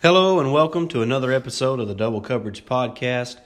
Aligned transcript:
Hello 0.00 0.38
and 0.38 0.52
welcome 0.52 0.86
to 0.86 1.02
another 1.02 1.32
episode 1.32 1.80
of 1.80 1.88
the 1.88 1.94
Double 1.94 2.20
Coverage 2.20 2.64
Podcast. 2.64 3.38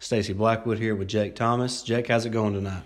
Stacy 0.00 0.32
Blackwood 0.32 0.80
here 0.80 0.96
with 0.96 1.06
Jake 1.06 1.36
Thomas. 1.36 1.84
Jake, 1.84 2.08
how's 2.08 2.26
it 2.26 2.30
going 2.30 2.52
tonight? 2.52 2.82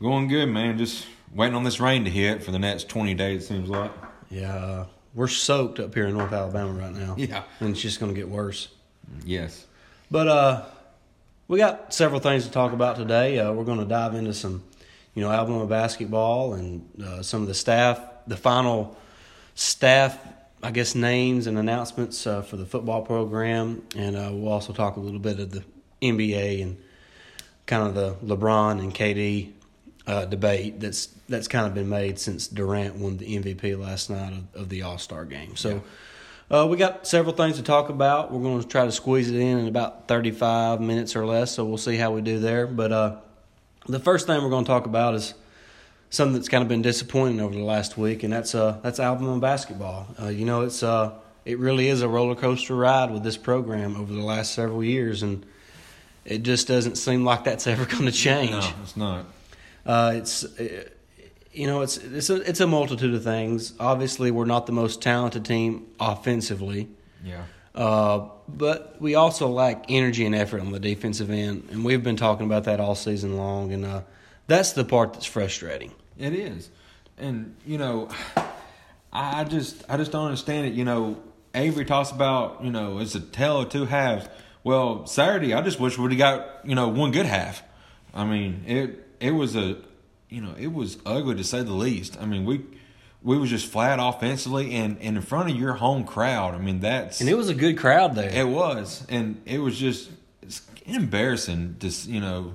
Going 0.00 0.28
good, 0.28 0.46
man. 0.46 0.78
Just 0.78 1.04
waiting 1.34 1.56
on 1.56 1.64
this 1.64 1.80
rain 1.80 2.04
to 2.04 2.10
hit 2.10 2.40
for 2.40 2.52
the 2.52 2.58
next 2.60 2.88
20 2.88 3.14
days, 3.14 3.42
it 3.42 3.46
seems 3.48 3.68
like. 3.68 3.90
Yeah, 4.30 4.54
uh, 4.54 4.86
we're 5.12 5.26
soaked 5.26 5.80
up 5.80 5.92
here 5.92 6.06
in 6.06 6.16
North 6.16 6.32
Alabama 6.32 6.70
right 6.70 6.94
now. 6.94 7.16
Yeah. 7.18 7.42
And 7.58 7.70
it's 7.70 7.80
just 7.80 7.98
going 7.98 8.14
to 8.14 8.16
get 8.16 8.28
worse. 8.28 8.68
Yes. 9.24 9.66
But 10.08 10.28
uh, 10.28 10.64
we 11.48 11.58
got 11.58 11.92
several 11.92 12.20
things 12.20 12.44
to 12.44 12.52
talk 12.52 12.72
about 12.72 12.94
today. 12.94 13.40
Uh, 13.40 13.52
we're 13.54 13.64
going 13.64 13.80
to 13.80 13.86
dive 13.86 14.14
into 14.14 14.32
some, 14.32 14.62
you 15.16 15.22
know, 15.24 15.32
Alabama 15.32 15.66
basketball 15.66 16.54
and 16.54 16.88
uh, 17.02 17.22
some 17.24 17.42
of 17.42 17.48
the 17.48 17.54
staff, 17.54 17.98
the 18.28 18.36
final 18.36 18.96
staff, 19.56 20.16
I 20.62 20.70
guess, 20.70 20.94
names 20.94 21.46
and 21.46 21.58
announcements 21.58 22.26
uh, 22.26 22.42
for 22.42 22.56
the 22.56 22.66
football 22.66 23.02
program. 23.02 23.82
And 23.96 24.16
uh, 24.16 24.30
we'll 24.32 24.52
also 24.52 24.72
talk 24.72 24.96
a 24.96 25.00
little 25.00 25.20
bit 25.20 25.38
of 25.38 25.50
the 25.50 25.64
NBA 26.02 26.62
and 26.62 26.76
kind 27.66 27.86
of 27.86 27.94
the 27.94 28.14
LeBron 28.36 28.80
and 28.80 28.94
KD 28.94 29.52
uh, 30.06 30.24
debate 30.24 30.80
that's 30.80 31.06
that's 31.28 31.48
kind 31.48 31.66
of 31.66 31.74
been 31.74 31.88
made 31.88 32.18
since 32.18 32.48
Durant 32.48 32.96
won 32.96 33.18
the 33.18 33.36
MVP 33.36 33.78
last 33.78 34.08
night 34.08 34.32
of, 34.32 34.62
of 34.62 34.68
the 34.68 34.82
All 34.82 34.98
Star 34.98 35.24
game. 35.24 35.56
So. 35.56 35.82
Uh, 36.50 36.66
we 36.66 36.78
got 36.78 37.06
several 37.06 37.34
things 37.34 37.56
to 37.56 37.62
talk 37.62 37.90
about. 37.90 38.32
We're 38.32 38.40
going 38.40 38.62
to 38.62 38.66
try 38.66 38.86
to 38.86 38.90
squeeze 38.90 39.30
it 39.30 39.36
in 39.36 39.58
in 39.58 39.68
about 39.68 40.08
35 40.08 40.80
minutes 40.80 41.14
or 41.14 41.26
less, 41.26 41.50
so 41.52 41.62
we'll 41.66 41.76
see 41.76 41.96
how 41.96 42.12
we 42.12 42.22
do 42.22 42.38
there. 42.38 42.66
But 42.66 42.90
uh, 42.90 43.16
the 43.86 43.98
first 43.98 44.26
thing 44.26 44.42
we're 44.42 44.48
going 44.48 44.64
to 44.64 44.68
talk 44.68 44.86
about 44.86 45.14
is 45.14 45.34
something 46.10 46.34
that's 46.34 46.48
kind 46.48 46.62
of 46.62 46.68
been 46.68 46.82
disappointing 46.82 47.40
over 47.40 47.54
the 47.54 47.62
last 47.62 47.96
week, 47.98 48.22
and 48.22 48.32
that's 48.32 48.54
uh, 48.54 48.78
that's 48.82 49.00
Alabama 49.00 49.38
basketball. 49.38 50.06
Uh, 50.20 50.28
you 50.28 50.44
know, 50.44 50.62
it's 50.62 50.82
uh, 50.82 51.12
it 51.44 51.58
really 51.58 51.88
is 51.88 52.02
a 52.02 52.08
roller 52.08 52.34
coaster 52.34 52.74
ride 52.74 53.10
with 53.10 53.22
this 53.22 53.36
program 53.36 53.96
over 53.96 54.12
the 54.12 54.22
last 54.22 54.54
several 54.54 54.82
years, 54.84 55.22
and 55.22 55.44
it 56.24 56.42
just 56.42 56.68
doesn't 56.68 56.96
seem 56.96 57.24
like 57.24 57.44
that's 57.44 57.66
ever 57.66 57.84
going 57.86 58.04
to 58.06 58.12
change. 58.12 58.50
No, 58.50 58.70
it's 58.82 58.96
not. 58.96 59.24
Uh, 59.86 60.12
it's 60.16 60.44
uh, 60.44 60.84
you 61.52 61.66
know 61.66 61.80
it's 61.82 61.96
it's 61.96 62.30
a 62.30 62.36
it's 62.48 62.60
a 62.60 62.66
multitude 62.66 63.14
of 63.14 63.24
things. 63.24 63.72
Obviously, 63.80 64.30
we're 64.30 64.44
not 64.44 64.66
the 64.66 64.72
most 64.72 65.00
talented 65.02 65.44
team 65.44 65.86
offensively, 65.98 66.88
Yeah. 67.24 67.42
uh, 67.74 68.28
but 68.48 68.96
we 69.00 69.14
also 69.14 69.48
lack 69.48 69.86
energy 69.88 70.24
and 70.26 70.34
effort 70.34 70.60
on 70.60 70.72
the 70.72 70.80
defensive 70.80 71.30
end, 71.30 71.68
and 71.70 71.84
we've 71.84 72.02
been 72.02 72.16
talking 72.16 72.44
about 72.46 72.64
that 72.64 72.80
all 72.80 72.94
season 72.94 73.36
long. 73.36 73.72
And 73.72 73.84
uh, 73.84 74.00
that's 74.48 74.72
the 74.72 74.84
part 74.84 75.12
that's 75.12 75.26
frustrating. 75.26 75.92
It 76.18 76.32
is. 76.34 76.68
And, 77.16 77.54
you 77.64 77.78
know, 77.78 78.08
I 79.12 79.44
just 79.44 79.84
I 79.88 79.96
just 79.96 80.12
don't 80.12 80.26
understand 80.26 80.66
it. 80.66 80.74
You 80.74 80.84
know, 80.84 81.22
Avery 81.54 81.84
talks 81.84 82.10
about, 82.10 82.62
you 82.64 82.70
know, 82.70 82.98
it's 82.98 83.14
a 83.14 83.20
tale 83.20 83.60
of 83.60 83.68
two 83.70 83.84
halves. 83.86 84.28
Well, 84.64 85.06
Saturday 85.06 85.54
I 85.54 85.62
just 85.62 85.80
wish 85.80 85.96
we'd 85.96 86.10
have 86.12 86.18
got, 86.18 86.66
you 86.68 86.74
know, 86.74 86.88
one 86.88 87.10
good 87.12 87.26
half. 87.26 87.62
I 88.12 88.24
mean, 88.24 88.64
it 88.66 89.06
it 89.20 89.30
was 89.30 89.54
a 89.56 89.76
you 90.28 90.42
know, 90.42 90.54
it 90.58 90.72
was 90.72 90.98
ugly 91.06 91.36
to 91.36 91.44
say 91.44 91.62
the 91.62 91.72
least. 91.72 92.20
I 92.20 92.26
mean, 92.26 92.44
we 92.44 92.64
we 93.22 93.38
was 93.38 93.50
just 93.50 93.66
flat 93.66 93.98
offensively 94.00 94.74
and, 94.74 94.98
and 95.00 95.16
in 95.16 95.22
front 95.22 95.50
of 95.50 95.56
your 95.56 95.72
home 95.74 96.04
crowd. 96.04 96.54
I 96.54 96.58
mean, 96.58 96.80
that's 96.80 97.20
And 97.20 97.28
it 97.30 97.34
was 97.34 97.48
a 97.48 97.54
good 97.54 97.78
crowd 97.78 98.14
there. 98.14 98.30
It 98.30 98.46
was, 98.46 99.04
and 99.08 99.40
it 99.46 99.58
was 99.58 99.76
just 99.78 100.10
it's 100.42 100.62
embarrassing 100.86 101.76
to 101.80 101.86
s- 101.88 102.06
you 102.06 102.20
know 102.20 102.54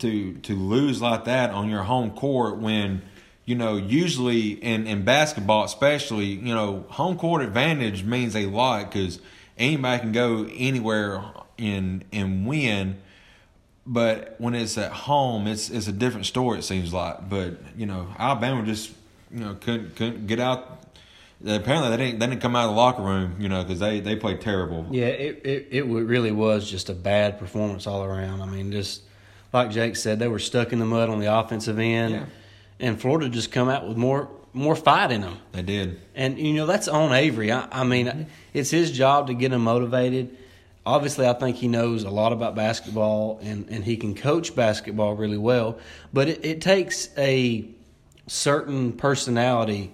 to 0.00 0.34
to 0.34 0.54
lose 0.54 1.00
like 1.00 1.24
that 1.24 1.50
on 1.50 1.68
your 1.68 1.82
home 1.82 2.10
court 2.10 2.58
when 2.58 3.02
you 3.44 3.54
know 3.54 3.76
usually 3.76 4.50
in 4.50 4.86
in 4.86 5.04
basketball 5.04 5.64
especially 5.64 6.26
you 6.26 6.54
know 6.54 6.84
home 6.88 7.16
court 7.16 7.42
advantage 7.42 8.04
means 8.04 8.34
a 8.36 8.46
lot 8.46 8.90
because 8.90 9.20
anybody 9.58 10.00
can 10.00 10.12
go 10.12 10.48
anywhere 10.52 11.22
and 11.60 12.04
and 12.12 12.46
win. 12.46 12.98
But 13.86 14.36
when 14.38 14.54
it's 14.54 14.76
at 14.78 14.92
home, 14.92 15.46
it's 15.46 15.70
it's 15.70 15.86
a 15.86 15.92
different 15.92 16.26
story. 16.26 16.58
It 16.58 16.62
seems 16.62 16.92
like, 16.92 17.28
but 17.28 17.54
you 17.76 17.86
know, 17.86 18.08
Alabama 18.18 18.64
just 18.64 18.92
you 19.30 19.40
know 19.40 19.54
couldn't 19.54 19.96
couldn't 19.96 20.26
get 20.26 20.40
out. 20.40 20.78
Apparently, 21.44 21.90
they 21.90 21.96
didn't 21.96 22.18
they 22.18 22.26
didn't 22.26 22.42
come 22.42 22.54
out 22.56 22.64
of 22.64 22.70
the 22.70 22.76
locker 22.76 23.02
room, 23.02 23.36
you 23.38 23.48
know, 23.48 23.62
because 23.62 23.78
they 23.78 24.00
they 24.00 24.16
played 24.16 24.40
terrible. 24.40 24.86
Yeah, 24.90 25.06
it, 25.06 25.40
it 25.44 25.68
it 25.70 25.82
really 25.84 26.32
was 26.32 26.70
just 26.70 26.88
a 26.88 26.94
bad 26.94 27.38
performance 27.38 27.86
all 27.86 28.04
around. 28.04 28.42
I 28.42 28.46
mean, 28.46 28.70
just 28.70 29.02
like 29.52 29.70
Jake 29.70 29.96
said, 29.96 30.18
they 30.18 30.28
were 30.28 30.38
stuck 30.38 30.72
in 30.72 30.78
the 30.78 30.84
mud 30.84 31.08
on 31.08 31.18
the 31.20 31.32
offensive 31.34 31.78
end, 31.78 32.14
Yeah. 32.14 32.24
and 32.78 33.00
Florida 33.00 33.28
just 33.28 33.50
come 33.52 33.68
out 33.68 33.86
with 33.88 33.96
more 33.96 34.28
more 34.52 34.74
fight 34.74 35.12
in 35.12 35.20
them. 35.20 35.38
They 35.52 35.62
did. 35.62 36.00
And 36.16 36.36
you 36.36 36.54
know 36.54 36.66
that's 36.66 36.88
on 36.88 37.12
Avery. 37.12 37.52
I, 37.52 37.68
I 37.70 37.84
mean, 37.84 38.26
it's 38.52 38.70
his 38.70 38.90
job 38.90 39.28
to 39.28 39.34
get 39.34 39.52
him 39.52 39.62
motivated. 39.62 40.36
Obviously, 40.84 41.28
I 41.28 41.34
think 41.34 41.56
he 41.56 41.68
knows 41.68 42.02
a 42.02 42.10
lot 42.10 42.32
about 42.32 42.56
basketball 42.56 43.38
and, 43.42 43.68
and 43.68 43.84
he 43.84 43.96
can 43.96 44.14
coach 44.16 44.56
basketball 44.56 45.14
really 45.14 45.38
well. 45.38 45.78
But 46.12 46.26
it, 46.28 46.44
it 46.44 46.60
takes 46.62 47.10
a 47.16 47.64
certain 48.26 48.92
personality 48.94 49.92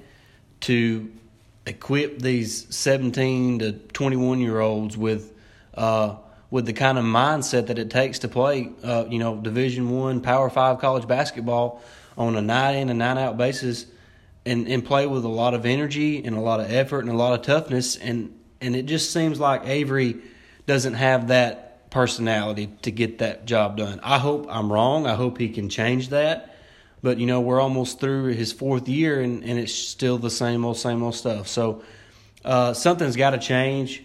to 0.61 1.11
equip 1.67 2.21
these 2.21 2.75
17 2.75 3.59
to 3.59 3.73
21 3.73 4.41
year 4.41 4.61
olds 4.61 4.97
with 4.97 5.35
uh, 5.75 6.17
with 6.51 6.67
the 6.67 6.73
kind 6.73 6.99
of 6.99 7.05
mindset 7.05 7.67
that 7.67 7.79
it 7.79 7.91
takes 7.91 8.21
to 8.21 8.29
play, 8.29 8.71
uh, 8.85 9.05
you 9.09 9.19
know, 9.19 9.37
Division 9.37 9.91
One, 9.91 10.21
Power 10.21 10.49
Five 10.49 10.79
college 10.79 11.07
basketball 11.09 11.83
on 12.17 12.37
a 12.37 12.43
night 12.43 12.73
in 12.73 12.89
and 12.89 12.99
night 12.99 13.19
out 13.19 13.37
basis, 13.37 13.87
and 14.45 14.69
and 14.69 14.85
play 14.85 15.07
with 15.07 15.25
a 15.25 15.29
lot 15.29 15.55
of 15.55 15.67
energy 15.67 16.25
and 16.25 16.37
a 16.37 16.41
lot 16.41 16.61
of 16.61 16.71
effort 16.71 17.01
and 17.01 17.11
a 17.11 17.17
lot 17.17 17.39
of 17.39 17.45
toughness, 17.45 17.97
and 17.97 18.33
and 18.61 18.77
it 18.77 18.87
just 18.87 19.13
seems 19.13 19.41
like 19.41 19.67
Avery 19.67 20.17
doesn't 20.67 20.95
have 20.95 21.29
that 21.29 21.91
personality 21.91 22.69
to 22.83 22.91
get 22.91 23.19
that 23.19 23.47
job 23.47 23.77
done. 23.77 24.01
I 24.03 24.19
hope 24.19 24.47
I'm 24.51 24.73
wrong. 24.73 25.07
I 25.07 25.15
hope 25.15 25.39
he 25.39 25.49
can 25.49 25.69
change 25.69 26.11
that. 26.11 26.57
But 27.03 27.19
you 27.19 27.27
know, 27.27 27.41
we're 27.41 27.61
almost 27.61 28.01
through 28.01 28.33
his 28.33 28.53
fourth 28.53 28.89
year, 28.89 29.21
and, 29.21 29.45
and 29.45 29.59
it's 29.59 29.73
still 29.73 30.19
the 30.19 30.31
same 30.31 30.65
old, 30.65 30.77
same 30.77 31.03
old 31.03 31.15
stuff. 31.15 31.47
So 31.49 31.83
uh, 32.45 32.75
something's 32.75 33.17
got 33.17 33.31
to 33.31 33.39
change. 33.39 34.03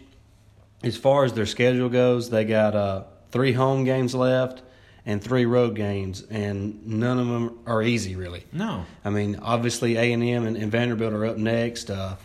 As 0.84 0.98
far 0.98 1.26
as 1.26 1.34
their 1.34 1.46
schedule 1.46 1.90
goes, 1.90 2.30
they 2.30 2.46
got 2.46 2.76
uh, 2.76 3.04
three 3.32 3.54
home 3.54 3.84
games 3.84 4.16
left 4.16 4.62
and 5.06 5.24
three 5.24 5.46
road 5.46 5.76
games, 5.76 6.24
and 6.30 6.86
none 6.86 7.20
of 7.20 7.28
them 7.28 7.60
are 7.66 7.82
easy, 7.82 8.16
really. 8.16 8.46
No. 8.52 8.86
I 9.04 9.10
mean, 9.10 9.40
obviously 9.42 9.96
A 9.98 10.14
and 10.14 10.24
M 10.24 10.46
and 10.46 10.72
Vanderbilt 10.72 11.14
are 11.14 11.26
up 11.26 11.38
next. 11.38 11.90
Uh, 11.90 12.16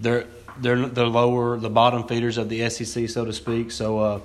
they're 0.00 0.26
they're 0.58 0.86
the 0.86 1.06
lower, 1.06 1.58
the 1.58 1.70
bottom 1.70 2.06
feeders 2.06 2.38
of 2.38 2.48
the 2.48 2.68
SEC, 2.70 3.08
so 3.08 3.24
to 3.24 3.32
speak. 3.32 3.72
So, 3.72 3.98
uh, 3.98 4.20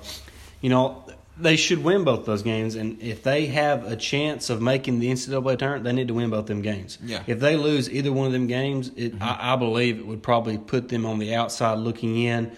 you 0.60 0.70
know, 0.70 1.04
they 1.36 1.56
should 1.56 1.82
win 1.82 2.04
both 2.04 2.26
those 2.26 2.42
games, 2.42 2.74
and 2.74 3.00
if 3.00 3.22
they 3.22 3.46
have 3.46 3.84
a 3.84 3.96
chance 3.96 4.50
of 4.50 4.60
making 4.60 5.00
the 5.00 5.10
NCAA 5.10 5.58
tournament, 5.58 5.84
they 5.84 5.92
need 5.92 6.08
to 6.08 6.14
win 6.14 6.30
both 6.30 6.46
them 6.46 6.62
games. 6.62 6.98
Yeah. 7.02 7.22
If 7.26 7.40
they 7.40 7.56
lose 7.56 7.90
either 7.90 8.12
one 8.12 8.26
of 8.26 8.32
them 8.32 8.46
games, 8.46 8.90
it, 8.94 9.14
I, 9.20 9.54
I 9.54 9.56
believe 9.56 9.98
it 9.98 10.06
would 10.06 10.22
probably 10.22 10.58
put 10.58 10.88
them 10.88 11.06
on 11.06 11.18
the 11.18 11.34
outside 11.34 11.78
looking 11.78 12.16
in. 12.18 12.52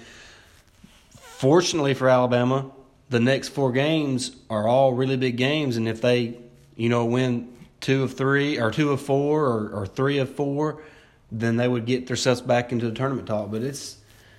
Fortunately 1.42 1.92
for 1.92 2.08
Alabama, 2.08 2.70
the 3.08 3.18
next 3.18 3.48
four 3.48 3.72
games 3.72 4.36
are 4.48 4.68
all 4.68 4.92
really 4.92 5.16
big 5.16 5.36
games, 5.36 5.76
and 5.76 5.88
if 5.88 6.00
they, 6.00 6.38
you 6.76 6.88
know, 6.88 7.04
win 7.04 7.52
two 7.80 8.04
of 8.04 8.14
three 8.14 8.60
or 8.60 8.70
two 8.70 8.92
of 8.92 9.00
four 9.00 9.44
or, 9.46 9.70
or 9.70 9.84
three 9.88 10.18
of 10.18 10.32
four, 10.32 10.84
then 11.32 11.56
they 11.56 11.66
would 11.66 11.84
get 11.84 12.06
themselves 12.06 12.40
back 12.40 12.70
into 12.70 12.88
the 12.88 12.94
tournament 12.94 13.26
talk. 13.26 13.50
But 13.50 13.62
it's 13.62 13.96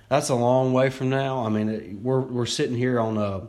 that's 0.08 0.30
a 0.30 0.36
long 0.36 0.72
way 0.72 0.90
from 0.90 1.10
now. 1.10 1.46
I 1.46 1.50
mean, 1.50 1.68
it, 1.68 1.94
we're 1.98 2.22
we're 2.22 2.46
sitting 2.46 2.78
here 2.78 3.02
on 3.02 3.18
uh, 3.18 3.42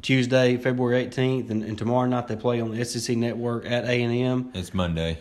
Tuesday, 0.00 0.56
February 0.56 0.96
eighteenth, 0.96 1.50
and, 1.50 1.62
and 1.62 1.76
tomorrow 1.76 2.08
night 2.08 2.26
they 2.28 2.36
play 2.36 2.58
on 2.62 2.70
the 2.70 2.82
SEC 2.86 3.18
network 3.18 3.66
at 3.66 3.84
A 3.84 4.02
and 4.02 4.14
M. 4.14 4.50
It's 4.54 4.72
Monday. 4.72 5.18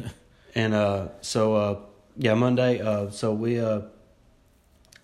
And 0.56 0.74
uh, 0.74 1.10
so, 1.20 1.56
uh, 1.56 1.80
yeah, 2.16 2.34
Monday. 2.34 2.80
Uh, 2.80 3.10
so 3.10 3.34
we 3.34 3.60
uh, 3.60 3.82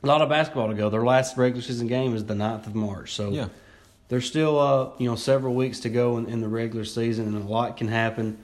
a 0.04 0.08
lot 0.08 0.22
of 0.22 0.30
basketball 0.30 0.68
to 0.68 0.74
go. 0.74 0.90
Their 0.90 1.04
last 1.06 1.38
regular 1.38 1.62
season 1.62 1.88
game 1.88 2.16
is 2.16 2.26
the 2.26 2.34
9th 2.34 2.68
of 2.68 2.76
March. 2.76 3.14
So 3.14 3.30
Yeah. 3.32 3.48
there's 4.10 4.26
still 4.28 4.60
uh, 4.60 4.90
you 4.98 5.10
know 5.10 5.16
several 5.16 5.54
weeks 5.56 5.80
to 5.82 5.90
go 5.90 6.18
in, 6.18 6.28
in 6.28 6.42
the 6.42 6.48
regular 6.50 6.86
season, 6.86 7.28
and 7.28 7.44
a 7.44 7.48
lot 7.48 7.78
can 7.78 7.88
happen. 7.88 8.38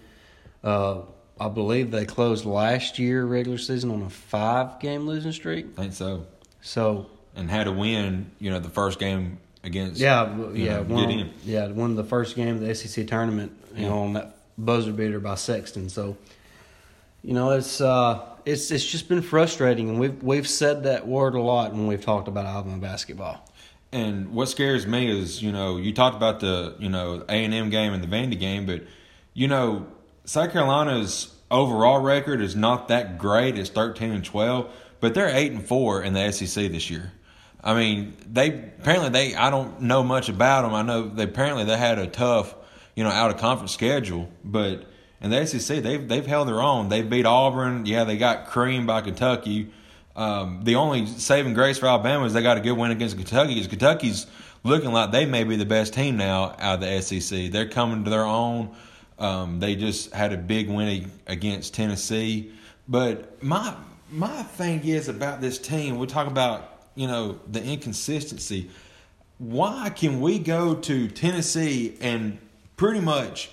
Uh, 0.64 1.02
I 1.40 1.48
believe 1.50 1.92
they 1.92 2.06
closed 2.06 2.46
last 2.46 3.00
year 3.00 3.26
regular 3.26 3.58
season 3.58 3.92
on 3.92 4.02
a 4.04 4.10
five 4.10 4.80
game 4.80 5.06
losing 5.08 5.32
streak. 5.32 5.68
I 5.78 5.82
think 5.82 5.94
so. 5.94 6.26
So 6.62 7.08
And 7.36 7.50
had 7.50 7.66
to 7.66 7.72
win, 7.72 8.32
you 8.40 8.50
know, 8.52 8.60
the 8.60 8.70
first 8.70 9.00
game 9.00 9.38
against. 9.64 10.00
yeah, 10.02 10.36
yeah, 10.54 10.78
know, 10.78 10.84
won, 10.84 11.30
yeah, 11.46 11.68
won 11.68 11.96
the 11.96 12.04
first 12.04 12.36
game 12.36 12.56
of 12.56 12.62
the 12.62 12.74
SEC 12.76 13.08
tournament. 13.08 13.52
You 13.76 13.86
know, 13.88 14.00
on 14.00 14.14
that 14.14 14.36
buzzer 14.58 14.92
beater 14.92 15.20
by 15.22 15.36
Sexton. 15.36 15.88
So 15.90 16.18
you 17.24 17.34
know, 17.34 17.52
it's 17.52 17.82
uh, 17.82 18.26
it's 18.46 18.72
it's 18.72 18.86
just 18.86 19.10
been 19.10 19.22
frustrating, 19.22 19.90
and 19.90 20.00
we've 20.00 20.22
we've 20.24 20.48
said 20.48 20.84
that 20.84 21.08
word 21.08 21.36
a 21.36 21.42
lot 21.42 21.74
when 21.74 21.88
we've 21.88 22.04
talked 22.04 22.28
about 22.28 22.46
Alabama 22.46 22.78
basketball. 22.78 23.46
And 23.92 24.34
what 24.34 24.50
scares 24.50 24.86
me 24.86 25.10
is, 25.10 25.42
you 25.42 25.52
know, 25.52 25.78
you 25.78 25.94
talked 25.94 26.16
about 26.16 26.42
the, 26.42 26.76
you 26.78 26.90
know, 26.90 27.24
A 27.28 27.44
and 27.44 27.54
M 27.54 27.72
game 27.72 27.92
and 27.92 28.04
the 28.04 28.08
Vandy 28.08 28.40
game, 28.40 28.68
but 28.68 28.84
you 29.34 29.48
know, 29.48 29.88
South 30.26 30.52
Carolina's 30.52 31.34
overall 31.50 32.00
record 32.00 32.40
is 32.42 32.56
not 32.56 32.90
that 32.90 33.18
great. 33.18 33.58
It's 33.58 33.70
thirteen 33.70 34.12
and 34.12 34.24
twelve, 34.24 34.72
but 35.00 35.14
they're 35.14 35.30
eight 35.30 35.52
and 35.52 35.66
four 35.66 36.04
in 36.04 36.14
the 36.14 36.32
SEC 36.32 36.72
this 36.72 36.90
year. 36.90 37.12
I 37.64 37.74
mean, 37.74 38.16
they 38.32 38.50
apparently 38.50 39.10
they 39.10 39.36
I 39.36 39.50
don't 39.50 39.82
know 39.82 40.04
much 40.04 40.30
about 40.30 40.62
them. 40.62 40.74
I 40.74 40.84
know 40.84 41.10
they 41.10 41.24
apparently 41.24 41.66
they 41.66 41.78
had 41.78 42.00
a 42.00 42.08
tough, 42.08 42.56
you 42.96 43.04
know, 43.04 43.10
out 43.10 43.32
of 43.32 43.38
conference 43.38 43.74
schedule, 43.74 44.30
but 44.44 44.86
in 45.22 45.30
the 45.30 45.46
SEC 45.46 45.84
they've 45.84 46.08
they've 46.08 46.26
held 46.26 46.48
their 46.48 46.62
own. 46.62 46.90
They 46.90 47.02
beat 47.02 47.26
Auburn. 47.26 47.86
Yeah, 47.86 48.04
they 48.04 48.18
got 48.18 48.48
creamed 48.48 48.88
by 48.88 49.02
Kentucky. 49.02 49.72
Um, 50.16 50.62
the 50.64 50.76
only 50.76 51.06
saving 51.06 51.54
grace 51.54 51.78
for 51.78 51.88
Alabama 51.88 52.26
is 52.26 52.34
they 52.34 52.42
got 52.42 52.58
a 52.58 52.62
good 52.62 52.74
win 52.74 52.92
against 52.92 53.16
Kentucky 53.16 53.54
because 53.54 53.68
Kentucky's 53.68 54.28
looking 54.64 54.92
like 54.92 55.12
they 55.12 55.26
may 55.26 55.44
be 55.44 55.56
the 55.56 55.66
best 55.66 55.94
team 55.94 56.18
now 56.18 56.56
out 56.60 56.76
of 56.76 56.82
the 56.82 57.02
SEC. 57.02 57.52
They're 57.52 57.70
coming 57.70 58.04
to 58.04 58.10
their 58.10 58.26
own. 58.26 58.76
Um, 59.18 59.60
they 59.60 59.76
just 59.76 60.14
had 60.14 60.34
a 60.34 60.38
big 60.38 60.70
win 60.70 61.12
against 61.28 61.74
Tennessee. 61.74 62.52
But 62.88 63.44
my 63.44 63.76
my 64.12 64.44
thing 64.44 64.84
is 64.86 65.08
about 65.08 65.42
this 65.42 65.58
team. 65.58 65.98
We 65.98 66.08
talk 66.08 66.28
about 66.28 66.84
you 66.96 67.08
know 67.08 67.40
the 67.48 67.64
inconsistency. 67.64 68.70
Why 69.38 69.90
can 69.90 70.20
we 70.20 70.40
go 70.40 70.76
to 70.76 71.08
Tennessee 71.08 71.98
and 72.02 72.40
pretty 72.76 73.00
much 73.00 73.52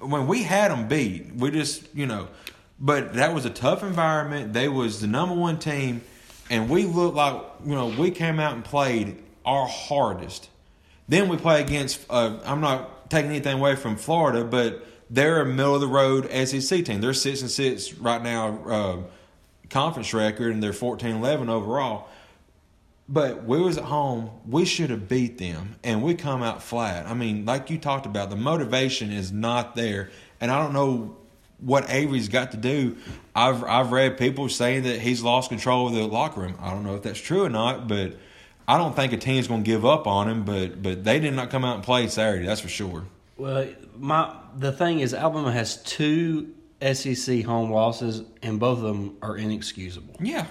when 0.00 0.26
we 0.26 0.42
had 0.42 0.70
them 0.70 0.88
beat, 0.88 1.34
we 1.34 1.50
just 1.50 1.86
you 1.94 2.06
know, 2.06 2.28
but 2.78 3.14
that 3.14 3.34
was 3.34 3.44
a 3.44 3.50
tough 3.50 3.82
environment. 3.82 4.52
They 4.52 4.68
was 4.68 5.00
the 5.00 5.06
number 5.06 5.34
one 5.34 5.58
team, 5.58 6.02
and 6.50 6.68
we 6.68 6.84
looked 6.84 7.16
like 7.16 7.42
you 7.64 7.74
know 7.74 7.88
we 7.88 8.10
came 8.10 8.38
out 8.40 8.54
and 8.54 8.64
played 8.64 9.22
our 9.44 9.66
hardest. 9.66 10.50
Then 11.08 11.28
we 11.28 11.36
play 11.36 11.62
against. 11.62 12.04
Uh, 12.10 12.38
I'm 12.44 12.60
not 12.60 13.10
taking 13.10 13.30
anything 13.30 13.58
away 13.58 13.76
from 13.76 13.96
Florida, 13.96 14.44
but 14.44 14.86
they're 15.10 15.40
a 15.40 15.46
middle 15.46 15.74
of 15.74 15.80
the 15.80 15.86
road 15.86 16.30
SEC 16.46 16.84
team. 16.84 17.00
They're 17.00 17.14
six 17.14 17.40
and 17.40 17.50
six 17.50 17.94
right 17.94 18.22
now, 18.22 18.58
uh, 18.66 18.96
conference 19.70 20.14
record, 20.14 20.52
and 20.52 20.62
they're 20.62 20.72
14-11 20.72 21.48
overall. 21.48 22.08
But 23.08 23.44
we 23.44 23.60
was 23.60 23.76
at 23.76 23.84
home. 23.84 24.30
We 24.48 24.64
should 24.64 24.90
have 24.90 25.08
beat 25.08 25.36
them, 25.36 25.76
and 25.84 26.02
we 26.02 26.14
come 26.14 26.42
out 26.42 26.62
flat. 26.62 27.06
I 27.06 27.12
mean, 27.12 27.44
like 27.44 27.68
you 27.68 27.76
talked 27.76 28.06
about, 28.06 28.30
the 28.30 28.36
motivation 28.36 29.12
is 29.12 29.30
not 29.30 29.76
there, 29.76 30.10
and 30.40 30.50
I 30.50 30.62
don't 30.62 30.72
know 30.72 31.16
what 31.58 31.90
Avery's 31.90 32.28
got 32.28 32.52
to 32.52 32.56
do. 32.56 32.96
I've 33.34 33.62
I've 33.64 33.92
read 33.92 34.18
people 34.18 34.48
saying 34.48 34.84
that 34.84 35.00
he's 35.00 35.22
lost 35.22 35.50
control 35.50 35.88
of 35.88 35.94
the 35.94 36.06
locker 36.06 36.40
room. 36.40 36.56
I 36.60 36.70
don't 36.70 36.82
know 36.82 36.94
if 36.94 37.02
that's 37.02 37.20
true 37.20 37.44
or 37.44 37.50
not, 37.50 37.88
but 37.88 38.16
I 38.66 38.78
don't 38.78 38.96
think 38.96 39.12
a 39.12 39.16
team's 39.16 39.48
going 39.48 39.64
to 39.64 39.66
give 39.66 39.84
up 39.84 40.06
on 40.06 40.28
him. 40.28 40.44
But 40.44 40.82
but 40.82 41.04
they 41.04 41.20
did 41.20 41.34
not 41.34 41.50
come 41.50 41.64
out 41.64 41.76
and 41.76 41.84
play 41.84 42.08
Saturday. 42.08 42.46
That's 42.46 42.60
for 42.60 42.68
sure. 42.68 43.04
Well, 43.36 43.68
my 43.96 44.34
the 44.56 44.72
thing 44.72 45.00
is, 45.00 45.12
Alabama 45.14 45.52
has 45.52 45.82
two 45.82 46.54
SEC 46.80 47.44
home 47.44 47.70
losses, 47.70 48.22
and 48.42 48.60
both 48.60 48.78
of 48.78 48.84
them 48.84 49.16
are 49.22 49.36
inexcusable. 49.36 50.16
Yeah, 50.20 50.46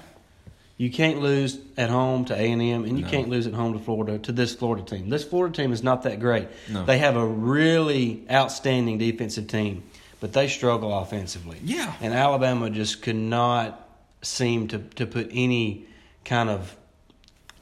you 0.83 0.91
can't 0.91 1.21
lose 1.21 1.57
at 1.77 1.89
home 1.89 2.25
to 2.25 2.33
A 2.35 2.51
and 2.51 2.61
M, 2.61 2.83
and 2.83 2.97
you 2.99 3.05
No. 3.05 3.09
can't 3.11 3.29
lose 3.29 3.47
at 3.47 3.53
home 3.53 3.71
to 3.73 3.79
Florida 3.79 4.19
to 4.19 4.31
this 4.31 4.53
Florida 4.53 4.83
team. 4.83 5.09
This 5.09 5.23
Florida 5.23 5.55
team 5.55 5.71
is 5.71 5.81
not 5.81 6.03
that 6.03 6.19
great. 6.19 6.47
No. 6.69 6.83
They 6.85 6.97
have 6.97 7.15
a 7.15 7.25
really 7.25 8.23
outstanding 8.29 8.97
defensive 8.97 9.47
team, 9.47 9.83
but 10.19 10.33
they 10.33 10.47
struggle 10.47 10.97
offensively. 10.97 11.57
Yeah. 11.63 11.93
and 12.01 12.13
Alabama 12.13 12.69
just 12.69 13.01
could 13.01 13.15
not 13.15 13.87
seem 14.21 14.67
to 14.69 14.79
to 14.95 15.05
put 15.05 15.29
any 15.31 15.85
kind 16.25 16.49
of. 16.49 16.75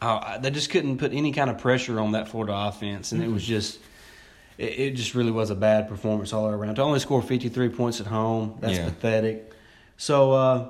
Uh, 0.02 0.40
they 0.40 0.50
just 0.50 0.72
couldn't 0.72 0.98
put 0.98 1.14
any 1.14 1.32
kind 1.32 1.50
of 1.52 1.60
pressure 1.60 2.00
on 2.00 2.14
that 2.14 2.28
Florida 2.28 2.54
offense, 2.56 3.12
and 3.12 3.22
it 3.24 3.28
was 3.30 3.44
just. 3.46 3.80
It, 4.58 4.80
it 4.80 4.92
just 4.96 5.14
really 5.16 5.32
was 5.32 5.50
a 5.52 5.56
bad 5.56 5.88
performance 5.88 6.34
all 6.34 6.48
around. 6.48 6.76
To 6.76 6.82
only 6.82 7.00
score 7.00 7.22
fifty 7.22 7.50
three 7.50 7.70
points 7.70 8.00
at 8.02 8.08
home, 8.08 8.56
that's 8.62 8.78
Yeah. 8.78 8.86
pathetic. 8.86 9.52
So. 9.98 10.32
Uh, 10.32 10.70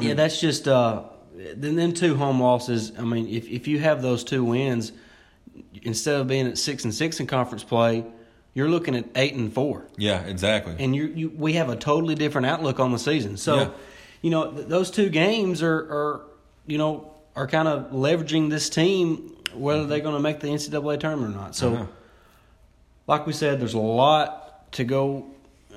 yeah, 0.00 0.14
that's 0.14 0.40
just 0.40 0.66
uh, 0.66 1.04
then 1.34 1.76
then 1.76 1.92
two 1.94 2.16
home 2.16 2.40
losses. 2.40 2.92
I 2.98 3.02
mean, 3.02 3.28
if 3.28 3.48
if 3.48 3.66
you 3.68 3.78
have 3.80 4.02
those 4.02 4.24
two 4.24 4.44
wins, 4.44 4.92
instead 5.82 6.20
of 6.20 6.26
being 6.28 6.46
at 6.46 6.58
six 6.58 6.84
and 6.84 6.94
six 6.94 7.20
in 7.20 7.26
conference 7.26 7.64
play, 7.64 8.04
you're 8.54 8.68
looking 8.68 8.94
at 8.94 9.06
eight 9.16 9.34
and 9.34 9.52
four, 9.52 9.84
yeah, 9.96 10.20
exactly. 10.22 10.76
and 10.78 10.94
you 10.94 11.06
you 11.06 11.32
we 11.36 11.54
have 11.54 11.68
a 11.70 11.76
totally 11.76 12.14
different 12.14 12.46
outlook 12.46 12.78
on 12.80 12.92
the 12.92 12.98
season. 12.98 13.36
So, 13.36 13.56
Yeah. 13.56 13.68
you 14.22 14.30
know, 14.30 14.52
th- 14.52 14.68
those 14.68 14.90
two 14.90 15.08
games 15.08 15.62
are 15.62 15.76
are 15.76 16.20
you 16.66 16.78
know 16.78 17.10
are 17.34 17.46
kind 17.48 17.66
of 17.68 17.90
leveraging 17.90 18.48
this 18.50 18.68
team 18.70 19.30
whether 19.54 19.86
they're 19.86 20.00
going 20.00 20.14
to 20.16 20.20
make 20.20 20.40
the 20.40 20.48
NCAA 20.48 20.98
tournament 20.98 21.34
or 21.34 21.38
not. 21.38 21.54
So, 21.54 21.74
Uh-huh. 21.74 21.86
like 23.06 23.26
we 23.26 23.32
said, 23.32 23.60
there's 23.60 23.74
a 23.74 23.78
lot 23.78 24.72
to 24.72 24.82
go 24.84 25.26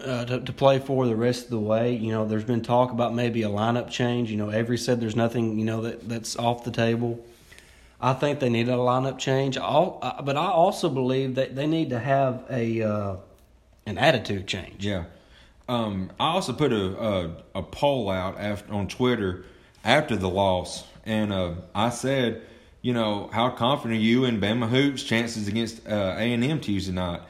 uh, 0.03 0.25
to, 0.25 0.39
to 0.41 0.53
play 0.53 0.79
for 0.79 1.05
the 1.05 1.15
rest 1.15 1.45
of 1.45 1.49
the 1.51 1.59
way. 1.59 1.95
You 1.95 2.11
know, 2.11 2.25
there's 2.25 2.43
been 2.43 2.61
talk 2.61 2.91
about 2.91 3.13
maybe 3.13 3.43
a 3.43 3.49
lineup 3.49 3.89
change. 3.89 4.29
You 4.31 4.37
know, 4.37 4.51
Avery 4.51 4.77
said 4.77 4.99
there's 4.99 5.15
nothing 5.15 5.57
you 5.57 5.65
know 5.65 5.81
that 5.81 6.07
that's 6.07 6.35
off 6.37 6.63
the 6.63 6.71
table. 6.71 7.23
I 7.99 8.13
think 8.13 8.39
they 8.39 8.49
need 8.49 8.69
a 8.69 8.73
lineup 8.73 9.17
change. 9.17 9.57
All, 9.57 9.99
uh, 10.01 10.21
but 10.21 10.37
I 10.37 10.47
also 10.47 10.89
believe 10.89 11.35
that 11.35 11.55
they 11.55 11.65
need 11.65 11.89
to 11.89 11.99
have 11.99 12.43
a 12.49 12.81
uh, 12.83 13.15
an 13.85 13.97
attitude 13.97 14.47
change. 14.47 14.85
Yeah. 14.85 15.05
Um, 15.69 16.11
I 16.19 16.29
also 16.29 16.53
put 16.53 16.71
a, 16.71 17.03
a 17.03 17.31
a 17.55 17.63
poll 17.63 18.09
out 18.09 18.39
after 18.39 18.73
on 18.73 18.87
Twitter 18.87 19.45
after 19.83 20.15
the 20.15 20.29
loss, 20.29 20.85
and 21.05 21.33
uh, 21.33 21.55
I 21.73 21.89
said, 21.89 22.41
you 22.81 22.93
know, 22.93 23.29
how 23.33 23.49
confident 23.49 23.99
are 23.99 24.03
you 24.03 24.25
in 24.25 24.39
Bama 24.39 24.69
hoops 24.69 25.03
chances 25.03 25.47
against 25.47 25.87
uh, 25.87 26.15
A 26.17 26.33
and 26.33 26.43
M 26.43 26.59
Tuesday 26.59 26.93
night? 26.93 27.21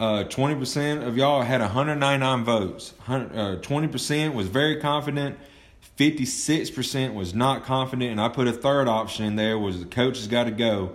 Uh, 0.00 0.24
Twenty 0.24 0.54
percent 0.54 1.04
of 1.04 1.18
y'all 1.18 1.42
had 1.42 1.60
199 1.60 2.42
votes. 2.44 2.94
uh, 3.06 3.56
Twenty 3.56 3.86
percent 3.86 4.34
was 4.34 4.48
very 4.48 4.80
confident. 4.80 5.38
Fifty-six 5.96 6.70
percent 6.70 7.12
was 7.14 7.34
not 7.34 7.64
confident, 7.64 8.10
and 8.10 8.20
I 8.20 8.30
put 8.30 8.48
a 8.48 8.52
third 8.52 8.88
option 8.88 9.26
in 9.26 9.36
there 9.36 9.58
was 9.58 9.78
the 9.80 9.84
coach 9.84 10.16
has 10.16 10.26
got 10.26 10.44
to 10.44 10.50
go. 10.50 10.92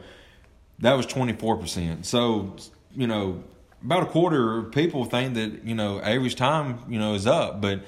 That 0.80 0.94
was 0.94 1.06
twenty 1.06 1.34
four 1.34 1.56
percent. 1.57 2.07
So 2.07 2.56
you 2.96 3.06
know, 3.06 3.44
about 3.84 4.02
a 4.04 4.07
quarter 4.07 4.57
of 4.57 4.72
people 4.72 5.06
think 5.06 5.36
that 5.36 5.63
you 5.63 5.75
know 5.75 6.01
Avery's 6.04 6.34
time 6.34 6.80
you 6.90 6.98
know 6.98 7.13
is 7.13 7.28
up. 7.28 7.62
But 7.62 7.81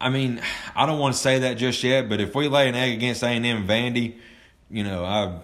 I 0.00 0.08
mean, 0.08 0.40
I 0.74 0.86
don't 0.86 0.98
want 0.98 1.14
to 1.14 1.20
say 1.20 1.40
that 1.40 1.58
just 1.58 1.84
yet. 1.84 2.08
But 2.08 2.20
if 2.22 2.34
we 2.34 2.48
lay 2.48 2.66
an 2.70 2.74
egg 2.74 2.94
against 2.94 3.22
A 3.22 3.26
and 3.26 3.44
M 3.44 3.66
Vandy, 3.68 4.16
you 4.70 4.84
know, 4.84 5.04
I 5.04 5.38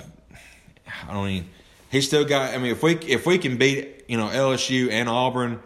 I 1.07 1.13
don't 1.13 1.29
even. 1.29 1.49
he 1.91 2.01
still 2.01 2.25
got. 2.25 2.55
I 2.55 2.59
mean, 2.59 2.73
if 2.73 2.83
we 2.83 2.95
if 2.97 3.27
we 3.27 3.37
can 3.37 3.59
beat 3.59 4.02
you 4.13 4.19
know 4.19 4.27
LSU 4.27 4.91
and 4.91 5.09
Auburn, 5.09 5.63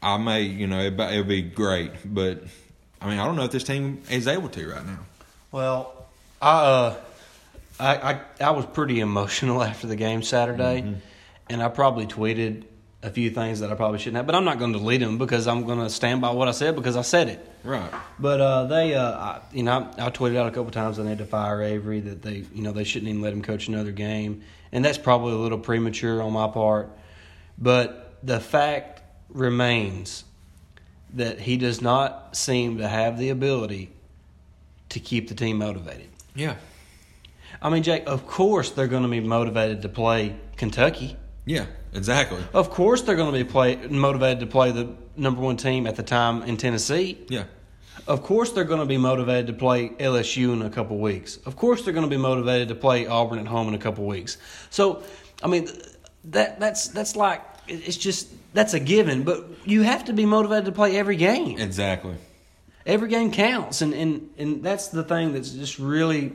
I 0.00 0.16
may 0.16 0.40
you 0.40 0.66
know 0.66 0.80
it 0.80 0.98
it'll 0.98 1.24
be 1.24 1.42
great. 1.42 1.92
But 2.02 2.44
I 2.98 3.10
mean, 3.10 3.18
I 3.18 3.26
don't 3.26 3.36
know 3.36 3.44
if 3.44 3.50
this 3.50 3.62
team 3.62 4.00
is 4.10 4.26
able 4.26 4.48
to 4.48 4.70
right 4.70 4.86
now. 4.86 5.00
Well, 5.52 6.06
I, 6.40 6.50
uh, 6.50 6.96
I 7.78 7.94
I 7.96 8.20
I 8.40 8.50
was 8.52 8.64
pretty 8.64 9.00
emotional 9.00 9.62
after 9.70 9.86
the 9.86 9.96
game 9.96 10.22
Saturday, 10.22 10.94
and 11.50 11.62
I 11.62 11.68
probably 11.68 12.06
tweeted 12.06 12.64
a 13.02 13.10
few 13.10 13.28
things 13.28 13.60
that 13.60 13.70
I 13.70 13.74
probably 13.74 13.98
shouldn't 13.98 14.16
have. 14.16 14.24
But 14.26 14.34
I'm 14.34 14.46
not 14.46 14.58
going 14.58 14.72
to 14.72 14.78
delete 14.78 15.02
them 15.02 15.18
because 15.18 15.46
I'm 15.46 15.66
going 15.66 15.80
to 15.80 15.90
stand 15.90 16.22
by 16.22 16.30
what 16.30 16.48
I 16.48 16.52
said 16.52 16.74
because 16.74 16.96
I 16.96 17.02
said 17.02 17.28
it. 17.28 17.52
Right. 17.64 17.90
But 18.18 18.40
uh, 18.40 18.64
they, 18.64 18.94
uh, 18.94 19.12
I, 19.12 19.40
you 19.52 19.62
know, 19.62 19.90
I, 19.98 20.06
I 20.06 20.10
tweeted 20.10 20.38
out 20.38 20.46
a 20.46 20.52
couple 20.52 20.70
times 20.70 20.96
they 20.96 21.02
need 21.02 21.18
to 21.18 21.26
fire 21.26 21.62
Avery. 21.62 22.00
That 22.00 22.22
they, 22.22 22.46
you 22.54 22.62
know, 22.62 22.72
they 22.72 22.84
shouldn't 22.84 23.10
even 23.10 23.20
let 23.20 23.34
him 23.34 23.42
coach 23.42 23.68
another 23.68 23.92
game, 23.92 24.42
and 24.72 24.82
that's 24.82 24.96
probably 24.96 25.34
a 25.34 25.36
little 25.36 25.58
premature 25.58 26.22
on 26.22 26.32
my 26.32 26.48
part. 26.48 26.92
But 27.58 28.18
the 28.22 28.40
fact 28.40 29.02
remains 29.28 30.24
that 31.14 31.40
he 31.40 31.56
does 31.56 31.80
not 31.80 32.36
seem 32.36 32.78
to 32.78 32.88
have 32.88 33.18
the 33.18 33.30
ability 33.30 33.90
to 34.90 35.00
keep 35.00 35.28
the 35.28 35.34
team 35.34 35.58
motivated. 35.58 36.08
Yeah. 36.34 36.56
I 37.60 37.70
mean, 37.70 37.82
Jake, 37.82 38.04
of 38.06 38.26
course 38.26 38.70
they're 38.70 38.86
going 38.86 39.02
to 39.02 39.08
be 39.08 39.20
motivated 39.20 39.82
to 39.82 39.88
play 39.88 40.36
Kentucky. 40.56 41.16
Yeah. 41.44 41.66
Exactly. 41.94 42.42
Of 42.52 42.70
course 42.70 43.02
they're 43.02 43.16
going 43.16 43.32
to 43.32 43.44
be 43.44 43.48
play 43.48 43.76
motivated 43.76 44.40
to 44.40 44.46
play 44.46 44.70
the 44.70 44.94
number 45.16 45.40
one 45.40 45.56
team 45.56 45.86
at 45.86 45.96
the 45.96 46.02
time 46.02 46.42
in 46.42 46.56
Tennessee. 46.56 47.18
Yeah. 47.28 47.44
Of 48.06 48.22
course, 48.22 48.52
they're 48.52 48.64
going 48.64 48.80
to 48.80 48.86
be 48.86 48.96
motivated 48.96 49.48
to 49.48 49.52
play 49.52 49.90
LSU 49.90 50.52
in 50.54 50.62
a 50.62 50.70
couple 50.70 50.98
weeks. 50.98 51.36
Of 51.44 51.56
course, 51.56 51.82
they're 51.82 51.92
going 51.92 52.08
to 52.08 52.10
be 52.10 52.16
motivated 52.16 52.68
to 52.68 52.74
play 52.74 53.06
Auburn 53.06 53.38
at 53.38 53.46
home 53.46 53.68
in 53.68 53.74
a 53.74 53.78
couple 53.78 54.06
weeks. 54.06 54.38
So, 54.70 55.02
I 55.42 55.48
mean, 55.48 55.68
that 56.24 56.60
that's 56.60 56.88
that's 56.88 57.16
like 57.16 57.42
it's 57.66 57.96
just 57.96 58.28
that's 58.54 58.74
a 58.74 58.80
given. 58.80 59.22
But 59.22 59.46
you 59.64 59.82
have 59.82 60.06
to 60.06 60.12
be 60.12 60.26
motivated 60.26 60.66
to 60.66 60.72
play 60.72 60.96
every 60.96 61.16
game. 61.16 61.58
Exactly. 61.58 62.14
Every 62.86 63.08
game 63.08 63.32
counts, 63.32 63.82
and 63.82 63.92
and 63.92 64.30
and 64.38 64.62
that's 64.62 64.88
the 64.88 65.04
thing 65.04 65.34
that's 65.34 65.50
just 65.50 65.78
really, 65.78 66.32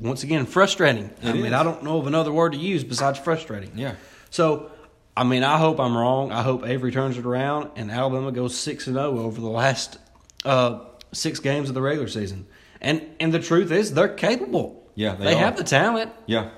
once 0.00 0.22
again, 0.22 0.46
frustrating. 0.46 1.10
I 1.22 1.32
mean, 1.32 1.46
is. 1.46 1.52
I 1.52 1.64
don't 1.64 1.82
know 1.82 1.98
of 1.98 2.06
another 2.06 2.32
word 2.32 2.52
to 2.52 2.58
use 2.58 2.84
besides 2.84 3.18
frustrating. 3.18 3.72
Yeah. 3.76 3.96
So, 4.30 4.70
I 5.16 5.24
mean, 5.24 5.42
I 5.42 5.58
hope 5.58 5.80
I'm 5.80 5.96
wrong. 5.96 6.30
I 6.30 6.42
hope 6.42 6.64
Avery 6.64 6.92
turns 6.92 7.18
it 7.18 7.26
around 7.26 7.70
and 7.76 7.90
Alabama 7.90 8.30
goes 8.32 8.56
six 8.56 8.86
and 8.86 8.96
zero 8.96 9.18
over 9.18 9.40
the 9.40 9.48
last 9.48 9.98
uh, 10.44 10.80
six 11.12 11.40
games 11.40 11.68
of 11.68 11.74
the 11.74 11.82
regular 11.82 12.08
season. 12.08 12.46
And 12.80 13.02
and 13.18 13.32
the 13.32 13.40
truth 13.40 13.72
is, 13.72 13.94
they're 13.94 14.08
capable. 14.08 14.88
Yeah, 14.94 15.14
they 15.14 15.24
they, 15.24 15.36
have 15.36 15.56
the 15.56 15.64
talent. 15.64 16.12
Yeah. 16.26 16.50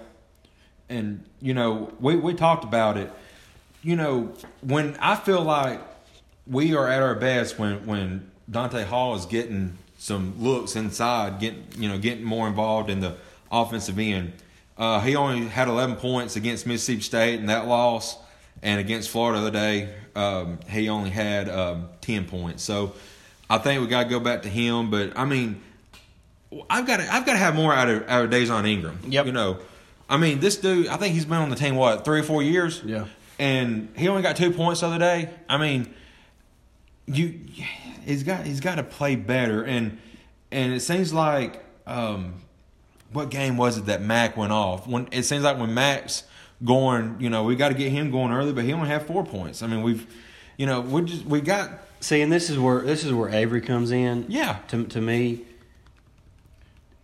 And 0.89 1.25
you 1.41 1.55
know, 1.55 1.93
we 2.01 2.17
we 2.17 2.35
talked 2.35 2.65
about 2.65 2.97
it. 2.97 3.11
You 3.83 3.97
know, 3.97 4.33
when 4.61 4.97
I 5.01 5.17
feel 5.17 5.43
like 5.43 5.81
we 6.47 6.75
are 6.75 6.89
at 6.89 7.03
our 7.03 7.15
best 7.15 7.59
when 7.59 7.87
when 7.87 8.31
Donta 8.51 8.85
Hall 8.85 9.15
is 9.15 9.27
getting 9.27 9.77
some 9.99 10.43
looks 10.43 10.77
inside, 10.77 11.41
getting 11.41 11.67
you 11.77 11.89
know, 11.89 11.99
getting 11.99 12.25
more 12.25 12.49
involved 12.49 12.89
in 12.89 13.01
the 13.01 13.17
offensive 13.51 13.99
end. 13.99 14.33
Uh, 14.77 15.01
he 15.01 15.17
only 15.17 15.49
had 15.49 15.67
11 15.67 15.97
points 15.97 16.37
against 16.37 16.65
Mississippi 16.65 17.01
State 17.01 17.41
in 17.41 17.47
that 17.47 17.67
loss, 17.67 18.17
and 18.63 18.79
against 18.79 19.11
Florida 19.11 19.41
the 19.41 19.49
other 19.49 19.59
day, 19.59 19.93
um, 20.15 20.61
he 20.69 20.89
only 20.89 21.11
had 21.11 21.49
um, 21.49 21.89
10 22.01 22.27
points. 22.27 22.63
So 22.63 22.95
I 23.51 23.59
think 23.59 23.81
we 23.83 23.89
got 23.89 24.05
to 24.05 24.09
go 24.09 24.21
back 24.21 24.43
to 24.43 24.49
him. 24.49 24.91
But 24.91 25.19
I 25.19 25.25
mean, 25.25 25.61
I've 26.71 26.87
got 26.87 26.99
to, 26.99 27.13
I've 27.13 27.27
got 27.27 27.33
to 27.33 27.39
have 27.39 27.57
more 27.57 27.75
out 27.75 27.89
of 27.89 28.09
out 28.09 28.25
of 28.25 28.31
Dazon 28.31 28.69
Ingram. 28.69 29.01
Yep. 29.09 29.27
You 29.27 29.33
know, 29.33 29.59
I 30.09 30.17
mean, 30.17 30.41
this 30.41 30.57
dude. 30.57 30.89
I 30.89 30.97
think 30.97 31.15
he's 31.15 31.25
been 31.25 31.39
on 31.39 31.51
the 31.51 31.57
team 31.57 31.77
what 31.77 32.05
three 32.05 32.21
or 32.21 32.23
four 32.23 32.43
years. 32.43 32.83
Yeah. 32.85 33.07
And 33.39 33.93
he 33.97 34.09
only 34.09 34.23
got 34.23 34.37
two 34.37 34.51
points 34.51 34.81
the 34.81 34.87
other 34.87 34.99
day. 34.99 35.31
I 35.49 35.59
mean, 35.59 35.95
you 37.07 37.41
he's 38.05 38.23
got 38.23 38.47
he's 38.47 38.61
got 38.61 38.77
to 38.77 38.83
play 38.83 39.17
better 39.17 39.63
and 39.63 39.99
and 40.51 40.73
it 40.73 40.81
seems 40.81 41.13
like 41.13 41.63
um 41.87 42.35
what 43.13 43.31
game 43.31 43.57
was 43.57 43.79
it 43.79 43.87
that 43.87 44.03
Mack 44.03 44.37
went 44.37 44.53
off? 44.53 44.87
When 44.87 45.09
it 45.13 45.23
seems 45.23 45.45
like 45.45 45.59
when 45.59 45.73
Mack's 45.73 46.25
going, 46.65 47.17
you 47.21 47.31
know, 47.31 47.45
we 47.45 47.57
got 47.57 47.69
to 47.69 47.75
get 47.75 47.91
him 47.91 48.11
going 48.11 48.33
early, 48.33 48.53
but 48.53 48.65
he 48.65 48.73
only 48.73 48.89
had 48.89 49.07
four 49.07 49.25
points. 49.25 49.63
I 49.63 49.67
mean, 49.67 49.83
we've, 49.83 50.07
you 50.57 50.67
know, 50.67 50.81
we 50.81 51.03
just 51.03 51.25
we 51.25 51.41
got 51.41 51.71
See, 52.01 52.21
and 52.21 52.31
this 52.31 52.49
is 52.49 52.59
where 52.59 52.83
this 52.83 53.05
is 53.05 53.13
where 53.13 53.29
Avery 53.29 53.61
comes 53.61 53.91
in. 53.91 54.27
Yeah. 54.29 54.59
To 54.69 54.85
to 54.85 55.01
me, 55.01 55.45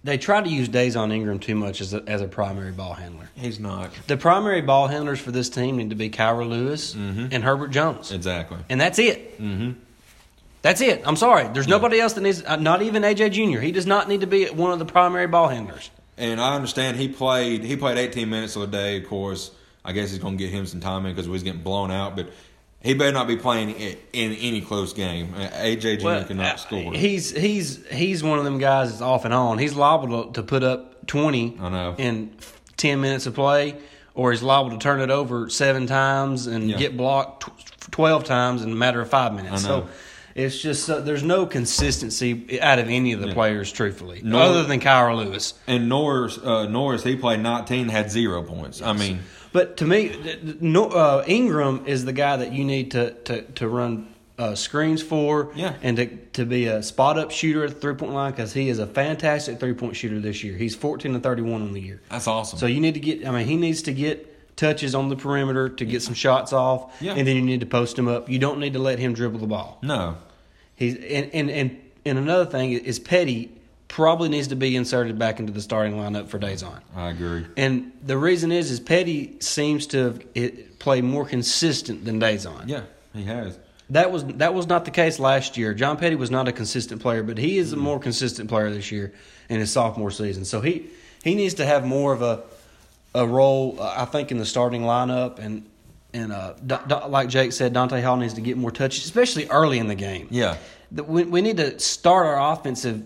they 0.04 0.18
try 0.18 0.40
to 0.42 0.49
use 0.49 0.68
Dazon 0.68 1.12
Ingram 1.12 1.38
too 1.40 1.54
much 1.54 1.80
as 1.80 1.92
a, 1.94 2.02
as 2.06 2.20
a 2.20 2.28
primary 2.28 2.70
ball 2.73 2.92
handler. 2.94 3.28
he's 3.34 3.58
not 3.58 3.90
The 4.06 4.16
primary 4.16 4.61
ball 4.61 4.87
handlers 4.88 5.18
for 5.18 5.30
this 5.32 5.49
team 5.49 5.78
need 5.78 5.90
to 5.90 5.96
be 5.96 6.11
Kira 6.11 6.49
Lewis 6.49 6.94
Mhm. 6.94 7.28
and 7.32 7.42
Herbert 7.42 7.68
Jones, 7.68 8.12
exactly. 8.12 8.58
and 8.68 8.80
that's 8.80 8.99
it. 8.99 9.40
Mm-hmm. 9.40 9.73
That's 10.62 10.80
it. 10.80 11.02
I'm 11.04 11.16
sorry. 11.16 11.49
There's 11.52 11.68
nobody 11.68 12.00
else 12.00 12.14
that 12.14 12.23
needs. 12.23 12.42
Uh, 12.42 12.56
not 12.56 12.80
even 12.80 13.02
AJ 13.02 13.32
Junior. 13.32 13.61
He 13.61 13.70
does 13.73 13.87
not 13.87 14.08
need 14.08 14.20
to 14.23 14.26
be 14.26 14.46
one 14.46 14.73
of 14.73 14.78
the 14.78 14.87
primary 14.87 15.26
ball 15.26 15.49
handlers. 15.49 15.90
And 16.16 16.40
I 16.40 16.54
understand 16.54 16.96
he 16.96 17.08
played 17.08 17.64
he 17.64 17.76
played 17.76 17.99
18 17.99 18.30
minutes 18.30 18.56
of 18.56 18.62
the 18.62 18.68
day. 18.68 18.96
Of 18.96 19.06
course, 19.08 19.50
I 19.84 19.92
guess 19.92 20.11
he's 20.11 20.20
going 20.20 20.38
to 20.38 20.42
get 20.42 20.50
him 20.50 20.64
some 20.64 20.80
time 20.80 21.04
in 21.04 21.12
because 21.12 21.28
we 21.28 21.32
was 21.32 21.42
getting 21.42 21.61
blown 21.61 21.90
out. 21.90 22.16
But 22.16 22.30
he 22.84 22.94
better 22.94 23.12
not 23.12 23.26
be 23.26 23.36
playing 23.36 23.70
in, 23.70 23.96
any 24.12 24.60
close 24.60 24.92
game. 24.92 25.32
AJ 25.34 26.00
Jr. 26.00 26.04
Well, 26.04 26.24
cannot 26.24 26.54
uh, 26.54 26.56
score. 26.58 26.92
He's 26.94 27.30
he's 27.30 27.84
he's 27.90 28.22
one 28.22 28.38
of 28.38 28.44
them 28.44 28.58
guys 28.58 28.90
that's 28.90 29.02
off 29.02 29.24
and 29.24 29.34
on. 29.34 29.58
He's 29.58 29.74
liable 29.74 30.26
to, 30.32 30.42
put 30.42 30.62
up 30.62 31.06
twenty 31.06 31.56
I 31.60 31.68
know. 31.70 31.94
in 31.98 32.30
ten 32.76 33.00
minutes 33.00 33.26
of 33.26 33.34
play, 33.34 33.76
or 34.14 34.30
he's 34.32 34.42
liable 34.42 34.70
to 34.70 34.78
turn 34.78 35.00
it 35.00 35.10
over 35.10 35.48
seven 35.50 35.86
times 35.86 36.46
and 36.46 36.68
Yeah. 36.70 36.76
get 36.76 36.96
blocked 36.96 37.48
twelve 37.90 38.24
times 38.24 38.62
in 38.62 38.70
a 38.70 38.74
matter 38.76 39.00
of 39.00 39.08
five 39.08 39.34
minutes. 39.34 39.62
So 39.62 39.88
it's 40.34 40.60
just 40.60 40.90
uh, 40.90 41.00
there's 41.00 41.22
no 41.22 41.46
consistency 41.46 42.60
out 42.60 42.78
of 42.78 42.88
any 42.88 43.12
of 43.12 43.20
the 43.20 43.28
Yeah. 43.28 43.34
players, 43.34 43.70
truthfully, 43.72 44.20
Nor- 44.24 44.42
other 44.42 44.64
than 44.64 44.80
Kira 44.80 45.16
Lewis. 45.16 45.54
And 45.66 45.88
Norris, 45.88 46.38
uh, 46.38 46.66
Norris, 46.66 47.02
he 47.04 47.16
played 47.16 47.40
19, 47.40 47.88
had 47.88 48.10
zero 48.10 48.42
points. 48.42 48.82
I 48.82 48.92
mean, 48.94 49.20
But 49.54 49.76
to 49.78 49.87
me, 49.87 50.12
no, 50.61 50.88
uh, 50.90 51.25
Ingram 51.26 51.84
is 51.87 52.04
the 52.04 52.12
guy 52.12 52.37
that 52.37 52.52
you 52.52 52.64
need 52.64 52.90
to 52.90 53.12
to, 53.26 53.42
to 53.42 53.68
run 53.68 54.08
uh, 54.37 54.56
screens 54.56 55.00
for, 55.00 55.52
Yeah. 55.54 55.75
and 55.80 55.96
to 55.96 56.06
to 56.32 56.44
be 56.44 56.66
a 56.66 56.82
spot 56.82 57.18
up 57.18 57.30
shooter 57.30 57.62
at 57.64 57.70
the 57.70 57.76
three 57.80 57.94
point 57.94 58.12
line 58.12 58.32
because 58.32 58.52
he 58.52 58.68
is 58.68 58.80
a 58.80 58.87
fantastic 58.87 59.61
three 59.61 59.73
point 59.75 59.94
shooter 59.94 60.18
this 60.18 60.42
year. 60.42 60.56
He's 60.56 60.75
fourteen 60.75 61.14
and 61.14 61.23
thirty 61.23 61.42
one 61.42 61.62
on 61.62 61.73
the 61.73 61.80
year. 61.80 62.00
that's 62.11 62.26
awesome. 62.26 62.58
So 62.58 62.66
you 62.66 62.80
need 62.80 62.94
to 62.94 63.00
get. 63.00 63.25
I 63.26 63.30
mean, 63.30 63.46
he 63.46 63.56
needs 63.56 63.82
to 63.82 63.92
get 63.94 64.56
touches 64.56 64.92
on 64.94 65.08
the 65.08 65.16
perimeter 65.16 65.68
to 65.68 65.84
get 65.84 66.02
some 66.02 66.14
shots 66.14 66.52
off, 66.52 66.92
Yeah. 67.00 67.14
and 67.14 67.26
then 67.26 67.37
you 67.37 67.42
need 67.42 67.61
to 67.61 67.66
post 67.66 67.96
him 67.99 68.08
up. 68.08 68.28
You 68.28 68.38
don't 68.40 68.58
need 68.58 68.73
to 68.73 68.78
let 68.80 68.99
him 68.99 69.14
dribble 69.14 69.38
the 69.38 69.46
ball. 69.46 69.78
no, 69.82 70.16
He's 70.75 70.96
and 70.96 71.30
and 71.32 71.49
and, 71.50 71.80
and 72.04 72.18
another 72.18 72.44
thing 72.46 72.73
is 72.73 72.99
Petty 72.99 73.52
probably 73.88 74.28
needs 74.28 74.48
to 74.48 74.56
be 74.56 74.74
inserted 74.76 75.18
back 75.18 75.38
into 75.40 75.52
the 75.52 75.60
starting 75.60 75.94
lineup 75.94 76.28
for 76.28 76.38
Dazon. 76.38 76.80
I 76.96 77.10
agree. 77.10 77.46
And 77.56 77.92
the 78.02 78.16
reason 78.18 78.50
is, 78.52 78.70
is 78.70 78.80
Petty 78.80 79.36
seems 79.40 79.86
to 79.88 79.98
have 80.34 80.78
play 80.78 81.00
more 81.00 81.24
consistent 81.26 82.04
than 82.04 82.20
Dazon. 82.20 82.64
Yeah, 82.66 82.82
he 83.14 83.24
has. 83.24 83.58
That 83.90 84.10
was 84.10 84.24
that 84.24 84.54
was 84.54 84.66
not 84.66 84.84
the 84.86 84.90
case 84.90 85.18
last 85.18 85.56
year. 85.56 85.74
John 85.74 85.96
Petty 85.98 86.16
was 86.16 86.30
not 86.30 86.48
a 86.48 86.52
consistent 86.52 87.02
player, 87.02 87.22
but 87.22 87.36
he 87.38 87.58
is 87.58 87.72
a 87.72 87.76
more 87.76 87.98
consistent 88.00 88.48
player 88.48 88.70
this 88.70 88.90
year 88.90 89.12
in 89.48 89.60
his 89.60 89.70
sophomore 89.70 90.10
season. 90.10 90.44
So 90.46 90.60
he 90.62 90.86
he 91.22 91.34
needs 91.34 91.54
to 91.54 91.66
have 91.66 91.84
more 91.86 92.12
of 92.12 92.22
a 92.22 92.42
a 93.14 93.26
role, 93.26 93.76
uh, 93.78 93.94
I 93.98 94.06
think, 94.06 94.32
in 94.32 94.38
the 94.38 94.46
starting 94.46 94.82
lineup. 94.82 95.38
And 95.38 95.66
and 96.14 96.32
uh, 96.32 96.54
D- 96.66 96.76
D- 96.88 96.94
like 97.08 97.28
Jake 97.28 97.52
said, 97.52 97.74
Donta 97.74 98.02
Hall 98.02 98.16
needs 98.16 98.34
to 98.34 98.40
get 98.40 98.56
more 98.56 98.70
touches, 98.70 99.04
especially 99.04 99.48
early 99.48 99.78
in 99.78 99.86
the 99.88 99.94
game. 99.94 100.28
Yeah, 100.30 100.56
The- 100.90 101.04
We, 101.04 101.24
we 101.24 101.42
need 101.42 101.58
to 101.58 101.78
start 101.78 102.26
our 102.26 102.52
offensive 102.52 103.02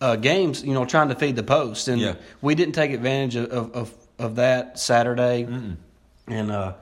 uh, 0.00 0.16
games, 0.16 0.62
you 0.64 0.72
know, 0.74 0.84
trying 0.84 1.08
to 1.08 1.14
feed 1.14 1.36
the 1.36 1.42
post, 1.42 1.88
and 1.88 2.00
Yeah. 2.00 2.14
we 2.40 2.54
didn't 2.54 2.74
take 2.74 2.92
advantage 2.92 3.36
of 3.36 3.72
of, 3.72 3.94
of, 4.18 4.36
that 4.36 4.78
Saturday. 4.78 5.46
And 6.26 6.50
uh, 6.50 6.74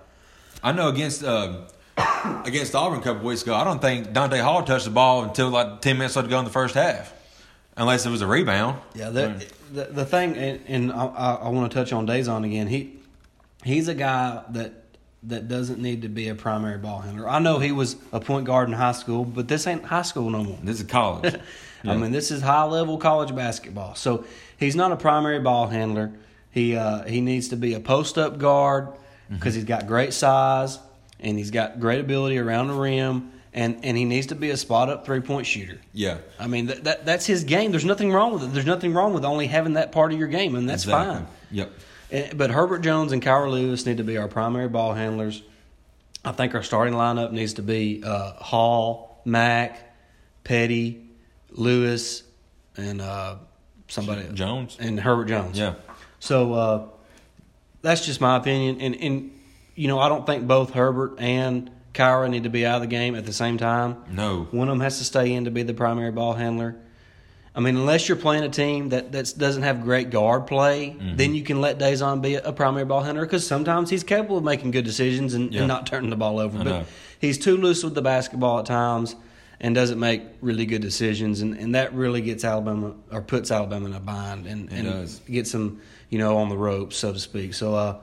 I 0.62 0.72
know 0.72 0.88
against 0.88 1.24
uh, 1.24 1.62
against 2.44 2.74
Auburn 2.74 3.00
a 3.00 3.02
couple 3.02 3.26
weeks 3.26 3.42
ago. 3.42 3.54
I 3.54 3.64
don't 3.64 3.80
think 3.80 4.08
Donta 4.08 4.40
Hall 4.40 4.62
touched 4.62 4.84
the 4.84 4.90
ball 4.90 5.24
until 5.24 5.48
like 5.50 5.80
10 5.80 5.98
minutes 5.98 6.16
left 6.16 6.26
to 6.26 6.30
go 6.30 6.38
in 6.38 6.44
the 6.44 6.50
first 6.50 6.74
half, 6.74 7.12
unless 7.76 8.06
it 8.06 8.10
was 8.10 8.22
a 8.22 8.26
rebound. 8.26 8.78
yeah, 8.94 9.10
the 9.10 9.46
the, 9.72 9.84
the 9.84 10.04
thing, 10.04 10.36
and, 10.36 10.60
and 10.66 10.92
I, 10.92 11.06
I, 11.06 11.34
I 11.34 11.48
want 11.48 11.70
to 11.70 11.78
touch 11.78 11.92
on 11.92 12.06
Dazon 12.06 12.44
again. 12.44 12.66
He 12.68 12.98
he's 13.64 13.88
a 13.88 13.94
guy 13.94 14.42
that 14.50 14.84
that 15.24 15.48
doesn't 15.48 15.80
need 15.80 16.02
to 16.02 16.08
be 16.08 16.28
a 16.28 16.34
primary 16.34 16.78
ball 16.78 17.00
handler. 17.00 17.28
I 17.28 17.40
know 17.40 17.58
he 17.58 17.72
was 17.72 17.96
a 18.12 18.20
point 18.20 18.46
guard 18.46 18.68
in 18.68 18.74
high 18.74 18.92
school, 18.92 19.24
but 19.24 19.48
this 19.48 19.66
ain't 19.66 19.84
high 19.84 20.02
school 20.02 20.30
no 20.30 20.44
more. 20.44 20.58
This 20.62 20.80
is 20.80 20.86
college. 20.86 21.34
I 21.84 21.96
mean, 21.96 22.12
this 22.12 22.30
is 22.30 22.42
high 22.42 22.64
level 22.64 22.98
college 22.98 23.34
basketball. 23.34 23.94
So 23.94 24.24
he's 24.58 24.74
not 24.76 24.92
a 24.92 24.96
primary 24.96 25.40
ball 25.40 25.68
handler. 25.68 26.12
He 26.50 26.76
uh, 26.76 27.04
he 27.04 27.20
needs 27.20 27.48
to 27.48 27.56
be 27.56 27.74
a 27.74 27.80
post 27.80 28.18
up 28.18 28.38
guard 28.38 28.88
because 29.30 29.54
he's 29.54 29.64
got 29.64 29.86
great 29.86 30.12
size 30.12 30.78
and 31.20 31.36
he's 31.36 31.50
got 31.50 31.80
great 31.80 32.00
ability 32.00 32.38
around 32.38 32.68
the 32.68 32.74
rim, 32.74 33.32
and, 33.52 33.84
and 33.84 33.96
he 33.96 34.04
needs 34.04 34.28
to 34.28 34.34
be 34.34 34.50
a 34.50 34.56
spot 34.56 34.88
up 34.88 35.04
three 35.04 35.20
point 35.20 35.46
shooter. 35.46 35.78
yeah, 35.92 36.18
I 36.38 36.46
mean, 36.46 36.66
that, 36.66 36.84
that 36.84 37.04
that's 37.06 37.26
his 37.26 37.44
game. 37.44 37.70
There's 37.70 37.84
nothing 37.84 38.12
wrong 38.12 38.32
with 38.32 38.44
it. 38.44 38.52
There's 38.52 38.66
nothing 38.66 38.94
wrong 38.94 39.14
with 39.14 39.24
only 39.24 39.46
having 39.46 39.74
that 39.74 39.92
part 39.92 40.12
of 40.12 40.18
your 40.18 40.28
game, 40.28 40.54
and 40.54 40.68
that's 40.68 40.84
exactly. 40.84 41.16
fine. 41.16 41.26
Yep. 41.50 41.72
Eh, 42.10 42.32
But 42.34 42.50
Herbert 42.50 42.80
Jones 42.80 43.12
and 43.12 43.22
Kira 43.22 43.50
Lewis 43.50 43.84
need 43.84 43.96
to 43.98 44.04
be 44.04 44.16
our 44.16 44.28
primary 44.28 44.68
ball 44.68 44.94
handlers. 44.94 45.42
I 46.24 46.32
think 46.32 46.54
our 46.54 46.62
starting 46.62 46.94
lineup 46.94 47.32
needs 47.32 47.54
to 47.54 47.62
be 47.62 48.02
uh, 48.04 48.32
Hall, 48.32 49.20
Mack, 49.24 49.94
Petty, 50.44 51.07
Lewis, 51.50 52.22
and 52.76 53.00
uh, 53.00 53.36
somebody 53.88 54.28
Jones. 54.34 54.76
and 54.80 54.98
Herbert 55.00 55.26
Jones. 55.26 55.58
Yeah. 55.58 55.74
So 56.20 56.52
uh, 56.54 56.86
that's 57.82 58.04
just 58.06 58.20
my 58.20 58.36
opinion, 58.36 58.80
and 58.80 58.94
and 58.96 59.30
you 59.74 59.88
know 59.88 59.98
I 59.98 60.08
don't 60.08 60.26
think 60.26 60.46
both 60.46 60.72
Herbert 60.72 61.18
and 61.18 61.70
Kira 61.94 62.28
need 62.30 62.44
to 62.44 62.50
be 62.50 62.64
out 62.66 62.76
of 62.76 62.80
the 62.82 62.86
game 62.86 63.14
at 63.14 63.26
the 63.26 63.32
same 63.32 63.58
time. 63.58 63.96
No. 64.10 64.46
One 64.50 64.68
of 64.68 64.72
them 64.72 64.80
has 64.80 64.98
to 64.98 65.04
stay 65.04 65.32
in 65.32 65.44
to 65.46 65.50
be 65.50 65.62
the 65.62 65.74
primary 65.74 66.12
ball 66.12 66.34
handler. 66.34 66.76
I 67.54 67.60
mean, 67.60 67.76
unless 67.76 68.08
you're 68.08 68.16
playing 68.18 68.44
a 68.44 68.48
team 68.48 68.90
that 68.90 69.10
that's, 69.10 69.32
doesn't 69.32 69.64
have 69.64 69.82
great 69.82 70.10
guard 70.10 70.46
play, 70.46 70.90
Mm-hmm. 70.90 71.16
then 71.16 71.34
you 71.34 71.42
can 71.42 71.60
let 71.60 71.78
Dazon 71.80 72.22
be 72.22 72.34
a, 72.36 72.52
primary 72.52 72.84
ball 72.84 73.02
handler 73.02 73.24
because 73.26 73.44
sometimes 73.44 73.90
he's 73.90 74.04
capable 74.04 74.38
of 74.38 74.44
making 74.44 74.70
good 74.70 74.84
decisions 74.84 75.34
and, 75.34 75.52
Yeah. 75.52 75.60
and 75.60 75.68
not 75.68 75.84
turning 75.84 76.10
the 76.10 76.14
ball 76.16 76.38
over. 76.38 76.56
I 76.58 76.62
but 76.62 76.70
know. 76.70 76.84
he's 77.20 77.36
too 77.36 77.56
loose 77.56 77.82
with 77.82 77.96
the 77.96 78.02
basketball 78.02 78.60
at 78.60 78.66
times 78.66 79.16
and 79.60 79.74
doesn't 79.74 79.98
make 79.98 80.22
really 80.40 80.66
good 80.66 80.82
decisions, 80.82 81.40
and, 81.40 81.56
and 81.58 81.74
that 81.74 81.92
really 81.92 82.20
gets 82.20 82.44
Alabama 82.44 82.94
or 83.10 83.22
puts 83.22 83.50
Alabama 83.50 83.86
in 83.86 83.94
a 83.94 84.00
bind 84.00 84.46
and, 84.46 84.72
and 84.72 85.20
gets 85.30 85.52
them, 85.52 85.80
you 86.10 86.18
know, 86.18 86.38
on 86.38 86.48
the 86.48 86.56
ropes, 86.56 86.96
so 86.96 87.12
to 87.12 87.18
speak. 87.18 87.54
So 87.54 87.74
uh, 87.74 87.98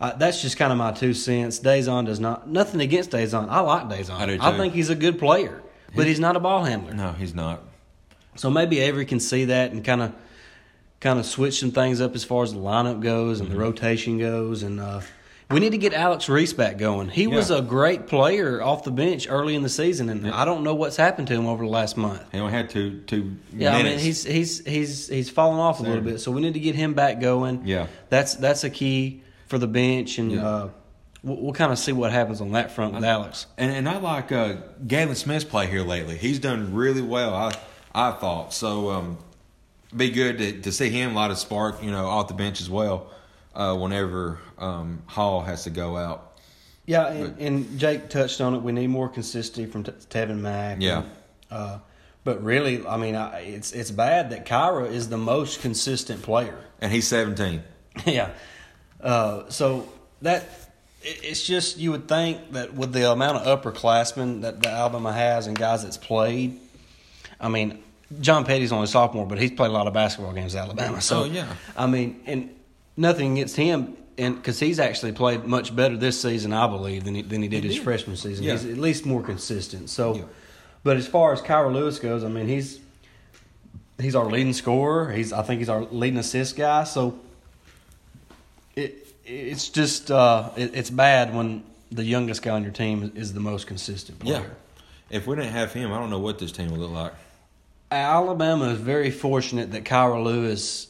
uh, 0.00 0.14
that's 0.16 0.40
just 0.40 0.56
kind 0.56 0.72
of 0.72 0.78
my 0.78 0.92
two 0.92 1.14
cents. 1.14 1.60
Dazon 1.60 2.06
does 2.06 2.20
not 2.20 2.48
nothing 2.48 2.80
against 2.80 3.10
Dazon. 3.10 3.48
I 3.48 3.60
like 3.60 3.88
Dazon. 3.88 4.18
I 4.18 4.26
do 4.26 4.38
I 4.40 4.56
think 4.56 4.74
he's 4.74 4.90
a 4.90 4.94
good 4.94 5.18
player, 5.18 5.62
but 5.94 6.06
he's 6.06 6.20
not 6.20 6.36
a 6.36 6.40
ball 6.40 6.64
handler. 6.64 6.94
No, 6.94 7.12
he's 7.12 7.34
not. 7.34 7.62
So 8.36 8.50
maybe 8.50 8.80
Avery 8.80 9.06
can 9.06 9.20
see 9.20 9.46
that 9.46 9.72
and 9.72 9.84
kind 9.84 10.02
of 10.02 10.14
kind 11.00 11.18
of 11.18 11.26
switch 11.26 11.60
some 11.60 11.70
things 11.70 12.00
up 12.00 12.14
as 12.14 12.24
far 12.24 12.42
as 12.42 12.52
the 12.54 12.58
lineup 12.58 13.00
goes 13.00 13.40
and 13.40 13.50
the 13.50 13.56
rotation 13.56 14.18
goes 14.18 14.62
and 14.62 14.80
uh, 14.80 15.02
we 15.50 15.60
need 15.60 15.70
to 15.70 15.78
get 15.78 15.92
Alex 15.92 16.28
Reese 16.28 16.52
back 16.52 16.78
going. 16.78 17.08
He 17.08 17.26
was 17.26 17.50
a 17.50 17.60
great 17.62 18.06
player 18.06 18.62
off 18.62 18.84
the 18.84 18.90
bench 18.90 19.26
early 19.28 19.54
in 19.54 19.62
the 19.62 19.68
season 19.68 20.08
and 20.08 20.28
I 20.30 20.44
don't 20.44 20.64
know 20.64 20.74
what's 20.74 20.96
happened 20.96 21.28
to 21.28 21.34
him 21.34 21.46
over 21.46 21.64
the 21.64 21.70
last 21.70 21.96
month. 21.96 22.22
He 22.32 22.38
only 22.38 22.52
had 22.52 22.70
two 22.70 23.00
two 23.02 23.36
Yeah, 23.52 23.76
I 23.76 23.82
mean 23.82 23.98
he's 23.98 24.24
he's 24.24 24.64
he's 24.66 25.08
he's 25.08 25.30
fallen 25.30 25.58
off 25.58 25.80
a 25.80 25.82
little 25.82 26.00
bit, 26.02 26.20
so 26.20 26.30
we 26.32 26.40
need 26.40 26.54
to 26.54 26.60
get 26.60 26.74
him 26.74 26.94
back 26.94 27.20
going. 27.20 27.62
Yeah. 27.66 27.86
that's 28.08 28.34
that's 28.36 28.64
a 28.64 28.70
key 28.70 29.22
for 29.46 29.58
the 29.58 29.66
bench, 29.68 30.18
and 30.18 30.32
Yeah. 30.32 30.46
uh, 30.46 30.68
we'll, 31.22 31.36
we'll 31.36 31.52
kind 31.52 31.70
of 31.70 31.78
see 31.78 31.92
what 31.92 32.10
happens 32.10 32.40
on 32.40 32.52
that 32.52 32.70
front 32.72 32.94
with 32.94 33.04
Alex. 33.04 33.46
And 33.58 33.70
and 33.70 33.88
I 33.88 33.98
like 33.98 34.32
uh, 34.32 34.54
Galin 34.86 35.14
Smith's 35.14 35.44
play 35.44 35.66
here 35.66 35.82
lately. 35.82 36.16
He's 36.16 36.38
done 36.38 36.74
really 36.74 37.02
well. 37.02 37.34
I 37.34 37.52
I 37.94 38.10
thought 38.12 38.52
so. 38.54 38.90
Um, 38.90 39.18
be 39.94 40.10
good 40.10 40.38
to, 40.38 40.60
to 40.62 40.72
see 40.72 40.88
him 40.90 41.14
light 41.14 41.30
a 41.30 41.36
spark, 41.36 41.80
you 41.80 41.90
know, 41.92 42.06
off 42.06 42.26
the 42.26 42.34
bench 42.34 42.60
as 42.60 42.68
well. 42.68 43.06
Uh, 43.54 43.76
whenever 43.76 44.38
um, 44.58 45.02
Hall 45.06 45.40
has 45.42 45.64
to 45.64 45.70
go 45.70 45.96
out. 45.96 46.32
Yeah, 46.86 47.06
and, 47.08 47.38
and 47.38 47.78
Jake 47.78 48.08
touched 48.10 48.40
on 48.40 48.54
it. 48.54 48.58
We 48.62 48.72
need 48.72 48.88
more 48.88 49.08
consistency 49.08 49.70
from 49.70 49.84
T- 49.84 49.92
Tevin 50.10 50.40
Mack. 50.40 50.78
Yeah. 50.80 50.98
And, 50.98 51.10
uh, 51.50 51.78
But 52.24 52.42
really, 52.42 52.86
I 52.86 52.96
mean, 52.96 53.14
I, 53.14 53.40
it's 53.40 53.72
it's 53.72 53.90
bad 53.90 54.30
that 54.30 54.44
Kira 54.46 54.90
is 54.90 55.08
the 55.08 55.16
most 55.16 55.60
consistent 55.62 56.22
player. 56.22 56.58
and 56.80 56.90
he's 56.92 57.06
17. 57.06 57.62
yeah. 58.06 58.30
Uh, 59.00 59.48
so 59.50 59.88
that 60.22 60.42
it- 61.02 61.20
it's 61.22 61.46
just 61.46 61.78
you 61.78 61.90
would 61.92 62.08
think 62.08 62.52
that 62.52 62.74
with 62.74 62.92
the 62.92 63.10
amount 63.10 63.38
of 63.38 63.62
upperclassmen 63.62 64.42
that, 64.42 64.62
the 64.62 64.68
Alabama 64.68 65.12
has 65.12 65.46
and 65.46 65.56
guys 65.58 65.84
that's 65.84 65.96
played, 65.98 66.58
I 67.40 67.48
mean, 67.48 67.82
John 68.20 68.44
Petty's 68.44 68.72
only 68.72 68.84
a 68.84 68.88
sophomore, 68.88 69.26
but 69.26 69.38
he's 69.38 69.52
played 69.52 69.70
a 69.70 69.72
lot 69.74 69.86
of 69.86 69.94
basketball 69.94 70.32
games 70.32 70.54
at 70.54 70.64
Alabama. 70.64 71.00
So 71.00 71.20
Oh, 71.22 71.24
yeah. 71.24 71.46
I 71.76 71.86
mean, 71.86 72.20
and 72.26 72.50
nothing 72.96 73.32
against 73.32 73.56
him, 73.56 73.96
and 74.18 74.36
because 74.36 74.60
he's 74.60 74.78
actually 74.78 75.12
played 75.12 75.44
much 75.44 75.74
better 75.74 75.96
this 75.96 76.20
season, 76.20 76.52
I 76.52 76.66
believe, 76.66 77.04
than 77.04 77.14
he, 77.16 77.22
than 77.22 77.42
he 77.42 77.48
did 77.48 77.62
He 77.64 77.68
his 77.68 77.76
did. 77.76 77.84
freshman 77.84 78.16
season. 78.16 78.44
Yeah. 78.44 78.52
He's 78.52 78.64
at 78.64 78.78
least 78.78 79.04
more 79.06 79.22
consistent. 79.22 79.90
So, 79.90 80.14
Yeah. 80.16 80.22
but 80.82 80.96
as 80.96 81.06
far 81.06 81.32
as 81.32 81.40
Kira 81.40 81.72
Lewis 81.72 81.98
goes, 81.98 82.22
I 82.24 82.28
mean, 82.28 82.46
he's 82.48 82.78
he's 84.00 84.14
our 84.14 84.26
leading 84.26 84.52
scorer. 84.52 85.10
He's 85.12 85.32
I 85.32 85.42
think 85.42 85.58
he's 85.60 85.68
our 85.68 85.82
leading 85.84 86.18
assist 86.18 86.56
guy. 86.56 86.84
So 86.84 87.18
it 88.76 89.06
it's 89.24 89.68
just 89.68 90.10
uh, 90.10 90.50
it, 90.56 90.74
it's 90.74 90.90
bad 90.90 91.34
when 91.34 91.64
the 91.90 92.04
youngest 92.04 92.42
guy 92.42 92.50
on 92.50 92.62
your 92.62 92.72
team 92.72 93.12
is 93.14 93.32
the 93.32 93.40
most 93.40 93.66
consistent 93.66 94.18
player. 94.20 94.40
Yeah. 94.40 94.46
If 95.16 95.26
we 95.26 95.36
didn't 95.36 95.52
have 95.52 95.72
him, 95.72 95.92
I 95.92 95.98
don't 95.98 96.10
know 96.10 96.18
what 96.18 96.38
this 96.38 96.50
team 96.52 96.70
would 96.70 96.80
look 96.80 96.90
like. 96.90 97.12
Alabama 97.90 98.66
is 98.70 98.78
very 98.78 99.10
fortunate 99.10 99.70
that 99.72 99.84
Kira 99.84 100.22
Lewis 100.22 100.88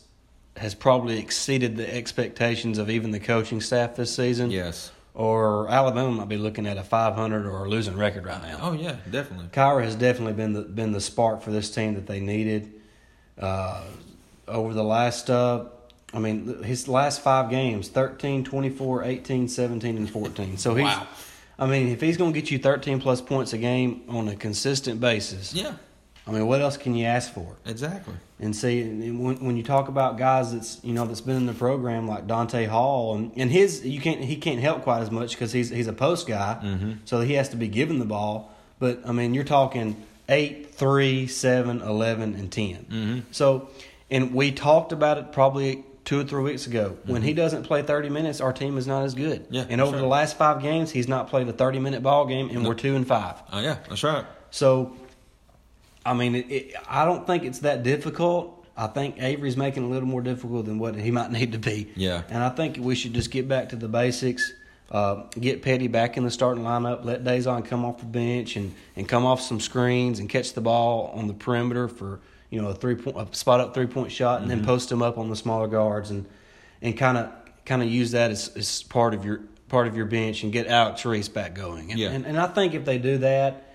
has 0.57 0.75
probably 0.75 1.19
exceeded 1.19 1.77
the 1.77 1.93
expectations 1.95 2.79
of 2.79 2.89
even 2.91 3.11
the 3.11 3.21
coaching 3.21 3.61
staff 3.61 3.97
this 3.97 4.15
season. 4.15 4.51
Yes. 4.51 4.91
Or 5.15 5.69
Alabama 5.69 6.11
might 6.11 6.29
be 6.29 6.37
looking 6.37 6.67
at 6.67 6.77
a 6.77 6.83
500 6.83 7.47
or 7.47 7.65
a 7.65 7.69
losing 7.69 7.97
record 7.97 8.25
right 8.25 8.43
now. 8.43 8.59
Oh 8.63 8.73
yeah, 8.73 8.97
definitely. 9.11 9.47
Kira 9.53 9.85
has 9.85 9.95
definitely 9.95 10.33
been 10.33 10.53
the 10.53 10.63
been 10.63 10.91
the 10.93 11.01
spark 11.01 11.41
for 11.43 11.51
this 11.53 11.71
team 11.71 11.95
that 11.95 12.07
they 12.07 12.19
needed. 12.21 12.73
Uh, 13.39 13.83
over 14.49 14.75
the 14.75 14.83
last, 14.85 15.31
uh, 15.31 15.65
I 16.13 16.19
mean, 16.19 16.63
his 16.63 16.87
last 16.89 17.21
five 17.23 17.49
games 17.51 17.89
13, 17.89 18.45
24, 18.45 19.05
18, 19.05 19.49
17, 19.49 19.97
and 19.97 20.11
14. 20.11 20.57
So 20.57 20.75
he's, 20.75 20.85
Wow. 20.85 21.07
I 21.59 21.67
mean, 21.67 21.89
if 21.89 22.01
he's 22.01 22.17
going 22.17 22.33
to 22.33 22.41
get 22.41 22.51
you 22.51 22.59
13 22.59 23.01
plus 23.01 23.21
points 23.21 23.53
a 23.53 23.59
game 23.59 24.03
on 24.09 24.29
a 24.29 24.35
consistent 24.37 25.01
basis, 25.01 25.55
Yeah. 25.55 25.75
I 26.27 26.31
mean, 26.31 26.47
what 26.47 26.63
else 26.63 26.77
can 26.79 26.95
you 26.95 27.05
ask 27.05 27.33
for? 27.35 27.57
Exactly. 27.67 28.15
And 28.41 28.57
see, 28.57 28.81
and 28.81 29.23
when, 29.23 29.45
when 29.45 29.57
you 29.57 29.63
talk 29.63 29.89
about 29.89 30.17
guys 30.17 30.53
that's 30.55 30.83
you 30.83 30.93
know 30.95 31.05
that's 31.07 31.21
been 31.21 31.37
in 31.37 31.47
the 31.47 31.53
program 31.53 32.09
like 32.09 32.27
Donta 32.27 32.67
Hall 32.67 33.15
and, 33.15 33.31
and 33.37 33.51
his 33.51 33.85
you 33.87 34.01
can't 34.01 34.21
he 34.21 34.37
can't 34.37 34.61
help 34.61 34.83
quite 34.83 35.01
as 35.03 35.11
much 35.11 35.33
because 35.33 35.53
he's 35.53 35.69
he's 35.71 35.87
a 35.87 35.93
post 35.93 36.27
guy, 36.27 36.59
Mhm. 36.63 36.99
so 37.05 37.21
he 37.21 37.35
has 37.35 37.51
to 37.51 37.57
be 37.57 37.69
given 37.69 37.99
the 37.99 38.05
ball. 38.07 38.51
But 38.79 39.03
I 39.07 39.13
mean, 39.13 39.35
you're 39.35 39.45
talking 39.45 39.97
eight, 40.29 40.75
three, 40.75 41.27
seven, 41.27 41.81
eleven, 41.83 42.35
and 42.35 42.51
10 42.51 42.87
Mhm. 42.91 43.23
So, 43.31 43.69
and 44.11 44.35
we 44.35 44.51
talked 44.51 44.93
about 44.93 45.19
it 45.19 45.31
probably 45.33 45.85
two 46.07 46.21
or 46.21 46.25
three 46.25 46.43
weeks 46.43 46.67
ago. 46.67 46.97
When 47.07 47.23
he 47.23 47.33
doesn't 47.35 47.63
play 47.65 47.83
30 47.83 48.09
minutes, 48.11 48.41
our 48.41 48.53
team 48.53 48.77
is 48.79 48.87
not 48.87 49.05
as 49.05 49.15
good. 49.15 49.45
Mm-hmm. 49.45 49.55
Yeah, 49.55 49.65
and 49.71 49.81
over 49.81 49.93
sure. 49.93 50.01
the 50.01 50.07
last 50.07 50.37
five 50.37 50.61
games, 50.61 50.91
he's 50.91 51.09
not 51.09 51.29
played 51.29 51.49
a 51.49 51.53
30 51.53 51.79
minute 51.79 52.03
ball 52.03 52.27
game, 52.27 52.49
and 52.51 52.67
we're 52.67 52.75
two 52.75 52.97
and 52.97 53.07
five. 53.07 53.37
Oh 53.53 53.61
yeah, 53.61 53.77
that's 53.89 54.03
right. 54.03 54.25
So, 54.51 54.93
I 56.07 56.15
mean, 56.15 56.35
it, 56.35 56.51
it, 56.51 56.75
I 56.89 57.05
don't 57.05 57.27
think 57.27 57.45
it's 57.45 57.61
that 57.61 57.83
difficult. 57.83 58.67
I 58.77 58.89
think 58.89 59.23
Avery's 59.23 59.57
making 59.57 59.85
it 59.85 59.87
a 59.87 59.89
little 59.89 60.09
more 60.09 60.21
difficult 60.21 60.67
than 60.67 60.79
what 60.79 60.97
he 60.97 61.11
might 61.11 61.31
need 61.39 61.53
to 61.53 61.59
be. 61.59 61.91
Yeah. 61.97 62.23
And 62.29 62.43
I 62.43 62.49
think 62.51 62.77
we 62.79 62.95
should 62.95 63.15
just 63.15 63.31
get 63.31 63.49
back 63.49 63.71
to 63.71 63.77
the 63.77 63.89
basics. 63.89 64.53
Uh, 64.91 65.25
get 65.41 65.63
Petty 65.63 65.89
back 65.89 66.17
in 66.17 66.25
the 66.25 66.31
starting 66.31 66.63
lineup. 66.63 67.05
Let 67.05 67.25
Dazon 67.25 67.65
come 67.65 67.85
off 67.85 67.99
the 67.99 68.05
bench 68.05 68.57
and, 68.57 68.75
and 68.97 69.09
come 69.09 69.25
off 69.25 69.41
some 69.41 69.59
screens 69.59 70.19
and 70.21 70.29
catch 70.29 70.53
the 70.53 70.61
ball 70.61 71.11
on 71.15 71.27
the 71.27 71.35
perimeter 71.35 71.89
for 71.89 72.21
you 72.51 72.61
know 72.61 72.69
a 72.69 72.75
three 72.75 72.95
point 72.95 73.17
a 73.17 73.35
spot 73.35 73.61
up 73.61 73.75
three 73.75 73.87
point 73.87 74.13
shot, 74.13 74.43
and 74.43 74.51
Mm-hmm. 74.51 74.59
then 74.61 74.67
post 74.67 74.93
him 74.93 75.03
up 75.03 75.17
on 75.19 75.31
the 75.31 75.37
smaller 75.37 75.67
guards 75.69 76.11
and 76.11 76.27
and 76.83 76.97
kind 76.99 77.17
of 77.17 77.31
kind 77.65 77.83
of 77.83 77.89
use 77.89 78.11
that 78.11 78.31
as, 78.31 78.49
as 78.57 78.83
part 78.85 79.15
of 79.15 79.25
your 79.25 79.41
part 79.69 79.87
of 79.89 79.97
your 79.97 80.05
bench 80.07 80.43
and 80.45 80.53
get 80.53 80.67
Alex 80.67 81.05
Reese 81.07 81.29
back 81.31 81.55
going. 81.55 81.91
And, 81.91 81.99
Yeah. 81.99 82.11
and, 82.11 82.27
and 82.27 82.39
I 82.39 82.47
think 82.47 82.75
if 82.75 82.85
they 82.85 82.99
do 82.99 83.19
that, 83.19 83.74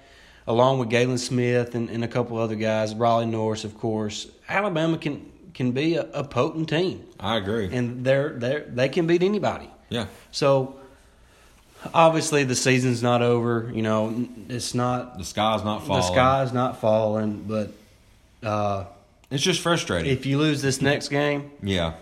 along 0.49 0.79
with 0.79 0.89
Galin 0.89 1.17
Smith 1.17 1.75
and, 1.75 1.89
and 1.89 2.03
a 2.03 2.07
couple 2.07 2.37
other 2.37 2.55
guys, 2.55 2.93
Riley 2.93 3.25
Norris, 3.27 3.63
of 3.63 3.77
course, 3.77 4.27
Alabama 4.49 4.97
can 4.97 5.31
can 5.53 5.71
be 5.71 5.95
a, 5.95 6.03
a 6.13 6.23
potent 6.23 6.67
team, 6.69 7.05
I 7.19 7.37
agree. 7.37 7.69
and 7.71 8.03
they're 8.05 8.29
they 8.33 8.63
they 8.67 8.89
can 8.89 9.07
beat 9.07 9.23
anybody. 9.23 9.69
yeah. 9.89 10.07
So 10.31 10.75
obviously 11.93 12.43
the 12.43 12.55
season's 12.55 13.01
not 13.01 13.21
over. 13.21 13.71
You 13.73 13.81
know, 13.81 14.27
it's 14.49 14.73
not 14.73 15.17
The 15.17 15.23
sky's 15.25 15.63
not 15.63 15.85
falling. 15.85 16.01
the 16.01 16.07
sky's 16.07 16.53
not 16.53 16.79
falling, 16.81 17.43
but 17.47 17.71
uh, 18.43 18.85
It's 19.31 19.43
just 19.43 19.61
frustrating. 19.61 20.11
if 20.11 20.25
you 20.25 20.37
lose 20.37 20.61
this 20.61 20.81
next 20.81 21.09
game, 21.09 21.51
yeah. 21.63 21.93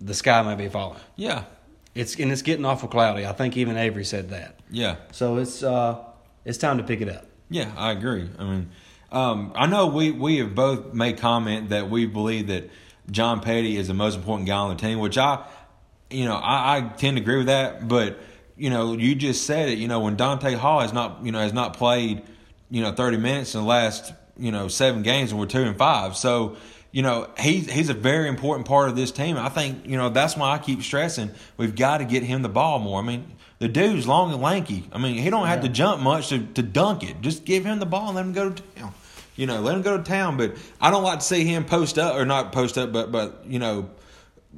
the 0.00 0.14
sky 0.14 0.42
may 0.42 0.54
be 0.54 0.68
falling. 0.68 1.00
Yeah. 1.16 1.44
It's 1.94 2.14
and 2.16 2.30
it's 2.30 2.42
getting 2.42 2.64
awful 2.64 2.88
cloudy. 2.88 3.26
I 3.26 3.32
think 3.32 3.56
even 3.56 3.76
Avery 3.76 4.04
said 4.04 4.30
that. 4.30 4.60
Yeah. 4.70 4.96
So 5.12 5.36
it's 5.38 5.62
uh, 5.62 5.98
it's 6.44 6.58
time 6.58 6.78
to 6.78 6.84
pick 6.84 7.00
it 7.00 7.08
up. 7.08 7.24
Yeah, 7.50 7.72
I 7.76 7.92
agree. 7.92 8.28
I 8.38 8.44
mean, 8.44 8.70
um, 9.10 9.52
I 9.54 9.66
know 9.66 9.86
we, 9.86 10.10
we 10.10 10.38
have 10.38 10.54
both 10.54 10.92
made 10.92 11.18
comment 11.18 11.70
that 11.70 11.88
we 11.88 12.06
believe 12.06 12.48
that 12.48 12.70
John 13.10 13.40
Petty 13.40 13.76
is 13.76 13.88
the 13.88 13.94
most 13.94 14.16
important 14.16 14.46
guy 14.46 14.56
on 14.56 14.70
the 14.70 14.80
team, 14.80 14.98
which 14.98 15.16
I, 15.16 15.46
you 16.10 16.26
know, 16.26 16.36
I, 16.36 16.76
I 16.76 16.80
tend 16.80 17.16
to 17.16 17.22
agree 17.22 17.38
with 17.38 17.46
that. 17.46 17.88
But 17.88 18.18
you 18.56 18.70
know, 18.70 18.94
you 18.94 19.14
just 19.14 19.46
said 19.46 19.68
it. 19.68 19.78
You 19.78 19.88
know, 19.88 20.00
when 20.00 20.16
Donta 20.16 20.54
Hall 20.54 20.80
has 20.80 20.92
not, 20.92 21.24
you 21.24 21.32
know, 21.32 21.40
has 21.40 21.52
not 21.52 21.76
played, 21.76 22.22
you 22.70 22.82
know, 22.82 22.92
thirty 22.92 23.16
minutes 23.16 23.54
in 23.54 23.62
the 23.62 23.66
last, 23.66 24.12
you 24.36 24.52
know, 24.52 24.68
seven 24.68 25.02
games, 25.02 25.30
and 25.30 25.40
we're 25.40 25.46
two 25.46 25.62
and 25.62 25.76
five. 25.76 26.16
So. 26.16 26.56
You 26.90 27.02
know 27.02 27.28
he's 27.38 27.70
he's 27.70 27.90
a 27.90 27.94
very 27.94 28.30
important 28.30 28.66
part 28.66 28.88
of 28.88 28.96
this 28.96 29.12
team. 29.12 29.36
I 29.36 29.50
think 29.50 29.86
you 29.86 29.98
know 29.98 30.08
that's 30.08 30.38
why 30.38 30.54
I 30.54 30.58
keep 30.58 30.82
stressing 30.82 31.30
we've 31.58 31.76
got 31.76 31.98
to 31.98 32.06
get 32.06 32.22
him 32.22 32.40
the 32.40 32.48
ball 32.48 32.78
more. 32.78 32.98
I 32.98 33.04
mean, 33.04 33.30
the 33.58 33.68
dude's 33.68 34.06
long 34.06 34.32
and 34.32 34.40
lanky. 34.42 34.88
I 34.92 34.98
mean, 34.98 35.16
he 35.16 35.30
don't 35.30 35.46
have 35.46 35.62
to 35.62 35.68
jump 35.68 36.00
much 36.02 36.28
to, 36.28 36.38
to 36.54 36.62
dunk 36.62 37.02
it. 37.02 37.20
Just 37.20 37.44
give 37.44 37.64
him 37.64 37.78
the 37.78 37.86
ball 37.86 38.06
and 38.08 38.16
let 38.16 38.24
him 38.26 38.32
go 38.32 38.50
to 38.50 38.62
town. 38.74 38.94
You 39.36 39.46
know, 39.46 39.60
let 39.60 39.74
him 39.74 39.82
go 39.82 39.96
to 39.96 40.02
town. 40.02 40.36
But 40.36 40.56
I 40.80 40.90
don't 40.90 41.02
like 41.04 41.20
to 41.20 41.24
see 41.24 41.44
him 41.44 41.64
post 41.64 41.98
up 41.98 42.16
or 42.16 42.24
not 42.24 42.52
post 42.52 42.76
up, 42.78 42.92
but 42.92 43.10
but 43.12 43.44
you 43.46 43.58
know, 43.58 43.88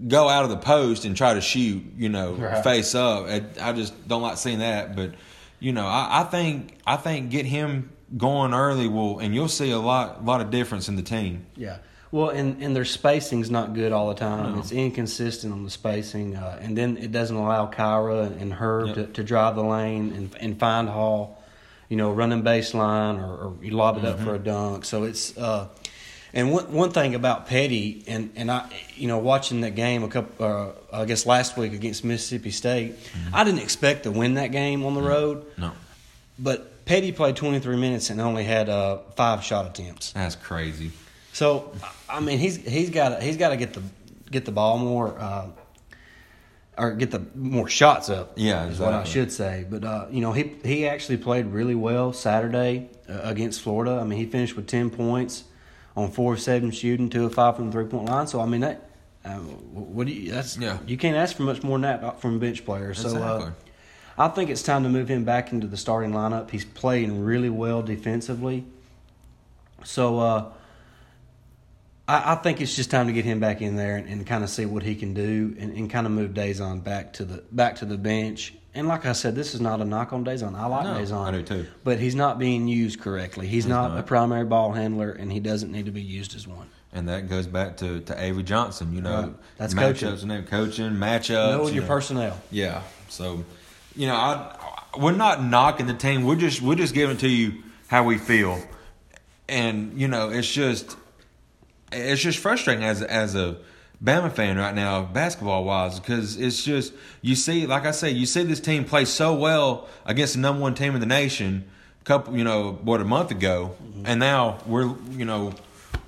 go 0.09 0.29
out 0.29 0.45
of 0.45 0.51
the 0.51 0.57
post 0.57 1.05
and 1.05 1.17
try 1.17 1.35
to 1.35 1.41
shoot. 1.41 1.83
You 1.97 2.09
know, 2.09 2.33
Right. 2.33 2.63
face 2.65 2.95
up. 2.95 3.27
I, 3.27 3.43
I 3.61 3.73
just 3.73 4.09
don't 4.09 4.23
like 4.23 4.37
seeing 4.39 4.61
that. 4.61 4.97
But 4.97 5.15
you 5.61 5.73
know, 5.73 5.87
I, 5.87 6.21
I 6.21 6.25
think 6.25 6.79
I 6.87 6.97
think 6.97 7.31
get 7.31 7.45
him 7.47 7.91
going 8.17 8.55
early 8.55 8.89
will, 8.89 9.19
and 9.19 9.35
you'll 9.35 9.49
see 9.49 9.71
a 9.71 9.79
lot 9.79 10.25
lot 10.25 10.41
of 10.41 10.51
difference 10.51 10.89
in 10.89 10.97
the 10.97 11.03
team. 11.03 11.47
Yeah. 11.57 11.79
Well, 12.13 12.31
and, 12.31 12.61
and 12.63 12.75
their 12.75 12.85
spacing's 12.85 13.51
not 13.51 13.73
good 13.73 13.93
all 13.93 14.09
the 14.09 14.15
time. 14.17 14.55
No. 14.55 14.59
It's 14.59 14.73
inconsistent 14.73 15.53
on 15.53 15.63
the 15.65 15.71
spacing, 15.71 16.35
uh, 16.37 16.59
and 16.61 16.77
then 16.77 16.97
it 16.97 17.13
doesn't 17.13 17.37
allow 17.37 17.71
Kira 17.71 18.41
and 18.41 18.53
Herb 18.53 18.89
Yep. 18.89 18.95
to, 18.97 19.07
to 19.13 19.23
drive 19.23 19.55
the 19.55 19.63
lane 19.63 20.13
and, 20.17 20.35
and 20.41 20.59
find 20.59 20.89
Hall, 20.89 21.41
you 21.89 21.97
know, 21.97 22.11
running 22.11 22.43
baseline 22.43 23.23
or, 23.23 23.47
or 23.47 23.55
you 23.63 23.71
lob 23.73 23.97
it 23.99 24.05
up 24.05 24.19
for 24.21 24.35
a 24.35 24.39
dunk. 24.41 24.85
So 24.85 25.05
it's 25.05 25.37
uh, 25.39 25.69
and 26.33 26.51
one 26.53 26.73
one 26.73 26.91
thing 26.91 27.15
about 27.15 27.47
Petty 27.47 28.05
and 28.09 28.31
and 28.35 28.51
I, 28.51 28.69
you 28.97 29.07
know, 29.09 29.19
watching 29.19 29.61
that 29.61 29.77
game 29.77 30.03
a 30.03 30.09
couple, 30.09 30.45
uh, 30.93 30.97
I 30.97 31.05
guess 31.05 31.27
last 31.27 31.57
week 31.57 31.73
against 31.73 32.05
Mississippi 32.05 32.51
State, 32.51 32.95
I 33.33 33.45
didn't 33.45 33.61
expect 33.61 34.03
to 34.05 34.11
win 34.11 34.35
that 34.35 34.49
game 34.53 34.85
on 34.85 34.95
the 34.95 35.03
road, 35.03 35.45
No, 35.57 35.71
but 36.41 36.85
Petty 36.87 37.13
played 37.13 37.37
23 37.37 37.77
minutes 37.77 38.11
and 38.11 38.21
only 38.21 38.43
had 38.43 38.69
uh, 38.69 38.99
five 39.15 39.45
shot 39.45 39.67
attempts. 39.67 40.11
that's 40.13 40.35
crazy. 40.35 40.91
So 41.33 41.73
I 42.09 42.21
mean, 42.21 42.39
he's 42.39 42.57
he's 42.57 42.91
got 42.91 43.23
he's 43.23 43.37
got 43.37 43.51
to 43.51 43.57
get 43.57 43.75
the 43.75 43.83
get 44.31 44.45
the 44.45 44.53
ball 44.53 44.79
more, 44.79 45.19
uh, 45.19 45.47
or 46.77 46.93
get 46.93 47.11
the 47.11 47.23
more 47.35 47.69
shots 47.69 48.09
up. 48.11 48.33
Yeah, 48.37 48.67
is 48.67 48.79
what 48.79 48.93
I 48.93 49.05
should 49.05 49.33
say. 49.33 49.65
But 49.69 49.85
uh, 49.85 50.07
you 50.11 50.21
know, 50.21 50.33
he 50.33 50.55
he 50.65 50.87
actually 50.87 51.19
played 51.19 51.47
really 51.47 51.75
well 51.75 52.13
Saturday 52.13 52.91
uh, 53.09 53.21
against 53.23 53.61
Florida. 53.63 53.99
I 54.01 54.05
mean, 54.05 54.19
he 54.19 54.27
finished 54.27 54.57
with 54.57 54.67
ten 54.67 54.91
points 54.91 55.45
on 55.97 56.11
four 56.11 56.35
of 56.35 56.41
seven 56.41 56.71
shooting, 56.71 57.09
two 57.11 57.27
of 57.27 57.35
five 57.35 57.57
from 57.57 57.67
the 57.67 57.73
three 57.73 57.87
point 57.87 58.07
line. 58.07 58.27
So 58.27 58.41
I 58.41 58.47
mean 58.47 58.63
that. 58.63 58.89
Uh, 59.25 59.37
what 59.37 60.07
do 60.07 60.13
you? 60.13 60.33
That's 60.33 60.57
Yeah. 60.57 60.79
You 60.87 60.97
can't 60.97 61.17
ask 61.17 61.37
for 61.37 61.43
much 61.43 61.63
more 61.63 61.79
than 61.79 62.01
that 62.01 62.21
from 62.21 62.37
a 62.37 62.39
bench 62.39 62.65
player. 62.65 62.95
So 62.95 63.09
Exactly. 63.09 63.47
uh, 63.47 63.51
I 64.17 64.29
think 64.29 64.51
it's 64.51 64.63
time 64.63 64.83
to 64.85 64.89
move 64.89 65.09
him 65.09 65.25
back 65.25 65.53
into 65.53 65.67
the 65.67 65.77
starting 65.77 66.13
lineup. 66.13 66.51
He's 66.51 66.65
playing 66.65 67.23
really 67.23 67.51
well 67.51 67.83
defensively. 67.83 68.65
So 69.85 70.19
uh, 70.19 70.53
I, 72.11 72.33
I 72.33 72.35
think 72.37 72.61
it's 72.61 72.75
just 72.75 72.91
time 72.91 73.07
to 73.07 73.13
get 73.13 73.25
him 73.25 73.41
back 73.41 73.63
in 73.63 73.77
there 73.77 73.97
and, 73.97 74.09
and 74.09 74.27
kind 74.27 74.43
of 74.43 74.51
see 74.51 74.67
what 74.67 74.83
he 74.83 74.95
can 74.95 75.15
do 75.15 75.55
and, 75.59 75.77
and 75.77 75.89
kind 75.91 76.07
of 76.07 76.13
move 76.13 76.33
Dazon 76.33 76.83
back 76.83 77.13
to 77.15 77.25
the 77.25 77.43
back 77.53 77.77
to 77.77 77.85
the 77.85 77.97
bench. 77.99 78.55
And 78.75 78.87
like 78.89 79.05
I 79.07 79.13
said, 79.13 79.35
this 79.35 79.55
is 79.55 79.61
not 79.61 79.81
a 79.81 79.85
knock 79.85 80.13
on 80.13 80.25
Dazon. 80.25 80.55
I 80.57 80.67
like 80.67 80.85
No, 80.85 80.95
Dazon. 80.95 81.27
I 81.27 81.31
do 81.33 81.43
too. 81.43 81.67
But 81.85 81.99
he's 81.99 82.15
not 82.15 82.39
being 82.39 82.69
used 82.69 83.01
correctly. 83.01 83.47
He's, 83.49 83.67
not, 83.67 83.91
not. 83.93 83.99
a 83.99 84.03
primary 84.05 84.45
ball 84.45 84.73
handler, 84.73 85.11
and 85.11 85.31
he 85.33 85.41
doesn't 85.41 85.73
need 85.73 85.87
to 85.87 85.91
be 85.91 86.03
used 86.03 86.37
as 86.37 86.47
one. 86.47 86.69
And 86.93 87.09
that 87.09 87.29
goes 87.29 87.47
back 87.49 87.77
to, 87.79 88.01
to 88.03 88.21
Avery 88.23 88.45
Johnson, 88.45 88.93
you 88.95 89.01
know, 89.01 89.23
Right. 89.23 89.33
That's 89.59 89.75
matchups 89.75 90.01
coaching. 90.01 90.29
then 90.29 90.47
coaching, 90.47 90.91
matchups. 90.93 91.51
Knowing 91.51 91.69
you 91.69 91.75
your 91.75 91.83
know. 91.83 91.89
personnel. 91.89 92.41
Yeah. 92.53 92.83
So, 93.09 93.45
you 93.97 94.07
know, 94.07 94.15
I 94.17 94.57
we're 94.99 95.13
not 95.13 95.43
knocking 95.43 95.87
the 95.87 95.95
team. 95.95 96.25
We're 96.25 96.37
just 96.37 96.61
we're 96.63 96.75
just 96.77 96.95
giving 96.95 97.17
to 97.19 97.29
you 97.29 97.63
how 97.89 98.05
we 98.05 98.19
feel. 98.19 98.61
and 99.49 100.01
you 100.01 100.07
know 100.09 100.31
it's 100.31 100.51
just 100.51 100.97
it's 101.93 102.23
just 102.23 102.39
frustrating 102.39 102.85
as 102.85 103.03
as 103.03 103.35
a 103.35 103.57
Bama 104.03 104.33
fan 104.33 104.57
right 104.57 104.75
now, 104.75 105.03
basketball 105.03 105.65
wise, 105.65 106.01
because 106.01 106.39
it's 106.39 106.65
just 106.65 106.95
you 107.21 107.35
see, 107.35 107.67
like 107.67 107.85
I 107.85 107.91
say, 107.91 108.11
you 108.11 108.25
see 108.25 108.45
this 108.45 108.61
team 108.61 108.85
play 108.85 109.05
so 109.05 109.35
well 109.35 109.89
against 110.07 110.35
the 110.35 110.41
number 110.41 110.63
one 110.63 110.75
team 110.75 110.95
in 110.95 111.01
the 111.01 111.07
nation, 111.07 111.69
a 112.01 112.05
couple, 112.05 112.37
you 112.37 112.45
know, 112.45 112.73
what 112.83 113.03
a 113.03 113.05
month 113.05 113.31
ago, 113.31 113.77
mm-hmm. 113.83 114.07
and 114.07 114.19
now 114.19 114.59
we're, 114.65 114.91
you 115.11 115.27
know, 115.27 115.53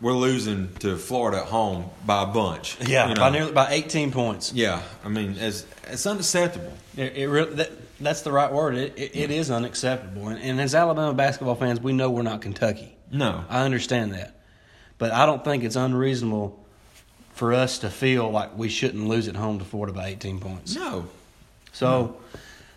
we're 0.01 0.15
losing 0.15 0.73
to 0.77 0.97
Florida 0.97 1.39
at 1.39 1.49
home 1.49 1.91
by 2.07 2.23
a 2.23 2.27
bunch. 2.27 2.79
Yeah, 2.81 3.09
you 3.09 3.15
know? 3.15 3.21
by 3.21 3.31
nearly 3.31 3.53
by 3.53 3.71
18 3.71 4.11
points. 4.11 4.53
Yeah, 4.55 4.81
I 5.05 5.09
mean, 5.09 5.37
it's 5.39 5.67
it's 5.85 6.07
unacceptable. 6.07 6.73
It, 6.97 7.17
it 7.17 7.29
really, 7.29 7.55
that, 7.57 7.71
that's 8.01 8.23
the 8.23 8.33
right 8.33 8.53
word. 8.53 8.75
It, 8.75 8.95
it, 8.97 9.17
it 9.17 9.31
is 9.31 9.51
unacceptable. 9.51 10.29
And, 10.29 10.43
and 10.43 10.61
as 10.61 10.75
Alabama 10.75 11.15
basketball 11.15 11.55
fans, 11.55 11.81
we 11.81 11.93
know 11.93 12.11
we're 12.11 12.23
not 12.23 12.41
Kentucky. 12.41 12.97
No, 13.13 13.45
I 13.49 13.65
understand 13.65 14.15
that, 14.15 14.35
but 15.03 15.11
I 15.11 15.27
don't 15.27 15.43
think 15.43 15.65
it's 15.65 15.75
unreasonable 15.75 16.57
for 17.33 17.53
us 17.53 17.81
to 17.81 17.91
feel 17.91 18.31
like 18.31 18.57
we 18.57 18.69
shouldn't 18.69 19.09
lose 19.09 19.27
at 19.27 19.35
home 19.35 19.59
to 19.59 19.65
Florida 19.65 19.93
by 19.93 20.07
18 20.11 20.39
points. 20.39 20.77
No. 20.77 21.09
So 21.73 21.89
no. 21.91 22.17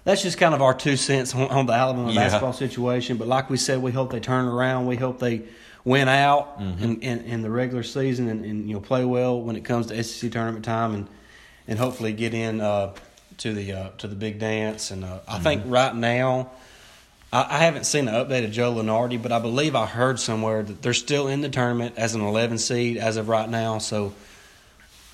that's 0.06 0.24
just 0.24 0.40
kind 0.40 0.56
of 0.56 0.60
our 0.64 0.74
two 0.74 0.98
cents 0.98 1.36
on, 1.36 1.52
on 1.52 1.68
the 1.68 1.74
Alabama 1.74 2.12
yeah. 2.12 2.22
basketball 2.22 2.54
situation. 2.54 3.18
But 3.18 3.28
like 3.28 3.52
we 3.52 3.58
said, 3.58 3.80
we 3.80 3.92
hope 3.92 4.12
they 4.12 4.20
turn 4.20 4.48
around. 4.48 4.88
We 4.88 4.96
hope 4.96 5.20
they 5.20 5.44
win 5.84 6.08
out 6.08 6.60
mm-hmm. 6.60 6.84
in, 6.84 7.02
in, 7.02 7.20
in, 7.26 7.42
the 7.44 7.52
regular 7.52 7.84
season 7.84 8.28
and, 8.28 8.44
and, 8.44 8.68
you 8.68 8.74
know 8.74 8.82
play 8.82 9.06
well 9.06 9.40
when 9.40 9.56
it 9.56 9.64
comes 9.64 9.86
to 9.86 10.04
SEC 10.04 10.32
tournament 10.32 10.66
time 10.66 10.96
and 10.96 11.08
and 11.68 11.78
hopefully 11.78 12.12
get 12.12 12.34
in 12.34 12.60
uh, 12.60 12.96
to 13.38 13.54
the 13.54 13.72
uh, 13.72 13.90
to 14.00 14.08
the 14.08 14.16
big 14.16 14.40
dance. 14.40 14.90
And 14.90 15.04
uh, 15.04 15.20
mm-hmm. 15.20 15.30
I 15.30 15.38
think 15.42 15.62
right 15.68 15.96
now. 15.96 16.50
I, 17.34 17.58
haven't 17.58 17.84
seen 17.86 18.08
an 18.08 18.14
update 18.14 18.46
of 18.46 18.52
Joe 18.52 18.74
Lunardi, 18.74 19.22
but 19.22 19.34
I 19.34 19.40
believe 19.40 19.76
I 19.76 19.86
heard 19.86 20.22
somewhere 20.22 20.64
that 20.64 20.82
they're 20.82 20.94
still 20.94 21.28
in 21.28 21.42
the 21.42 21.50
tournament 21.50 21.96
as 21.98 22.16
an 22.16 22.22
11 22.22 22.60
seed 22.60 22.96
as 22.96 23.18
of 23.18 23.28
right 23.28 23.50
now. 23.50 23.80
So 23.80 24.14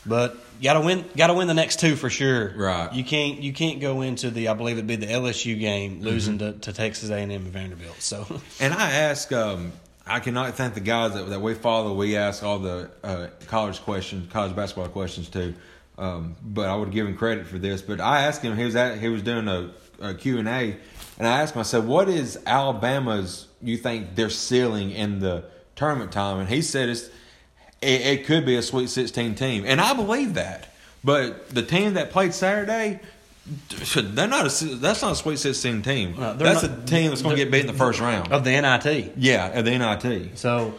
but 0.06 0.38
got 0.62 0.74
to 0.74 0.82
win. 0.82 1.06
Got 1.16 1.28
to 1.28 1.34
win 1.34 1.48
the 1.48 1.54
next 1.54 1.80
two 1.80 1.96
for 1.96 2.10
sure. 2.10 2.54
Right. 2.56 2.92
You 2.94 3.04
can't. 3.04 3.40
You 3.40 3.54
can't 3.54 3.80
go 3.80 4.02
into 4.02 4.32
the. 4.32 4.48
I 4.48 4.54
believe 4.54 4.78
it'd 4.78 4.88
be 4.88 4.96
the 4.96 5.08
LSU 5.08 5.60
game 5.60 6.02
losing 6.02 6.40
mm-hmm. 6.40 6.60
to, 6.60 6.72
to 6.72 6.74
Texas 6.74 7.10
A 7.10 7.18
and 7.18 7.32
M 7.32 7.44
and 7.44 7.54
Vanderbilt. 7.54 8.02
So. 8.02 8.26
And 8.60 8.74
I 8.74 8.92
ask. 8.92 9.32
Um, 9.32 9.72
I 10.06 10.20
cannot 10.20 10.56
thank 10.56 10.74
the 10.74 10.80
guys 10.80 11.14
that, 11.14 11.30
that 11.30 11.42
we 11.42 11.54
follow. 11.54 11.94
We 11.94 12.18
ask 12.18 12.44
all 12.44 12.58
the 12.58 12.90
uh, 13.04 13.28
college 13.48 13.80
questions, 13.82 14.32
college 14.32 14.56
basketball 14.56 14.90
questions 14.90 15.30
too. 15.30 15.54
Um, 15.98 16.36
but 16.44 16.68
I 16.68 16.76
would 16.76 16.92
give 16.92 17.06
him 17.06 17.16
credit 17.16 17.46
for 17.46 17.60
this. 17.60 17.84
But 17.84 18.02
I 18.02 18.24
asked 18.24 18.42
him. 18.42 18.58
He 18.58 18.66
was 18.66 18.76
at. 18.76 18.98
He 18.98 19.10
was 19.10 19.22
doing 19.22 19.48
a, 19.48 19.72
a 20.00 20.14
Q 20.16 20.40
and 20.40 20.48
A, 20.48 20.78
and 21.22 21.28
I 21.28 21.42
asked 21.44 21.54
him. 21.54 21.60
I 21.60 21.64
said, 21.64 21.86
"What 21.86 22.10
is 22.10 22.40
Alabama's? 22.48 23.46
You 23.62 23.78
think 23.78 24.16
their 24.16 24.32
ceiling 24.32 24.90
in 24.90 25.20
the 25.20 25.44
tournament 25.76 26.12
time?" 26.12 26.40
And 26.40 26.50
he 26.50 26.64
said 26.64 26.90
it's 26.90 27.10
it, 27.80 28.02
it 28.02 28.26
could 28.26 28.44
be 28.44 28.56
a 28.56 28.64
Sweet 28.64 28.90
16 28.90 29.36
team, 29.36 29.64
and 29.68 29.80
I 29.80 29.94
believe 29.94 30.34
that. 30.34 30.74
But 31.04 31.50
the 31.50 31.62
team 31.62 31.94
that 31.94 32.10
played 32.10 32.34
Saturday, 32.34 33.02
they're 33.46 34.28
not 34.28 34.48
a 34.48 34.66
that's 34.66 35.04
not 35.04 35.12
a 35.12 35.16
Sweet 35.16 35.38
16 35.38 35.84
team. 35.84 36.16
No, 36.18 36.34
that's 36.34 36.64
not, 36.64 36.72
a 36.72 36.86
team 36.86 37.12
that's 37.12 37.22
going 37.22 37.36
to 37.36 37.44
get 37.44 37.52
beat 37.52 37.62
in 37.62 37.68
the 37.68 37.74
first 37.74 38.00
round 38.00 38.32
of 38.32 38.44
the 38.44 38.60
NIT. 38.60 39.14
Yeah, 39.16 39.60
of 39.60 39.66
the 39.66 39.78
NIT. 39.78 40.40
So 40.40 40.74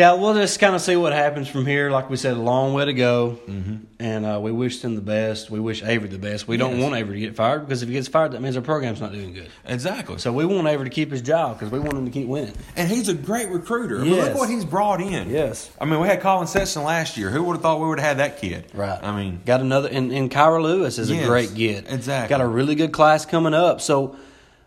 yeah, 0.00 0.14
we'll 0.14 0.32
just 0.32 0.58
kind 0.58 0.74
of 0.74 0.80
see 0.80 0.96
what 0.96 1.12
happens 1.12 1.46
from 1.46 1.66
here. 1.66 1.90
Like 1.90 2.08
we 2.08 2.16
said, 2.16 2.32
a 2.32 2.40
long 2.40 2.72
way 2.72 2.86
to 2.86 2.94
go, 2.94 3.38
mm-hmm. 3.46 3.84
and 3.98 4.24
uh, 4.24 4.40
we 4.40 4.50
wish 4.50 4.80
them 4.80 4.94
the 4.94 5.02
best. 5.02 5.50
We 5.50 5.60
wish 5.60 5.82
Avery 5.82 6.08
the 6.08 6.18
best. 6.18 6.48
We 6.48 6.56
yes. 6.56 6.66
don't 6.66 6.80
want 6.80 6.94
Avery 6.94 7.16
to 7.16 7.20
get 7.20 7.36
fired 7.36 7.66
because 7.66 7.82
if 7.82 7.88
he 7.90 7.96
gets 7.96 8.08
fired, 8.08 8.32
that 8.32 8.40
means 8.40 8.56
our 8.56 8.62
program's 8.62 9.02
not 9.02 9.12
doing 9.12 9.34
good. 9.34 9.50
Exactly. 9.66 10.16
So 10.16 10.32
we 10.32 10.46
want 10.46 10.66
Avery 10.68 10.88
to 10.88 10.94
keep 10.94 11.10
his 11.10 11.20
job 11.20 11.58
because 11.58 11.70
we 11.70 11.78
want 11.78 11.98
him 11.98 12.06
to 12.06 12.10
keep 12.10 12.28
winning. 12.28 12.54
And 12.76 12.88
he's 12.88 13.10
a 13.10 13.14
great 13.14 13.50
recruiter. 13.50 13.96
Yes. 13.96 14.04
I 14.06 14.08
mean, 14.08 14.24
look 14.24 14.34
what 14.36 14.48
he's 14.48 14.64
brought 14.64 15.02
in. 15.02 15.28
Yes. 15.28 15.70
I 15.78 15.84
mean, 15.84 16.00
we 16.00 16.08
had 16.08 16.22
Collin 16.22 16.46
Sexton 16.46 16.82
last 16.82 17.18
year. 17.18 17.28
Who 17.28 17.44
would 17.44 17.56
have 17.56 17.62
thought 17.62 17.78
we 17.78 17.86
would 17.86 18.00
have 18.00 18.08
had 18.08 18.18
that 18.20 18.40
kid? 18.40 18.70
Right. 18.72 18.98
I 19.02 19.14
mean, 19.14 19.42
got 19.44 19.60
another, 19.60 19.90
and, 19.90 20.10
and 20.12 20.30
Kira 20.30 20.62
Lewis 20.62 20.98
is 20.98 21.10
yes, 21.10 21.24
a 21.24 21.26
great 21.26 21.54
get. 21.54 21.92
Exactly. 21.92 22.30
Got 22.30 22.40
a 22.40 22.48
really 22.48 22.74
good 22.74 22.92
class 22.92 23.26
coming 23.26 23.52
up. 23.52 23.82
So 23.82 24.16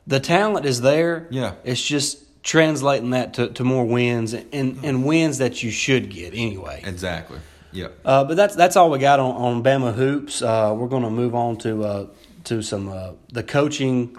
the 0.06 0.20
talent 0.20 0.68
is 0.68 0.82
there. 0.82 1.26
Yeah. 1.32 1.56
It's 1.64 1.84
just 1.84 2.23
translating 2.44 3.12
that 3.12 3.34
to, 3.36 3.48
to 3.50 3.64
more 3.64 3.86
wins 3.86 4.34
and, 4.34 4.80
and 4.84 5.06
wins 5.06 5.38
that 5.40 5.64
you 5.64 5.72
should 5.72 6.10
get 6.10 6.34
anyway. 6.34 6.82
Exactly. 6.86 7.40
Yep. 7.72 8.00
Uh, 8.06 8.24
but 8.26 8.38
that's 8.38 8.56
that's 8.56 8.76
all 8.76 8.92
we 8.92 9.00
got 9.00 9.20
on, 9.20 9.36
on 9.36 9.64
Bama 9.64 9.94
hoops. 9.94 10.42
Uh, 10.42 10.76
we're 10.78 10.88
going 10.88 11.04
to 11.04 11.10
move 11.10 11.34
on 11.34 11.58
to 11.60 11.84
uh, 11.84 12.08
to 12.44 12.62
some 12.62 12.88
uh, 12.90 13.14
the 13.32 13.42
coaching, 13.42 14.16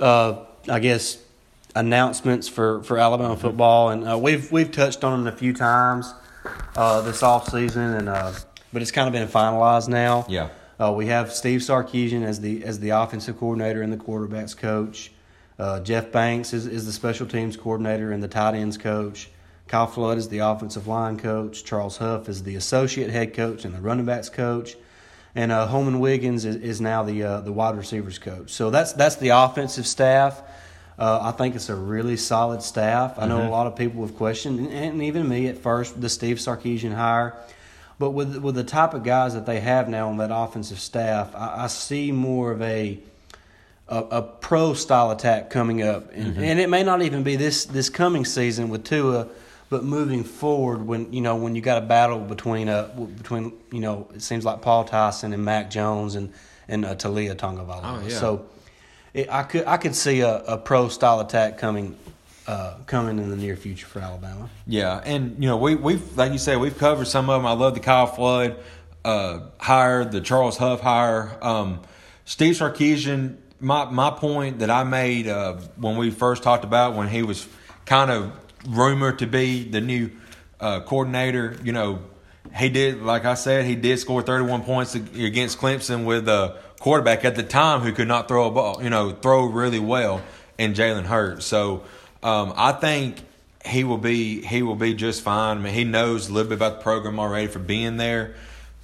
uh, 0.00 0.44
I 0.68 0.80
guess, 0.80 1.22
announcements 1.76 2.48
for, 2.48 2.82
for 2.82 2.98
Alabama 2.98 3.34
mm-hmm. 3.34 3.42
football, 3.42 3.90
and 3.90 4.08
uh, 4.08 4.18
we've 4.18 4.50
we've 4.50 4.72
touched 4.72 5.04
on 5.04 5.24
them 5.24 5.32
a 5.32 5.36
few 5.36 5.52
times 5.52 6.12
this 6.74 7.22
off 7.22 7.48
season, 7.48 7.94
and 7.94 8.06
but 8.72 8.82
it's 8.82 8.90
kind 8.90 9.06
of 9.06 9.12
been 9.12 9.28
finalized 9.28 9.88
now. 9.88 10.26
Yeah. 10.28 10.48
we 10.90 11.06
have 11.06 11.32
Steve 11.32 11.60
Sarkisian 11.60 12.24
as 12.24 12.40
the 12.40 12.64
as 12.64 12.80
the 12.80 12.90
offensive 12.90 13.38
coordinator 13.38 13.82
and 13.82 13.92
the 13.92 13.98
quarterbacks 13.98 14.56
coach. 14.56 15.12
Uh, 15.58 15.80
Jeff 15.80 16.10
Banks 16.10 16.52
is, 16.52 16.66
is 16.66 16.86
the 16.86 16.92
special 16.92 17.26
teams 17.26 17.56
coordinator 17.56 18.12
and 18.12 18.22
the 18.22 18.28
tight 18.28 18.54
ends 18.54 18.76
coach. 18.76 19.28
Kyle 19.68 19.86
Flood 19.86 20.18
is 20.18 20.28
the 20.28 20.38
offensive 20.38 20.86
line 20.86 21.18
coach. 21.18 21.64
Charles 21.64 21.96
Huff 21.96 22.28
is 22.28 22.42
the 22.42 22.56
associate 22.56 23.10
head 23.10 23.34
coach 23.34 23.64
and 23.64 23.74
the 23.74 23.80
running 23.80 24.04
backs 24.04 24.28
coach. 24.28 24.76
And 25.34 25.50
uh, 25.50 25.66
Holmon 25.66 26.00
Wiggins 26.00 26.44
is, 26.44 26.56
is 26.56 26.80
now 26.80 27.02
the 27.02 27.22
uh, 27.24 27.40
the 27.40 27.52
wide 27.52 27.76
receivers 27.76 28.18
coach. 28.18 28.50
So 28.50 28.70
that's 28.70 28.92
that's 28.92 29.16
the 29.16 29.30
offensive 29.30 29.86
staff. 29.86 30.40
Uh, 30.96 31.18
I 31.22 31.32
think 31.32 31.56
it's 31.56 31.70
a 31.70 31.74
really 31.74 32.16
solid 32.16 32.62
staff. 32.62 33.18
I 33.18 33.26
know 33.26 33.38
mm-hmm. 33.38 33.48
a 33.48 33.50
lot 33.50 33.66
of 33.66 33.74
people 33.74 34.06
have 34.06 34.16
questioned, 34.16 34.60
and, 34.60 34.72
and, 34.72 35.02
even 35.02 35.28
me 35.28 35.48
at 35.48 35.58
first, 35.58 36.00
the 36.00 36.08
Steve 36.08 36.36
Sarkisian 36.36 36.94
hire. 36.94 37.34
But 37.98 38.10
with 38.10 38.36
with 38.36 38.54
the 38.54 38.62
type 38.62 38.94
of 38.94 39.02
guys 39.02 39.34
that 39.34 39.44
they 39.44 39.58
have 39.58 39.88
now 39.88 40.08
on 40.08 40.18
that 40.18 40.30
offensive 40.32 40.78
staff, 40.78 41.34
I, 41.34 41.64
I 41.64 41.66
see 41.66 42.12
more 42.12 42.52
of 42.52 42.62
a 42.62 43.00
a, 43.88 43.98
a 43.98 44.22
pro 44.22 44.74
style 44.74 45.10
attack 45.10 45.50
coming 45.50 45.82
up, 45.82 46.10
and, 46.12 46.34
mm-hmm. 46.34 46.42
and 46.42 46.58
it 46.58 46.68
may 46.68 46.82
not 46.82 47.02
even 47.02 47.22
be 47.22 47.36
this 47.36 47.66
this 47.66 47.88
coming 47.88 48.24
season 48.24 48.68
with 48.68 48.84
Tua, 48.84 49.28
but 49.68 49.84
moving 49.84 50.24
forward 50.24 50.86
when 50.86 51.12
you 51.12 51.20
know 51.20 51.36
when 51.36 51.54
you 51.54 51.62
got 51.62 51.78
a 51.78 51.86
battle 51.86 52.18
between 52.18 52.68
uh 52.68 52.88
between 53.16 53.52
you 53.70 53.80
know 53.80 54.08
it 54.14 54.22
seems 54.22 54.44
like 54.44 54.62
Paul 54.62 54.84
Tyson 54.84 55.32
and 55.32 55.44
Mac 55.44 55.70
Jones 55.70 56.14
and 56.14 56.32
and 56.68 56.84
uh, 56.84 56.94
Taulia 56.94 57.34
Tagovailoa. 57.34 57.80
Oh, 57.82 58.06
yeah. 58.06 58.18
So 58.18 58.46
it, 59.12 59.28
I 59.30 59.42
could 59.42 59.66
I 59.66 59.76
could 59.76 59.94
see 59.94 60.20
a, 60.20 60.36
a 60.44 60.58
pro 60.58 60.88
style 60.88 61.20
attack 61.20 61.58
coming. 61.58 61.96
Uh, 62.46 62.74
coming 62.84 63.18
in 63.18 63.30
the 63.30 63.36
near 63.36 63.56
future 63.56 63.86
for 63.86 64.00
Alabama. 64.00 64.50
Yeah, 64.66 65.00
and 65.02 65.42
you 65.42 65.48
know 65.48 65.56
we 65.56 65.76
we've 65.76 66.14
like 66.14 66.30
you 66.30 66.36
said 66.36 66.58
we've 66.58 66.76
covered 66.76 67.06
some 67.06 67.30
of 67.30 67.40
them. 67.40 67.46
I 67.46 67.52
love 67.52 67.72
the 67.72 67.80
Kyle 67.80 68.04
Flood 68.06 68.62
uh, 69.04 69.40
hire, 69.58 70.04
the 70.04 70.20
Charles 70.20 70.56
Huff 70.56 70.80
hire, 70.80 71.36
um, 71.42 71.80
Steve 72.24 72.54
Sarkisian 72.54 73.36
my 73.60 73.84
my 73.86 74.10
point 74.10 74.60
that 74.60 74.70
I 74.70 74.84
made 74.84 75.26
uh, 75.28 75.54
when 75.76 75.96
we 75.96 76.10
first 76.10 76.42
talked 76.42 76.64
about 76.64 76.94
when 76.94 77.08
he 77.08 77.22
was 77.22 77.46
kind 77.86 78.10
of 78.10 78.32
rumored 78.68 79.18
to 79.20 79.26
be 79.26 79.64
the 79.64 79.80
new 79.80 80.10
uh, 80.60 80.80
coordinator. 80.80 81.56
You 81.62 81.72
know, 81.72 82.00
he 82.56 82.68
did 82.68 83.02
like 83.02 83.24
I 83.24 83.34
said, 83.34 83.64
he 83.64 83.76
did 83.76 83.98
score 83.98 84.22
31 84.22 84.62
points 84.62 84.94
against 84.94 85.58
Clemson 85.58 86.04
with 86.04 86.28
a 86.28 86.56
quarterback 86.80 87.24
at 87.24 87.36
the 87.36 87.42
time 87.42 87.80
who 87.80 87.92
could 87.92 88.08
not 88.08 88.28
throw 88.28 88.46
a 88.46 88.50
ball. 88.50 88.82
You 88.82 88.90
know, 88.90 89.12
throw 89.12 89.46
really 89.46 89.80
well 89.80 90.22
in 90.58 90.74
Jalen 90.74 91.04
Hurts. 91.04 91.46
So 91.46 91.84
um, 92.22 92.52
I 92.56 92.72
think 92.72 93.18
he 93.64 93.84
will 93.84 93.98
be 93.98 94.42
he 94.42 94.62
will 94.62 94.76
be 94.76 94.94
just 94.94 95.22
fine. 95.22 95.58
I 95.58 95.60
mean, 95.60 95.74
he 95.74 95.84
knows 95.84 96.28
a 96.28 96.32
little 96.32 96.48
bit 96.48 96.56
about 96.56 96.78
the 96.78 96.82
program 96.82 97.18
already 97.18 97.46
for 97.46 97.58
being 97.58 97.96
there. 97.96 98.34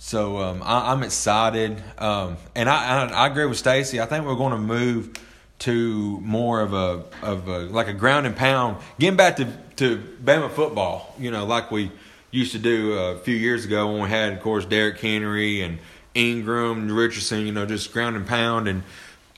So 0.02 0.38
um, 0.38 0.62
I, 0.64 0.92
am 0.92 1.02
excited, 1.02 1.80
um, 1.98 2.38
and 2.54 2.70
I, 2.70 3.04
I, 3.04 3.06
I 3.08 3.26
agree 3.26 3.44
with 3.44 3.58
Stacy. 3.58 4.00
I 4.00 4.06
think 4.06 4.24
we're 4.24 4.34
going 4.34 4.52
to 4.52 4.58
move 4.58 5.10
to 5.58 6.18
more 6.22 6.62
of 6.62 6.72
a 6.72 7.04
of 7.20 7.46
a 7.48 7.58
like 7.58 7.86
a 7.86 7.92
ground 7.92 8.26
and 8.26 8.34
pound, 8.34 8.78
getting 8.98 9.18
back 9.18 9.36
to 9.36 9.46
to 9.76 9.98
Bama 10.24 10.50
football. 10.50 11.14
You 11.18 11.30
know, 11.30 11.44
like 11.44 11.70
we 11.70 11.92
used 12.30 12.52
to 12.52 12.58
do 12.58 12.94
a 12.94 13.18
few 13.18 13.36
years 13.36 13.66
ago 13.66 13.92
when 13.92 14.04
we 14.04 14.08
had, 14.08 14.32
of 14.32 14.40
course, 14.40 14.64
Derrick 14.64 14.98
Henry 14.98 15.60
and 15.60 15.78
Ingram 16.14 16.78
and 16.78 16.92
Richardson. 16.92 17.44
You 17.44 17.52
know, 17.52 17.66
just 17.66 17.92
ground 17.92 18.16
and 18.16 18.26
pound 18.26 18.68
and 18.68 18.82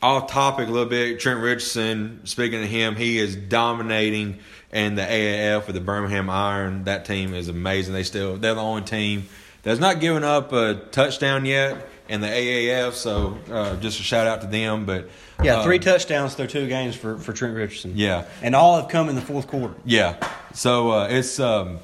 off 0.00 0.30
topic 0.30 0.68
a 0.68 0.70
little 0.70 0.88
bit. 0.88 1.18
Trent 1.18 1.40
Richardson. 1.40 2.20
Speaking 2.22 2.62
of 2.62 2.68
him, 2.68 2.94
he 2.94 3.18
is 3.18 3.34
dominating 3.34 4.38
in 4.70 4.94
the 4.94 5.02
AAF 5.02 5.66
with 5.66 5.74
the 5.74 5.80
Birmingham 5.80 6.30
Iron. 6.30 6.84
That 6.84 7.04
team 7.04 7.34
is 7.34 7.48
amazing. 7.48 7.94
They 7.94 8.04
still 8.04 8.36
they're 8.36 8.54
the 8.54 8.60
only 8.60 8.82
team 8.82 9.28
that's 9.62 9.80
not 9.80 10.00
giving 10.00 10.24
up 10.24 10.52
a 10.52 10.74
touchdown 10.90 11.44
yet 11.44 11.88
in 12.08 12.20
the 12.20 12.26
AAF. 12.26 12.92
So 12.92 13.38
uh, 13.50 13.76
just 13.76 14.00
a 14.00 14.02
shout 14.02 14.26
out 14.26 14.40
to 14.42 14.46
them. 14.46 14.84
But 14.84 15.08
yeah, 15.42 15.62
three 15.62 15.78
touchdowns 15.78 16.34
through 16.34 16.48
two 16.48 16.68
games 16.68 16.96
for, 16.96 17.18
for 17.18 17.32
Trent 17.32 17.54
Richardson. 17.56 17.92
Yeah, 17.94 18.26
and 18.42 18.54
all 18.54 18.80
have 18.80 18.90
come 18.90 19.08
in 19.08 19.14
the 19.14 19.22
fourth 19.22 19.46
quarter. 19.46 19.74
Yeah, 19.84 20.16
so 20.54 20.90
uh, 20.90 21.08
it's. 21.10 21.38
Um, 21.40 21.78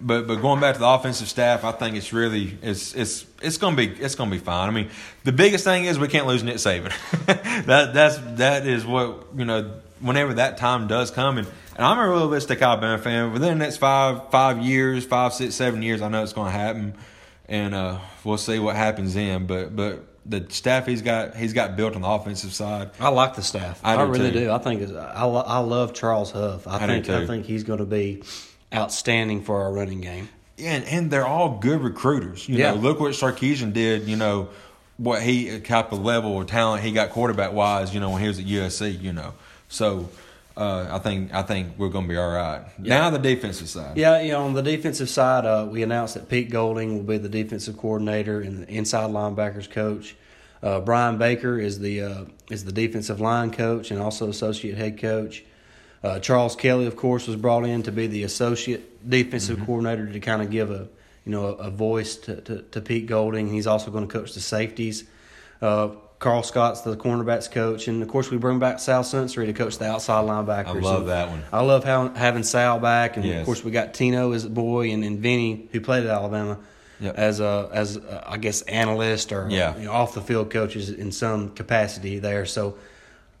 but 0.00 0.26
but 0.26 0.36
going 0.42 0.60
back 0.60 0.74
to 0.74 0.80
the 0.80 0.88
offensive 0.88 1.28
staff, 1.28 1.62
I 1.62 1.70
think 1.70 1.96
it's 1.96 2.12
really 2.12 2.58
it's 2.62 2.94
it's 2.94 3.24
it's 3.40 3.58
gonna 3.58 3.76
be 3.76 3.86
it's 3.86 4.16
gonna 4.16 4.30
be 4.30 4.38
fine. 4.38 4.68
I 4.68 4.72
mean, 4.72 4.90
the 5.22 5.32
biggest 5.32 5.62
thing 5.64 5.84
is 5.84 5.98
we 6.00 6.08
can't 6.08 6.26
lose 6.26 6.42
Nick 6.42 6.56
Saban. 6.56 6.92
that 7.66 7.94
that's 7.94 8.18
that 8.36 8.66
is 8.66 8.84
what 8.84 9.26
you 9.36 9.44
know. 9.44 9.80
Whenever 10.00 10.34
that 10.34 10.58
time 10.58 10.86
does 10.86 11.10
come, 11.10 11.38
and 11.38 11.46
And 11.76 11.86
I'm 11.86 11.98
a 11.98 12.08
realistic 12.08 12.60
Alabama 12.60 12.98
fan. 12.98 13.32
Within 13.32 13.50
the 13.58 13.64
next 13.64 13.78
five 13.78 14.30
five 14.30 14.58
years, 14.58 15.04
five, 15.04 15.32
six, 15.32 15.54
seven 15.54 15.82
years, 15.82 16.02
I 16.02 16.08
know 16.08 16.22
it's 16.22 16.32
going 16.32 16.52
to 16.52 16.58
happen, 16.58 16.94
and 17.48 17.74
uh, 17.74 17.98
we'll 18.24 18.38
see 18.38 18.58
what 18.58 18.76
happens 18.76 19.14
then. 19.14 19.46
But 19.46 19.74
but 19.76 20.04
the 20.26 20.46
staff 20.48 20.86
he's 20.86 21.02
got 21.02 21.36
he's 21.36 21.52
got 21.52 21.76
built 21.76 21.94
on 21.96 22.02
the 22.02 22.08
offensive 22.08 22.52
side. 22.54 22.90
I 23.00 23.08
like 23.08 23.34
the 23.36 23.42
staff. 23.42 23.80
I 23.84 23.94
I, 23.94 24.04
do 24.06 24.12
really 24.12 24.30
too. 24.32 24.40
do. 24.40 24.50
I 24.52 24.58
think 24.58 24.82
I, 24.90 25.24
lo- 25.24 25.44
I 25.46 25.58
love 25.58 25.92
Charles 25.94 26.30
Huff. 26.30 26.66
I, 26.66 26.76
I 26.84 26.86
think 26.86 27.08
I 27.08 27.26
think 27.26 27.46
he's 27.46 27.64
going 27.64 27.80
to 27.80 27.84
be 27.86 28.22
outstanding 28.74 29.42
for 29.42 29.62
our 29.62 29.72
running 29.72 30.00
game. 30.00 30.28
and 30.58 30.84
and 30.84 31.10
they're 31.10 31.26
all 31.26 31.58
good 31.58 31.80
recruiters. 31.82 32.48
You 32.48 32.56
Yeah. 32.58 32.70
know, 32.72 32.76
look 32.80 33.00
what 33.00 33.12
Sarkisian 33.12 33.72
did. 33.72 34.08
You 34.08 34.16
know, 34.16 34.48
what 34.96 35.22
he 35.22 35.60
type 35.60 35.92
of 35.92 36.00
level 36.00 36.40
of 36.40 36.46
talent 36.46 36.82
he 36.82 36.92
got 36.92 37.10
quarterback 37.10 37.52
wise. 37.52 37.92
You 37.94 38.00
know, 38.00 38.10
when 38.10 38.22
he 38.22 38.28
was 38.28 38.38
at 38.38 38.46
USC. 38.46 39.00
You 39.00 39.12
know, 39.12 39.34
so 39.68 40.08
uh, 40.56 40.86
I 40.90 40.98
think 41.00 41.34
I 41.34 41.42
think 41.42 41.78
we're 41.78 41.88
going 41.88 42.04
to 42.04 42.08
be 42.08 42.16
all 42.16 42.30
right. 42.30 42.62
Now 42.78 43.10
the 43.10 43.18
defensive 43.18 43.68
side. 43.68 43.96
Yeah, 43.96 44.20
you 44.20 44.32
know, 44.32 44.44
on 44.44 44.54
the 44.54 44.62
defensive 44.62 45.08
side, 45.08 45.44
uh, 45.44 45.66
we 45.68 45.82
announced 45.82 46.14
that 46.14 46.28
Pete 46.28 46.50
Golding 46.50 46.96
will 46.96 47.02
be 47.02 47.18
the 47.18 47.28
defensive 47.28 47.76
coordinator 47.76 48.40
and 48.40 48.62
the 48.62 48.70
inside 48.70 49.10
linebackers 49.10 49.68
coach. 49.68 50.14
Uh, 50.62 50.80
Brian 50.80 51.18
Baker 51.18 51.58
is 51.58 51.80
the 51.80 52.02
uh, 52.02 52.24
is 52.50 52.64
the 52.64 52.72
defensive 52.72 53.20
line 53.20 53.50
coach 53.50 53.90
and 53.90 54.00
also 54.00 54.28
associate 54.28 54.76
head 54.76 54.98
coach. 54.98 55.44
Uh, 56.04 56.20
Charles 56.20 56.54
Kelly, 56.54 56.86
of 56.86 56.96
course, 56.96 57.26
was 57.26 57.36
brought 57.36 57.64
in 57.64 57.82
to 57.82 57.90
be 57.90 58.06
the 58.06 58.22
associate 58.22 59.08
defensive 59.08 59.58
coordinator 59.66 60.06
to 60.06 60.20
kind 60.20 60.40
of 60.40 60.50
give 60.50 60.70
a 60.70 60.88
you 61.24 61.32
know 61.32 61.46
a, 61.46 61.52
a 61.54 61.70
voice 61.70 62.16
to, 62.16 62.40
to, 62.42 62.62
to 62.62 62.80
Pete 62.80 63.06
Golding. 63.06 63.52
He's 63.52 63.66
also 63.66 63.90
going 63.90 64.06
to 64.06 64.12
coach 64.12 64.34
the 64.34 64.40
safeties. 64.40 65.04
Karl 66.24 66.42
Scott's 66.42 66.80
the 66.80 66.96
cornerbacks 66.96 67.50
coach, 67.50 67.86
and 67.86 68.02
of 68.02 68.08
course 68.08 68.30
we 68.30 68.38
bring 68.38 68.58
back 68.58 68.78
Sal 68.80 69.02
Sunseri 69.02 69.44
to 69.46 69.52
coach 69.52 69.76
the 69.76 69.84
outside 69.86 70.24
linebackers. 70.24 70.68
I 70.68 70.80
love 70.80 71.00
And 71.02 71.08
that 71.10 71.28
one. 71.28 71.42
I 71.52 71.60
love 71.60 71.84
how, 71.84 72.08
having 72.14 72.42
Sal 72.42 72.78
back, 72.80 73.16
and 73.16 73.26
Yes. 73.26 73.40
of 73.40 73.44
course 73.46 73.62
we 73.62 73.70
got 73.70 73.92
Tino 73.92 74.32
as 74.32 74.44
a 74.44 74.48
boy, 74.50 74.90
and, 74.90 75.04
and 75.04 75.18
Vinny 75.18 75.68
who 75.72 75.80
played 75.82 76.04
at 76.04 76.10
Alabama 76.10 76.56
Yep. 77.00 77.14
as 77.18 77.40
a 77.40 77.68
as 77.74 77.96
a, 77.98 78.24
I 78.26 78.38
guess 78.38 78.62
analyst 78.62 79.32
or 79.32 79.48
Yeah. 79.50 79.76
you 79.76 79.84
know, 79.84 79.92
off 79.92 80.14
the 80.14 80.22
field 80.22 80.50
coaches 80.50 80.88
in 80.88 81.12
some 81.12 81.50
capacity 81.50 82.18
there. 82.20 82.46
So 82.46 82.76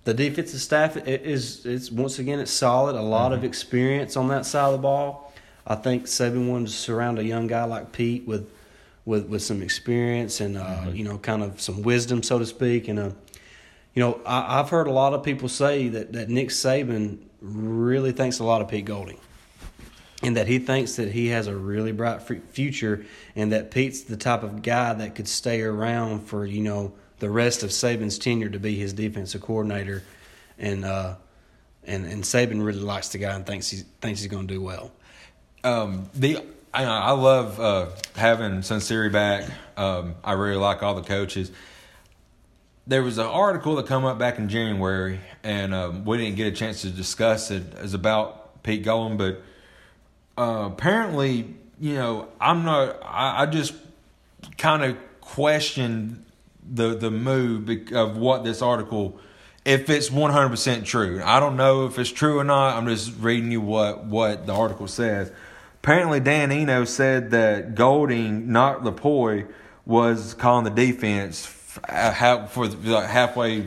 the 0.04 0.12
defensive 0.12 0.60
staff 0.60 0.96
is 1.06 1.64
it's 1.64 1.90
once 1.90 2.18
again 2.18 2.38
it's 2.38 2.50
solid. 2.50 2.96
A 2.96 3.00
lot 3.00 3.30
Mm-hmm. 3.30 3.38
of 3.38 3.44
experience 3.44 4.16
on 4.16 4.28
that 4.28 4.44
side 4.44 4.66
of 4.66 4.72
the 4.72 4.78
ball. 4.78 5.32
I 5.66 5.76
think 5.76 6.04
Saban 6.04 6.48
wanted 6.50 6.66
to 6.66 6.72
surround 6.74 7.18
a 7.18 7.24
young 7.24 7.46
guy 7.46 7.64
like 7.64 7.92
Pete 7.92 8.26
with 8.28 8.50
with 9.04 9.26
with 9.26 9.42
some 9.42 9.62
experience 9.62 10.40
and 10.40 10.56
uh, 10.56 10.64
Mm-hmm. 10.64 10.96
you 10.96 11.04
know 11.04 11.18
kind 11.18 11.42
of 11.42 11.60
some 11.60 11.82
wisdom, 11.82 12.22
so 12.22 12.38
to 12.38 12.46
speak, 12.46 12.88
and 12.88 12.98
uh, 12.98 13.10
you 13.94 14.00
know, 14.00 14.20
I, 14.26 14.58
I've 14.60 14.70
heard 14.70 14.86
a 14.86 14.92
lot 14.92 15.14
of 15.14 15.22
people 15.22 15.48
say 15.48 15.88
that, 15.88 16.12
that 16.14 16.28
Nick 16.28 16.48
Saban 16.48 17.18
really 17.40 18.10
thinks 18.12 18.40
a 18.40 18.44
lot 18.44 18.60
of 18.60 18.68
Pete 18.68 18.84
Golding, 18.86 19.18
and 20.22 20.36
that 20.36 20.48
he 20.48 20.58
thinks 20.58 20.96
that 20.96 21.12
he 21.12 21.28
has 21.28 21.46
a 21.46 21.54
really 21.54 21.92
bright 21.92 22.28
f- 22.28 22.42
future, 22.50 23.04
and 23.36 23.52
that 23.52 23.70
Pete's 23.70 24.02
the 24.02 24.16
type 24.16 24.42
of 24.42 24.62
guy 24.62 24.94
that 24.94 25.14
could 25.14 25.28
stay 25.28 25.60
around 25.62 26.26
for 26.26 26.44
you 26.46 26.62
know 26.62 26.92
the 27.20 27.30
rest 27.30 27.62
of 27.62 27.70
Saban's 27.70 28.18
tenure 28.18 28.48
to 28.48 28.58
be 28.58 28.74
his 28.74 28.92
defensive 28.92 29.42
coordinator, 29.42 30.02
and 30.58 30.84
uh, 30.84 31.14
and 31.84 32.04
and 32.06 32.24
Saban 32.24 32.64
really 32.64 32.80
likes 32.80 33.10
the 33.10 33.18
guy 33.18 33.34
and 33.34 33.46
thinks 33.46 33.68
he 33.70 33.82
thinks 34.00 34.20
he's 34.20 34.30
going 34.30 34.48
to 34.48 34.54
do 34.54 34.60
well. 34.60 34.90
Um, 35.62 36.08
the 36.14 36.38
I, 36.74 36.84
I 36.84 37.10
love 37.12 37.60
uh, 37.60 37.86
having 38.16 38.58
Sunseri 38.58 39.12
back. 39.12 39.48
Um, 39.76 40.16
I 40.24 40.32
really 40.32 40.56
like 40.56 40.82
all 40.82 40.96
the 40.96 41.02
coaches. 41.02 41.52
There 42.88 43.02
was 43.02 43.16
an 43.16 43.26
article 43.26 43.76
that 43.76 43.86
come 43.86 44.04
up 44.04 44.18
back 44.18 44.38
in 44.40 44.48
January, 44.48 45.20
and 45.44 45.72
um, 45.72 46.04
we 46.04 46.18
didn't 46.18 46.34
get 46.34 46.48
a 46.48 46.56
chance 46.56 46.82
to 46.82 46.90
discuss 46.90 47.52
it. 47.52 47.62
It 47.74 47.82
was 47.82 47.94
about 47.94 48.64
Pete 48.64 48.82
Golding, 48.82 49.16
but 49.16 49.40
uh, 50.36 50.68
apparently, 50.72 51.54
you 51.78 51.94
know, 51.94 52.28
I'm 52.40 52.64
not. 52.64 52.98
I, 53.04 53.42
I 53.42 53.46
just 53.46 53.74
kind 54.58 54.82
of 54.82 54.96
questioned 55.20 56.24
the 56.68 56.96
the 56.96 57.10
move 57.10 57.70
of 57.92 58.16
what 58.16 58.42
this 58.42 58.62
article, 58.62 59.20
if 59.64 59.88
it's 59.88 60.10
100 60.10 60.48
percent 60.48 60.86
true. 60.86 61.22
I 61.24 61.38
don't 61.38 61.56
know 61.56 61.86
if 61.86 62.00
it's 62.00 62.10
true 62.10 62.40
or 62.40 62.44
not. 62.44 62.76
I'm 62.76 62.88
just 62.88 63.12
reading 63.20 63.52
you 63.52 63.60
what 63.60 64.04
what 64.06 64.46
the 64.46 64.54
article 64.54 64.88
says. 64.88 65.30
Apparently, 65.84 66.18
Dan 66.18 66.50
Enos 66.50 66.94
said 66.94 67.32
that 67.32 67.74
Golding, 67.74 68.50
not 68.50 68.84
Lupoi, 68.84 69.46
was 69.84 70.32
calling 70.32 70.64
the 70.64 70.70
defense 70.70 71.78
uh, 71.86 72.10
half, 72.10 72.52
for 72.52 72.68
like 72.68 73.06
halfway 73.06 73.66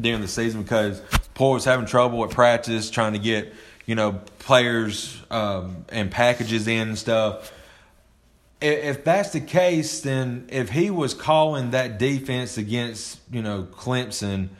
during 0.00 0.20
the 0.20 0.28
season 0.28 0.62
because 0.62 1.02
Poy 1.34 1.54
was 1.54 1.64
having 1.64 1.86
trouble 1.86 2.22
at 2.22 2.30
practice 2.30 2.88
trying 2.88 3.14
to 3.14 3.18
get 3.18 3.52
you 3.84 3.96
know 3.96 4.20
players 4.38 5.20
um, 5.28 5.84
and 5.88 6.08
packages 6.08 6.68
in 6.68 6.90
and 6.90 6.96
stuff. 6.96 7.52
If 8.60 9.02
that's 9.02 9.30
the 9.30 9.40
case, 9.40 10.02
then 10.02 10.46
if 10.50 10.70
he 10.70 10.92
was 10.92 11.14
calling 11.14 11.72
that 11.72 11.98
defense 11.98 12.58
against 12.58 13.18
you 13.28 13.42
know 13.42 13.64
Clemson, 13.64 14.50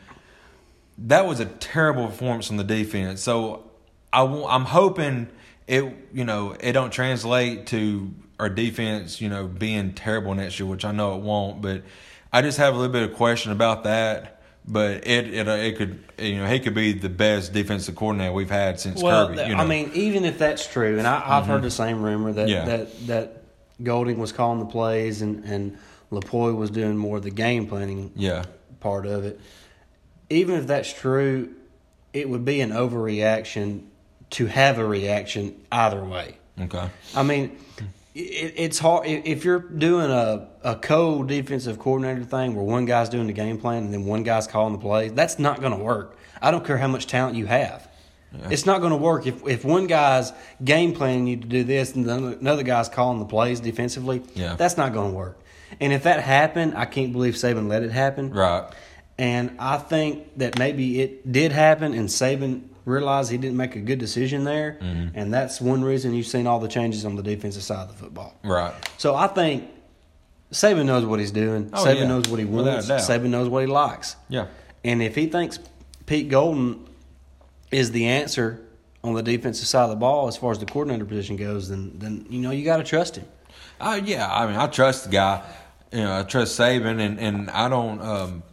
that 0.97 1.25
was 1.25 1.39
a 1.39 1.45
terrible 1.45 2.07
performance 2.07 2.51
on 2.51 2.57
the 2.57 2.65
defense. 2.65 3.21
So 3.21 3.63
I, 4.11 4.23
am 4.23 4.65
hoping 4.65 5.29
it 5.71 5.95
you 6.13 6.25
know 6.25 6.55
it 6.59 6.73
don't 6.73 6.91
translate 6.91 7.67
to 7.67 8.13
our 8.39 8.49
defense 8.49 9.21
you 9.21 9.29
know 9.29 9.47
being 9.47 9.93
terrible 9.93 10.35
next 10.35 10.59
year, 10.59 10.67
which 10.67 10.83
I 10.83 10.91
know 10.91 11.15
it 11.15 11.21
won't. 11.21 11.61
But 11.61 11.83
I 12.31 12.41
just 12.41 12.57
have 12.57 12.75
a 12.75 12.77
little 12.77 12.91
bit 12.91 13.03
of 13.09 13.15
question 13.15 13.51
about 13.53 13.85
that. 13.85 14.41
But 14.67 15.07
it 15.07 15.33
it 15.33 15.47
uh, 15.47 15.51
it 15.51 15.77
could 15.77 16.03
you 16.19 16.37
know 16.37 16.45
he 16.45 16.59
could 16.59 16.75
be 16.75 16.91
the 16.93 17.09
best 17.09 17.53
defensive 17.53 17.95
coordinator 17.95 18.33
we've 18.33 18.49
had 18.49 18.79
since 18.79 19.01
Well, 19.01 19.29
Kirby. 19.29 19.41
You 19.49 19.55
know? 19.55 19.63
I 19.63 19.65
mean, 19.65 19.91
even 19.93 20.25
if 20.25 20.37
that's 20.37 20.67
true, 20.67 20.99
and 20.99 21.07
I, 21.07 21.23
I've 21.25 21.47
heard 21.47 21.63
the 21.63 21.71
same 21.71 22.03
rumor 22.03 22.33
that 22.33 22.49
Yeah. 22.49 22.65
that 22.65 23.07
that 23.07 23.43
Golding 23.81 24.19
was 24.19 24.31
calling 24.31 24.59
the 24.59 24.65
plays 24.65 25.21
and 25.21 25.45
and 25.45 25.77
Lupoi 26.11 26.55
was 26.55 26.69
doing 26.69 26.97
more 26.97 27.17
of 27.17 27.23
the 27.23 27.31
game 27.31 27.65
planning 27.65 28.11
yeah, 28.15 28.43
part 28.81 29.05
of 29.05 29.23
it. 29.23 29.39
Even 30.29 30.55
if 30.55 30.67
that's 30.67 30.93
true, 30.93 31.55
it 32.13 32.29
would 32.29 32.45
be 32.45 32.61
an 32.61 32.71
overreaction 32.71 33.85
to 34.31 34.45
have 34.47 34.77
a 34.79 34.85
reaction 34.85 35.55
either 35.71 36.03
way. 36.03 36.37
okay, 36.59 36.89
I 37.15 37.23
mean, 37.23 37.57
it, 38.13 38.53
it's 38.57 38.79
hard 38.79 39.07
if 39.07 39.45
you're 39.45 39.59
doing 39.59 40.11
a 40.11 40.47
a 40.63 40.75
co 40.75 41.23
defensive 41.23 41.79
coordinator 41.79 42.23
thing 42.23 42.55
where 42.55 42.65
one 42.65 42.85
guy's 42.85 43.09
doing 43.09 43.27
the 43.27 43.33
game 43.33 43.57
plan 43.57 43.83
and 43.83 43.93
then 43.93 44.05
one 44.05 44.23
guy's 44.23 44.47
calling 44.47 44.73
the 44.73 44.79
plays. 44.79 45.13
That's 45.13 45.39
not 45.39 45.59
going 45.59 45.77
to 45.77 45.83
work. 45.83 46.17
I 46.41 46.51
don't 46.51 46.65
care 46.65 46.77
how 46.77 46.87
much 46.87 47.07
talent 47.07 47.35
you 47.35 47.45
have. 47.45 47.87
It's 48.49 48.65
not 48.65 48.79
going 48.79 48.91
to 48.91 48.97
work 48.97 49.27
if 49.27 49.45
if 49.45 49.65
one 49.65 49.87
guy's 49.87 50.31
game 50.63 50.93
planning 50.93 51.27
you 51.27 51.35
to 51.37 51.47
do 51.47 51.63
this 51.65 51.95
and 51.95 52.07
then 52.07 52.23
another 52.39 52.63
guy's 52.63 52.87
calling 52.87 53.19
the 53.19 53.25
plays 53.25 53.59
defensively. 53.59 54.23
Yeah. 54.35 54.55
that's 54.55 54.77
not 54.77 54.93
going 54.93 55.11
to 55.11 55.17
work. 55.17 55.37
And 55.81 55.91
if 55.91 56.03
that 56.03 56.21
happened, 56.21 56.75
I 56.77 56.85
can't 56.85 57.11
believe 57.11 57.33
Saban 57.33 57.67
let 57.67 57.83
it 57.83 57.91
happen. 57.91 58.31
right. 58.31 58.71
And 59.17 59.57
I 59.59 59.77
think 59.77 60.37
that 60.37 60.57
maybe 60.57 61.01
it 61.01 61.29
did 61.31 61.51
happen, 61.51 61.93
and 61.93 62.07
Saban 62.09 62.63
realized 62.85 63.31
he 63.31 63.37
didn't 63.37 63.57
make 63.57 63.75
a 63.75 63.79
good 63.79 63.99
decision 63.99 64.43
there, 64.43 64.77
Mm-hmm. 64.81 65.17
and 65.17 65.33
that's 65.33 65.59
one 65.61 65.83
reason 65.83 66.13
you've 66.13 66.27
seen 66.27 66.47
all 66.47 66.59
the 66.59 66.67
changes 66.67 67.05
on 67.05 67.15
the 67.15 67.23
defensive 67.23 67.63
side 67.63 67.81
of 67.83 67.87
the 67.89 67.93
football. 67.95 68.33
Right. 68.43 68.73
So 68.97 69.15
I 69.15 69.27
think 69.27 69.69
Saban 70.51 70.85
knows 70.85 71.05
what 71.05 71.19
he's 71.19 71.31
doing. 71.31 71.69
Oh, 71.73 71.85
Saban 71.85 71.95
yeah. 72.01 72.07
knows 72.07 72.27
what 72.27 72.39
he 72.39 72.45
wants. 72.45 72.87
Saban 72.89 73.29
knows 73.29 73.47
what 73.49 73.61
he 73.61 73.67
likes. 73.67 74.15
Yeah. 74.29 74.47
And 74.83 75.01
if 75.01 75.15
he 75.15 75.27
thinks 75.27 75.59
Pete 76.05 76.27
Golding 76.29 76.87
is 77.71 77.91
the 77.91 78.07
answer 78.07 78.59
on 79.03 79.13
the 79.13 79.23
defensive 79.23 79.67
side 79.67 79.83
of 79.85 79.89
the 79.91 79.95
ball 79.95 80.27
as 80.27 80.35
far 80.37 80.51
as 80.51 80.59
the 80.59 80.65
coordinator 80.65 81.05
position 81.05 81.35
goes, 81.37 81.69
then 81.69 81.93
then 81.99 82.25
you 82.29 82.39
know 82.41 82.51
you 82.51 82.65
got 82.65 82.77
to 82.77 82.83
trust 82.83 83.15
him. 83.15 83.25
Uh, 83.79 83.99
yeah, 84.03 84.31
I 84.31 84.45
mean, 84.47 84.55
I 84.55 84.67
trust 84.67 85.05
the 85.05 85.09
guy. 85.11 85.41
You 85.91 85.99
know, 85.99 86.19
I 86.19 86.23
trust 86.23 86.59
Saban, 86.59 86.99
and, 86.99 87.19
and 87.19 87.49
I 87.49 87.67
don't, 87.67 87.99
um, 88.01 88.43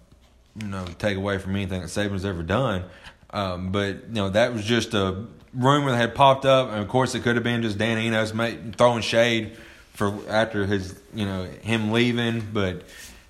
you 0.61 0.67
know, 0.69 0.85
take 0.99 1.17
away 1.17 1.39
from 1.39 1.55
anything 1.55 1.81
that 1.83 1.89
Saban's 1.89 2.25
ever 2.25 2.43
done. 2.43 2.85
Um, 3.31 3.73
but 3.73 4.09
you 4.09 4.15
know, 4.15 4.31
that 4.31 4.53
was 4.53 4.65
just 4.65 4.95
a 4.95 5.27
rumor 5.53 5.91
that 5.91 5.97
had 5.97 6.15
popped 6.15 6.45
up, 6.45 6.71
and 6.71 6.81
of 6.81 6.89
course, 6.89 7.15
it 7.15 7.23
could 7.23 7.37
have 7.37 7.45
been 7.45 7.63
just 7.63 7.79
Dan 7.79 7.99
Enos 7.99 8.33
throwing 8.77 9.03
shade 9.03 9.57
for 9.93 10.15
after 10.29 10.67
his, 10.67 10.99
you 11.15 11.27
know, 11.27 11.45
him 11.45 11.93
leaving. 11.93 12.41
But 12.53 12.83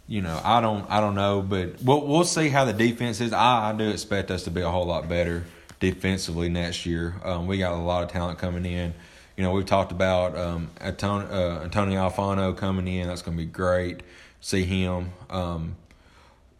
you 0.06 0.22
know, 0.22 0.40
I 0.44 0.61
don't, 0.61 0.88
I 0.90 1.00
don't 1.00 1.14
know, 1.14 1.42
but 1.42 1.82
we'll 1.82 2.06
we'll 2.06 2.24
see 2.24 2.48
how 2.48 2.64
the 2.64 2.72
defense 2.72 3.20
is. 3.20 3.32
I, 3.32 3.70
I 3.70 3.72
do 3.72 3.88
expect 3.88 4.30
us 4.30 4.44
to 4.44 4.50
be 4.50 4.61
a 4.61 4.70
whole 4.70 4.87
lot 4.87 5.08
better 5.08 5.44
defensively 5.80 6.48
next 6.48 6.87
year. 6.87 7.14
Um, 7.24 7.46
we 7.46 7.58
got 7.58 7.72
a 7.72 7.76
lot 7.76 8.02
of 8.02 8.11
talent 8.11 8.38
coming 8.38 8.64
in. 8.64 8.94
You 9.37 9.44
know, 9.44 9.52
we've 9.52 9.66
talked 9.66 9.92
about 9.92 10.37
um, 10.37 10.70
Antonio, 10.80 11.28
uh, 11.28 11.62
Antonio 11.62 12.08
Alfano 12.08 12.56
coming 12.56 12.88
in. 12.88 13.06
That's 13.06 13.22
going 13.22 13.37
to 13.37 13.44
be 13.44 13.48
great. 13.48 14.02
See 14.40 14.64
him. 14.64 15.12
Um, 15.30 15.76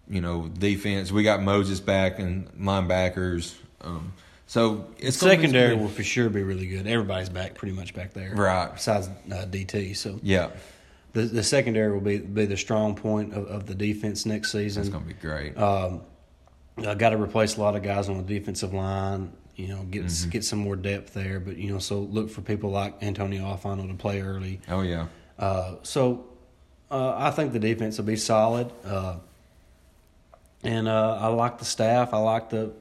you 0.09 0.21
know, 0.21 0.49
defense. 0.49 1.12
We 1.12 1.23
got 1.23 1.42
Moses 1.42 1.81
back 1.81 2.18
and 2.18 2.49
linebackers. 2.59 3.55
Um, 3.81 4.12
so 4.47 4.87
it's 4.99 5.18
Secondary 5.18 5.75
will 5.75 5.88
for 5.88 6.03
sure 6.03 6.31
be 6.31 6.42
really 6.42 6.66
good. 6.66 6.87
Everybody's 6.87 7.29
back, 7.29 7.55
pretty 7.55 7.75
much 7.75 7.94
back 7.94 8.14
there, 8.14 8.33
Right. 8.35 8.73
Besides 8.75 9.09
uh, 9.31 9.44
DT, 9.47 9.94
so 9.97 10.18
Yeah, 10.23 10.51
the 11.12 11.23
the 11.23 11.42
secondary 11.42 11.92
will 11.92 12.01
be 12.01 12.18
be 12.18 12.47
the 12.47 12.57
strong 12.57 12.94
point 12.94 13.35
of, 13.35 13.47
of 13.47 13.66
the 13.66 13.75
defense 13.75 14.25
next 14.27 14.53
season. 14.53 14.81
it's 14.83 14.88
going 14.90 15.05
to 15.05 15.09
be 15.09 15.21
great. 15.21 15.57
Um, 15.59 16.01
I 16.79 16.94
got 16.94 17.11
to 17.11 17.16
replace 17.21 17.57
a 17.57 17.61
lot 17.61 17.77
of 17.77 17.83
guys 17.83 18.09
on 18.09 18.16
the 18.18 18.23
defensive 18.38 18.73
line. 18.73 19.33
you 19.57 19.66
know, 19.68 19.83
get 19.83 20.05
Mm-hmm. 20.07 20.31
get 20.31 20.44
some 20.44 20.61
more 20.61 20.77
depth 20.77 21.12
there. 21.12 21.40
But 21.40 21.57
you 21.59 21.71
know, 21.73 21.79
so 21.79 21.99
look 22.01 22.31
for 22.31 22.40
people 22.40 22.71
like 22.71 23.03
Antonio 23.03 23.42
Alfano 23.44 23.87
to 23.88 23.94
play 23.94 24.23
early. 24.23 24.61
Oh 24.68 24.81
yeah. 24.83 25.09
Uh, 25.38 25.75
so 25.83 26.25
uh, 26.90 27.14
I 27.18 27.31
think 27.33 27.53
the 27.53 27.59
defense 27.59 27.99
will 27.99 28.07
be 28.07 28.16
solid, 28.16 28.73
uh, 28.85 29.16
and 30.64 30.88
uh, 30.88 31.18
I 31.21 31.29
like 31.29 31.59
the 31.59 31.64
staff. 31.64 32.12
I 32.12 32.18
like 32.18 32.51
the 32.51 32.73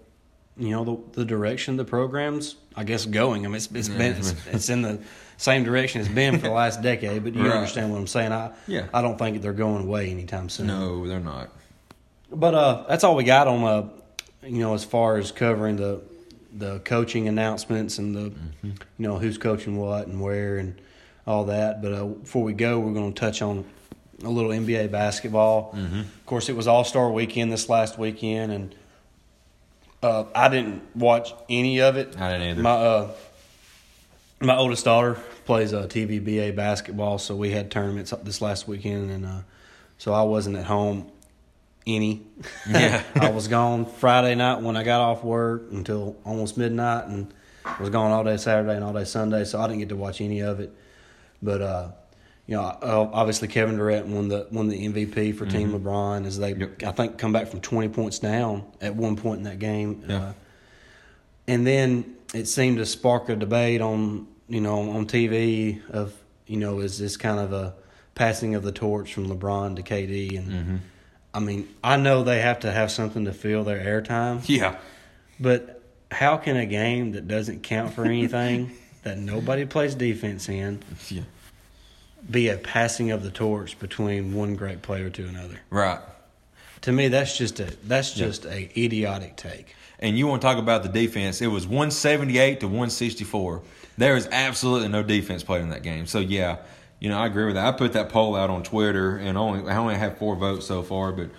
you 0.57 0.69
know 0.71 0.83
the 0.83 1.19
the 1.21 1.25
direction 1.25 1.77
the 1.77 1.85
programs. 1.85 2.55
I 2.75 2.83
guess 2.83 3.05
going. 3.05 3.43
I 3.45 3.47
mean, 3.47 3.55
it's, 3.55 3.69
it's 3.73 3.89
been 3.89 4.15
it's, 4.17 4.35
it's 4.47 4.69
in 4.69 4.81
the 4.83 4.99
same 5.37 5.63
direction 5.63 6.01
it's 6.01 6.09
been 6.09 6.35
for 6.39 6.47
the 6.47 6.53
last 6.53 6.81
decade. 6.91 7.23
But 7.23 7.33
you 7.35 7.43
Right. 7.43 7.53
understand 7.53 7.91
what 7.91 7.97
I'm 7.99 8.07
saying. 8.07 8.31
I 8.31 8.51
Yeah. 8.67 8.85
I 8.93 9.01
don't 9.01 9.17
think 9.17 9.41
they're 9.41 9.53
going 9.53 9.83
away 9.85 10.09
anytime 10.11 10.49
soon. 10.49 10.67
No, 10.67 11.07
they're 11.07 11.19
not. 11.19 11.49
But 12.31 12.53
uh, 12.53 12.85
that's 12.89 13.03
all 13.03 13.15
we 13.15 13.23
got 13.23 13.47
on 13.47 13.63
uh, 13.63 13.89
you 14.43 14.59
know, 14.59 14.73
as 14.73 14.83
far 14.83 15.17
as 15.17 15.31
covering 15.31 15.75
the 15.77 16.01
the 16.53 16.79
coaching 16.79 17.27
announcements 17.27 17.97
and 17.99 18.15
the 18.15 18.33
you 18.63 18.73
know 18.97 19.17
who's 19.19 19.37
coaching 19.37 19.77
what 19.77 20.07
and 20.07 20.21
where 20.21 20.57
and 20.57 20.79
all 21.25 21.45
that. 21.45 21.81
But 21.81 21.93
uh, 21.93 22.05
before 22.05 22.43
we 22.43 22.53
go, 22.53 22.79
we're 22.79 22.93
going 22.93 23.13
to 23.13 23.19
touch 23.19 23.41
on 23.41 23.65
a 24.23 24.29
little 24.29 24.51
NBA 24.51 24.91
basketball. 24.91 25.75
Of 25.75 26.25
course, 26.25 26.49
it 26.49 26.55
was 26.55 26.67
All 26.67 26.83
Star 26.83 27.11
Weekend 27.11 27.51
this 27.51 27.69
last 27.69 27.97
weekend, 27.97 28.51
and 28.51 28.75
uh, 30.01 30.25
I 30.35 30.49
didn't 30.49 30.83
watch 30.95 31.33
any 31.49 31.81
of 31.81 31.97
it. 31.97 32.19
I 32.19 32.31
didn't 32.31 32.49
either. 32.49 32.61
My 32.61 32.71
uh, 32.71 33.11
my 34.39 34.55
oldest 34.55 34.85
daughter 34.85 35.15
plays 35.45 35.73
uh, 35.73 35.87
TVBA 35.87 36.55
basketball, 36.55 37.17
so 37.17 37.35
we 37.35 37.51
had 37.51 37.71
tournaments 37.71 38.13
this 38.23 38.41
last 38.41 38.67
weekend, 38.67 39.11
and 39.11 39.25
uh, 39.25 39.39
so 39.97 40.13
I 40.13 40.23
wasn't 40.23 40.57
at 40.57 40.65
home 40.65 41.09
any. 41.85 42.21
Yeah. 42.69 43.03
I 43.15 43.31
was 43.31 43.47
gone 43.47 43.85
Friday 43.85 44.35
night 44.35 44.61
when 44.61 44.77
I 44.77 44.83
got 44.83 45.01
off 45.01 45.23
work 45.23 45.67
until 45.71 46.17
almost 46.23 46.57
midnight, 46.57 47.05
and 47.05 47.33
was 47.79 47.89
gone 47.89 48.11
all 48.11 48.23
day 48.23 48.37
Saturday 48.37 48.75
and 48.75 48.83
all 48.83 48.93
day 48.93 49.05
Sunday, 49.05 49.43
so 49.43 49.59
I 49.59 49.67
didn't 49.67 49.79
get 49.79 49.89
to 49.89 49.95
watch 49.95 50.21
any 50.21 50.41
of 50.41 50.59
it. 50.59 50.71
But 51.41 51.61
uh, 51.61 51.89
you 52.47 52.55
know, 52.55 52.61
uh, 52.63 53.09
obviously 53.13 53.47
Kevin 53.49 53.75
Durant 53.77 54.07
won 54.07 54.29
the 54.29 54.47
won 54.51 54.67
the 54.69 54.87
MVP 54.87 55.35
for 55.37 55.45
Team 55.45 55.71
LeBron 55.77 56.25
as 56.25 56.39
they 56.39 56.53
Yep. 56.55 56.83
I 56.83 56.91
think 56.93 57.17
come 57.17 57.33
back 57.33 57.47
from 57.47 57.59
twenty 57.61 57.89
points 57.89 58.19
down 58.19 58.63
at 58.81 58.95
one 58.95 59.15
point 59.17 59.39
in 59.39 59.43
that 59.43 59.59
game. 59.59 60.03
Yeah. 60.07 60.15
Uh, 60.17 60.33
and 61.47 61.65
then 61.67 62.15
it 62.33 62.45
seemed 62.47 62.77
to 62.77 62.85
spark 62.85 63.29
a 63.29 63.35
debate 63.35 63.81
on 63.81 64.27
you 64.49 64.61
know 64.61 64.91
on 64.91 65.05
TV 65.07 65.81
of 65.89 66.13
you 66.45 66.57
know 66.57 66.79
is 66.79 66.97
this 66.97 67.17
kind 67.17 67.39
of 67.39 67.51
a 67.53 67.73
passing 68.15 68.55
of 68.55 68.63
the 68.63 68.71
torch 68.71 69.13
from 69.13 69.27
LeBron 69.27 69.75
to 69.75 69.83
KD 69.83 70.37
and 70.37 70.81
I 71.33 71.39
mean 71.39 71.67
I 71.83 71.97
know 71.97 72.23
they 72.23 72.41
have 72.41 72.61
to 72.61 72.71
have 72.71 72.91
something 72.91 73.25
to 73.25 73.33
fill 73.33 73.63
their 73.63 73.79
airtime 73.79 74.41
Yeah. 74.47 74.77
but 75.39 75.83
how 76.11 76.37
can 76.37 76.55
a 76.57 76.65
game 76.65 77.11
that 77.11 77.27
doesn't 77.27 77.63
count 77.63 77.93
for 77.93 78.05
anything 78.05 78.71
that 79.03 79.17
nobody 79.17 79.65
plays 79.65 79.93
defense 79.95 80.49
in 80.49 80.79
Yeah. 81.09 81.23
Be 82.29 82.49
a 82.49 82.57
passing 82.57 83.11
of 83.11 83.23
the 83.23 83.31
torch 83.31 83.79
between 83.79 84.33
one 84.33 84.55
great 84.55 84.81
player 84.81 85.09
to 85.09 85.27
another 85.27 85.59
Right. 85.69 85.99
to 86.81 86.91
me 86.91 87.07
that's 87.07 87.37
just 87.37 87.59
a 87.59 87.65
that's 87.83 88.15
Yeah. 88.17 88.25
just 88.27 88.45
a 88.45 88.69
idiotic 88.77 89.35
take 89.37 89.75
And 89.99 90.15
you 90.17 90.27
want 90.27 90.41
to 90.43 90.47
talk 90.47 90.57
about 90.59 90.83
the 90.83 90.89
defense? 90.89 91.41
It 91.41 91.47
was 91.47 91.65
178 91.65 92.59
to 92.59 92.67
164. 92.67 93.61
There 93.97 94.15
is 94.15 94.27
absolutely 94.31 94.89
no 94.89 95.01
defense 95.01 95.41
played 95.41 95.61
in 95.63 95.69
that 95.71 95.81
game. 95.81 96.05
So 96.05 96.19
yeah, 96.19 96.57
you 96.99 97.09
know 97.09 97.17
I 97.17 97.25
agree 97.25 97.45
with 97.45 97.55
that. 97.55 97.65
I 97.65 97.71
put 97.71 97.93
that 97.93 98.09
poll 98.09 98.35
out 98.35 98.51
on 98.51 98.61
Twitter, 98.61 99.17
and 99.17 99.37
only 99.39 99.67
I 99.71 99.77
only 99.77 99.95
have 99.95 100.19
four 100.19 100.35
votes 100.35 100.67
so 100.67 100.83
far. 100.83 101.11
But 101.11 101.29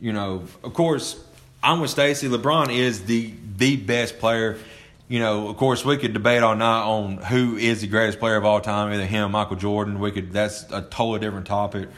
you 0.00 0.12
know, 0.12 0.44
of 0.62 0.74
course, 0.74 1.16
I'm 1.60 1.80
with 1.80 1.90
Stacy. 1.90 2.28
LeBron 2.28 2.72
is 2.72 3.04
the 3.06 3.32
the 3.56 3.74
best 3.76 4.20
player. 4.20 4.58
You 5.06 5.18
know, 5.18 5.48
of 5.48 5.56
course, 5.58 5.84
we 5.84 5.98
could 5.98 6.14
debate 6.14 6.42
all 6.42 6.56
night 6.56 6.82
on 6.82 7.18
who 7.18 7.56
is 7.56 7.82
the 7.82 7.86
greatest 7.86 8.18
player 8.18 8.36
of 8.36 8.44
all 8.44 8.60
time, 8.60 8.92
either 8.92 9.04
him, 9.04 9.32
Michael 9.32 9.56
Jordan. 9.56 10.00
We 10.00 10.10
could. 10.10 10.32
That's 10.32 10.64
a 10.72 10.80
totally 10.80 11.20
different 11.20 11.46
topic. 11.46 11.88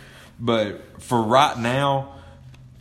But 0.41 1.03
for 1.03 1.23
right 1.23 1.57
now, 1.57 2.17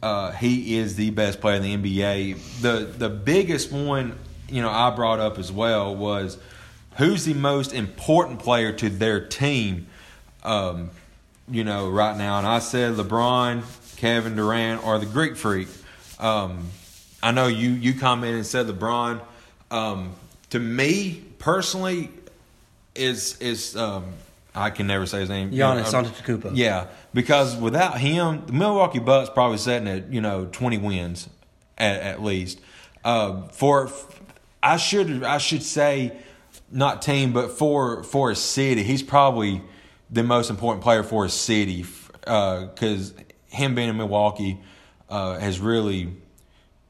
uh, 0.01 0.31
he 0.31 0.77
is 0.77 0.95
the 0.95 1.11
best 1.11 1.41
player 1.41 1.61
in 1.61 1.61
the 1.61 1.77
NBA. 1.77 2.61
The 2.61 2.85
the 2.97 3.09
biggest 3.09 3.71
one, 3.71 4.17
you 4.49 4.61
know, 4.61 4.69
I 4.69 4.89
brought 4.95 5.19
up 5.19 5.37
as 5.37 5.51
well 5.51 5.95
was 5.95 6.37
who's 6.97 7.25
the 7.25 7.33
most 7.33 7.73
important 7.73 8.39
player 8.39 8.71
to 8.73 8.89
their 8.89 9.25
team. 9.25 9.87
Um, 10.43 10.89
you 11.49 11.63
know, 11.63 11.89
right 11.89 12.17
now, 12.17 12.39
and 12.39 12.47
I 12.47 12.59
said 12.59 12.93
LeBron, 12.93 13.63
Kevin 13.97 14.35
Durant, 14.35 14.85
or 14.85 14.97
the 14.97 15.05
Greek 15.05 15.35
Freak. 15.35 15.67
Um, 16.19 16.69
I 17.21 17.31
know 17.31 17.47
you 17.47 17.69
you 17.69 17.93
commented 17.93 18.37
and 18.37 18.45
said 18.45 18.67
LeBron. 18.67 19.21
Um, 19.71 20.13
to 20.51 20.59
me 20.59 21.23
personally, 21.39 22.09
is 22.93 23.39
is 23.39 23.75
um, 23.75 24.05
I 24.53 24.69
can 24.69 24.87
never 24.87 25.05
say 25.05 25.19
his 25.19 25.29
name. 25.29 25.51
Giannis 25.51 25.93
Uh, 25.93 26.03
Antetokounmpo 26.03 26.51
yeah, 26.55 26.87
because 27.13 27.55
without 27.55 27.99
him, 27.99 28.43
the 28.45 28.53
Milwaukee 28.53 28.99
Bucks 28.99 29.29
probably 29.29 29.57
sitting 29.57 29.87
at 29.87 30.11
you 30.11 30.21
know 30.21 30.45
twenty 30.51 30.77
wins 30.77 31.29
at, 31.77 32.01
at 32.01 32.23
least. 32.23 32.59
Uh, 33.03 33.47
for 33.49 33.91
I 34.63 34.77
should 34.77 35.23
I 35.23 35.37
should 35.39 35.63
say 35.63 36.17
not 36.71 37.01
team, 37.01 37.33
but 37.33 37.51
for 37.51 38.03
for 38.03 38.31
a 38.31 38.35
city, 38.35 38.83
he's 38.83 39.03
probably 39.03 39.61
the 40.09 40.23
most 40.23 40.49
important 40.49 40.83
player 40.83 41.03
for 41.03 41.25
a 41.25 41.29
city 41.29 41.85
because 42.21 43.13
him 43.47 43.75
being 43.75 43.89
in 43.89 43.97
Milwaukee 43.97 44.57
uh, 45.09 45.37
has 45.39 45.59
really 45.59 46.13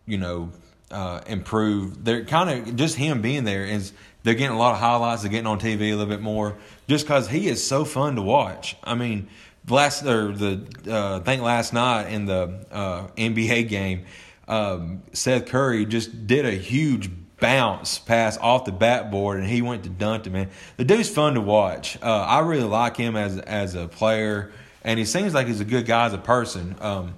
you 0.05 0.17
know, 0.17 0.51
uh, 0.91 1.21
improve. 1.27 2.03
They're 2.03 2.25
kind 2.25 2.49
of 2.49 2.75
just 2.75 2.95
him 2.95 3.21
being 3.21 3.43
there 3.43 3.65
is 3.65 3.93
they're 4.23 4.33
getting 4.33 4.55
a 4.55 4.59
lot 4.59 4.73
of 4.73 4.79
highlights. 4.79 5.21
They're 5.21 5.31
getting 5.31 5.47
on 5.47 5.59
TV 5.59 5.81
a 5.81 5.95
little 5.95 6.07
bit 6.07 6.21
more 6.21 6.55
just 6.87 7.05
because 7.05 7.27
he 7.27 7.47
is 7.47 7.65
so 7.65 7.85
fun 7.85 8.15
to 8.15 8.21
watch. 8.21 8.75
I 8.83 8.95
mean, 8.95 9.29
last 9.67 10.03
or 10.03 10.31
the 10.31 10.65
uh, 10.87 11.41
last 11.41 11.73
night 11.73 12.07
in 12.11 12.25
the 12.25 12.65
uh, 12.71 13.07
NBA 13.17 13.67
game, 13.67 14.05
um, 14.47 15.03
Steph 15.13 15.45
Curry 15.47 15.85
just 15.85 16.27
did 16.27 16.45
a 16.45 16.51
huge 16.51 17.09
bounce 17.39 17.99
pass 17.99 18.37
off 18.37 18.65
the 18.65 18.71
backboard 18.71 19.39
and 19.39 19.47
he 19.47 19.61
went 19.61 19.83
to 19.83 19.89
dunk 19.89 20.25
it. 20.25 20.31
Man, 20.31 20.49
the 20.77 20.85
dude's 20.85 21.09
fun 21.09 21.33
to 21.33 21.41
watch. 21.41 21.97
Uh, 22.01 22.21
I 22.21 22.39
really 22.39 22.63
like 22.63 22.97
him 22.97 23.15
as 23.15 23.37
as 23.39 23.75
a 23.75 23.87
player, 23.87 24.51
and 24.83 24.97
he 24.99 25.05
seems 25.05 25.33
like 25.33 25.47
he's 25.47 25.59
a 25.59 25.65
good 25.65 25.85
guy 25.85 26.05
as 26.05 26.13
a 26.13 26.17
person. 26.17 26.75
Um, 26.79 27.15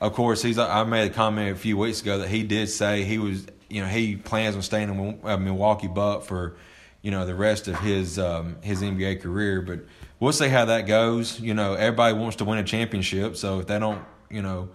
of 0.00 0.12
course, 0.14 0.42
he's. 0.42 0.58
I 0.58 0.84
made 0.84 1.10
a 1.10 1.14
comment 1.14 1.56
a 1.56 1.58
few 1.58 1.76
weeks 1.76 2.02
ago 2.02 2.18
that 2.18 2.28
he 2.28 2.42
did 2.42 2.68
say 2.68 3.04
he 3.04 3.18
was, 3.18 3.46
you 3.68 3.82
know, 3.82 3.88
he 3.88 4.16
plans 4.16 4.54
on 4.54 4.62
staying 4.62 4.88
in 4.90 5.20
uh, 5.24 5.36
Milwaukee 5.36 5.88
Buck 5.88 6.22
for, 6.22 6.56
you 7.02 7.10
know, 7.10 7.26
the 7.26 7.34
rest 7.34 7.68
of 7.68 7.78
his 7.80 8.18
um, 8.18 8.56
his 8.62 8.80
NBA 8.82 9.20
career. 9.20 9.60
But 9.60 9.80
we'll 10.20 10.32
see 10.32 10.48
how 10.48 10.66
that 10.66 10.82
goes. 10.82 11.40
You 11.40 11.54
know, 11.54 11.74
everybody 11.74 12.14
wants 12.14 12.36
to 12.36 12.44
win 12.44 12.58
a 12.58 12.64
championship, 12.64 13.36
so 13.36 13.60
if 13.60 13.66
they 13.66 13.78
don't, 13.78 14.02
you 14.30 14.42
know, 14.42 14.68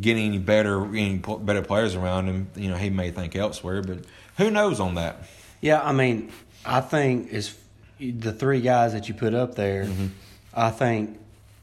get 0.00 0.16
any 0.16 0.38
better, 0.38 0.84
any 0.86 1.18
better 1.18 1.62
players 1.62 1.94
around 1.94 2.26
him, 2.26 2.48
you 2.56 2.70
know, 2.70 2.76
he 2.76 2.90
may 2.90 3.10
think 3.10 3.36
elsewhere. 3.36 3.82
But 3.82 3.98
who 4.38 4.50
knows 4.50 4.80
on 4.80 4.94
that? 4.94 5.24
Yeah, 5.60 5.82
I 5.82 5.92
mean, 5.92 6.32
I 6.64 6.80
think 6.80 7.32
is 7.32 7.54
the 8.00 8.32
three 8.32 8.60
guys 8.60 8.92
that 8.92 9.08
you 9.08 9.14
put 9.14 9.34
up 9.34 9.56
there. 9.56 9.84
Mm-hmm. 9.84 10.06
I 10.54 10.70
think 10.70 11.18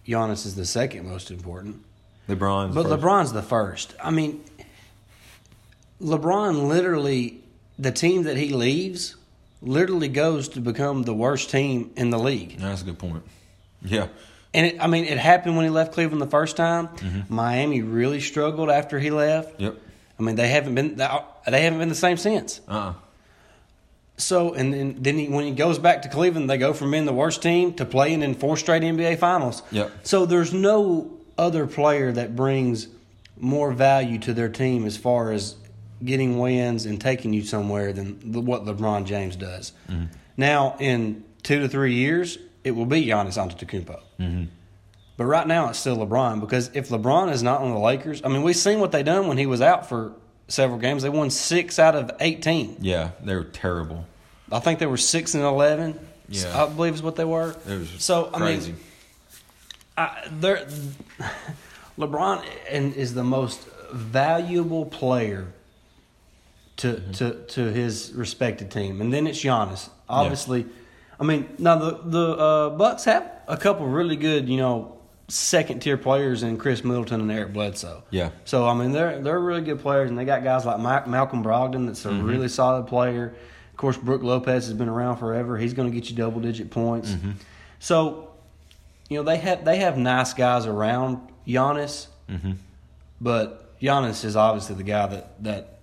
Giannis 0.07 0.45
is 0.45 0.55
the 0.55 0.65
second 0.65 1.07
most 1.07 1.31
important, 1.31 1.83
LeBron, 2.27 2.73
but 2.73 2.87
LeBron's 2.87 3.33
the 3.33 3.43
first. 3.43 3.93
I 4.03 4.11
mean, 4.11 4.43
LeBron 6.01 6.67
literally, 6.67 7.41
the 7.77 7.91
team 7.91 8.23
that 8.23 8.37
he 8.37 8.49
leaves, 8.49 9.15
literally 9.61 10.07
goes 10.07 10.49
to 10.49 10.61
become 10.61 11.03
the 11.03 11.13
worst 11.13 11.49
team 11.49 11.91
in 11.95 12.09
the 12.09 12.19
league. 12.19 12.57
That's 12.59 12.81
a 12.81 12.85
good 12.85 12.99
point. 12.99 13.23
Yeah, 13.83 14.07
And 14.53 14.65
it, 14.65 14.77
I 14.81 14.87
mean, 14.87 15.05
it 15.05 15.17
happened 15.17 15.55
when 15.55 15.65
he 15.65 15.69
left 15.69 15.93
Cleveland 15.93 16.21
the 16.21 16.27
first 16.27 16.57
time. 16.57 16.87
Mm-hmm. 16.87 17.33
Miami 17.33 17.81
really 17.81 18.19
struggled 18.19 18.69
after 18.69 18.99
he 18.99 19.11
left. 19.11 19.59
yep. 19.59 19.77
I 20.17 20.23
mean, 20.23 20.35
they 20.35 20.47
haven't 20.47 20.75
been 20.75 20.95
they 20.95 21.61
haven't 21.61 21.79
been 21.79 21.89
the 21.89 21.95
same 21.95 22.17
since. 22.17 22.61
Uh. 22.67 22.71
uh 22.71 22.93
So, 24.17 24.53
and 24.53 24.73
then, 24.73 24.95
then 24.99 25.17
he, 25.17 25.27
when 25.27 25.43
he 25.43 25.51
goes 25.51 25.77
back 25.77 26.03
to 26.03 26.09
Cleveland, 26.09 26.49
they 26.49 26.57
go 26.57 26.73
from 26.73 26.91
being 26.91 27.05
the 27.05 27.13
worst 27.13 27.41
team 27.41 27.73
to 27.73 27.85
playing 27.85 28.23
in 28.23 28.33
four 28.33 28.55
straight 28.55 28.81
NBA 28.81 29.19
finals. 29.19 29.61
Yep. 29.71 29.91
So 30.03 30.25
there's 30.25 30.53
no 30.53 31.11
other 31.37 31.67
player 31.67 32.11
that 32.11 32.35
brings 32.35 32.87
more 33.37 33.71
value 33.71 34.17
to 34.19 34.33
their 34.33 34.49
team 34.49 34.85
as 34.85 34.97
far 34.97 35.31
as 35.31 35.55
getting 36.03 36.37
wins 36.37 36.85
and 36.85 36.99
taking 36.99 37.33
you 37.33 37.43
somewhere 37.43 37.93
than 37.93 38.31
the, 38.31 38.39
what 38.39 38.65
LeBron 38.65 39.05
James 39.05 39.35
does. 39.35 39.73
Mm-hmm. 39.89 40.05
Now, 40.37 40.75
in 40.79 41.23
two 41.43 41.59
to 41.61 41.67
three 41.67 41.93
years, 41.93 42.37
it 42.63 42.71
will 42.71 42.85
be 42.85 43.05
Giannis 43.05 43.37
Antetokounmpo. 43.37 43.99
Mm-hmm. 44.19 44.43
But 45.17 45.25
right 45.25 45.47
now, 45.47 45.69
it's 45.69 45.79
still 45.79 45.97
LeBron 45.97 46.41
because 46.41 46.69
if 46.73 46.89
LeBron 46.89 47.31
is 47.31 47.41
not 47.41 47.61
on 47.61 47.71
the 47.71 47.79
Lakers, 47.79 48.21
I 48.23 48.27
mean, 48.27 48.43
we've 48.43 48.55
seen 48.55 48.79
what 48.79 48.91
they 48.91 49.03
done 49.03 49.27
when 49.27 49.37
he 49.37 49.45
was 49.45 49.61
out 49.61 49.87
for 49.87 50.13
several 50.47 50.77
games. 50.77 51.03
They 51.03 51.09
won 51.09 51.29
six 51.29 51.79
out 51.79 51.95
of 51.95 52.11
eighteen. 52.19 52.77
Yeah, 52.81 53.11
they 53.23 53.35
were 53.35 53.45
terrible. 53.45 54.05
I 54.51 54.59
think 54.59 54.79
they 54.79 54.85
were 54.85 54.97
six 54.97 55.33
and 55.33 55.43
eleven. 55.43 55.97
Yeah. 56.27 56.63
I 56.63 56.67
believe 56.67 56.95
is 56.95 57.03
what 57.03 57.15
they 57.15 57.23
were. 57.23 57.55
It 57.67 57.79
was 57.79 57.89
so 57.99 58.25
crazy. 58.25 58.71
I 58.71 58.73
mean, 58.73 58.83
I, 59.97 60.27
they're, 60.39 60.65
LeBron 61.97 62.43
and 62.69 62.93
is 62.95 63.13
the 63.13 63.23
most 63.23 63.65
valuable 63.91 64.85
player 64.85 65.47
to, 66.77 66.99
to, 67.13 67.45
to 67.47 67.61
his 67.71 68.11
respected 68.13 68.69
team, 68.71 68.99
and 69.01 69.13
then 69.13 69.27
it's 69.27 69.39
Giannis. 69.41 69.89
Obviously, 70.09 70.65
I 71.19 71.23
mean 71.23 71.47
now 71.57 71.77
the 71.77 71.99
the 72.03 72.29
uh, 72.37 72.69
Bucks 72.71 73.05
have 73.05 73.31
a 73.47 73.55
couple 73.57 73.87
really 73.87 74.17
good 74.17 74.49
you 74.49 74.57
know 74.57 74.97
second 75.29 75.79
tier 75.79 75.97
players 75.97 76.43
in 76.43 76.57
Khris 76.57 76.83
Middleton 76.83 77.21
and 77.21 77.31
Eric 77.31 77.53
Bledsoe. 77.53 78.03
Yeah. 78.11 78.29
So 78.43 78.67
I 78.67 78.73
mean 78.75 78.91
they're 78.91 79.21
they're 79.21 79.39
really 79.39 79.61
good 79.61 79.79
players, 79.79 80.09
and 80.09 80.19
they 80.19 80.25
got 80.25 80.43
guys 80.43 80.65
like 80.65 80.79
Ma- 80.79 81.05
Malcolm 81.07 81.43
Brogdon 81.43 81.87
that's 81.87 82.05
a 82.05 82.09
Mm-hmm. 82.09 82.25
really 82.27 82.49
solid 82.49 82.87
player. 82.87 83.33
Of 83.71 83.77
course, 83.77 83.97
Brooke 83.97 84.23
Lopez 84.23 84.65
has 84.67 84.73
been 84.73 84.89
around 84.89 85.17
forever. 85.17 85.57
He's 85.57 85.73
going 85.73 85.89
to 85.91 85.97
get 85.97 86.09
you 86.09 86.15
double 86.15 86.39
digit 86.41 86.69
points. 86.71 87.11
Mm-hmm. 87.11 87.31
So, 87.79 88.29
you 89.09 89.17
know 89.17 89.23
they 89.23 89.37
have 89.37 89.65
they 89.65 89.77
have 89.77 89.97
nice 89.97 90.33
guys 90.33 90.65
around 90.65 91.19
Giannis, 91.47 92.07
Mm-hmm. 92.29 92.53
but 93.21 93.79
Giannis 93.79 94.25
is 94.25 94.35
obviously 94.35 94.75
the 94.75 94.83
guy 94.83 95.07
that 95.07 95.43
that 95.43 95.79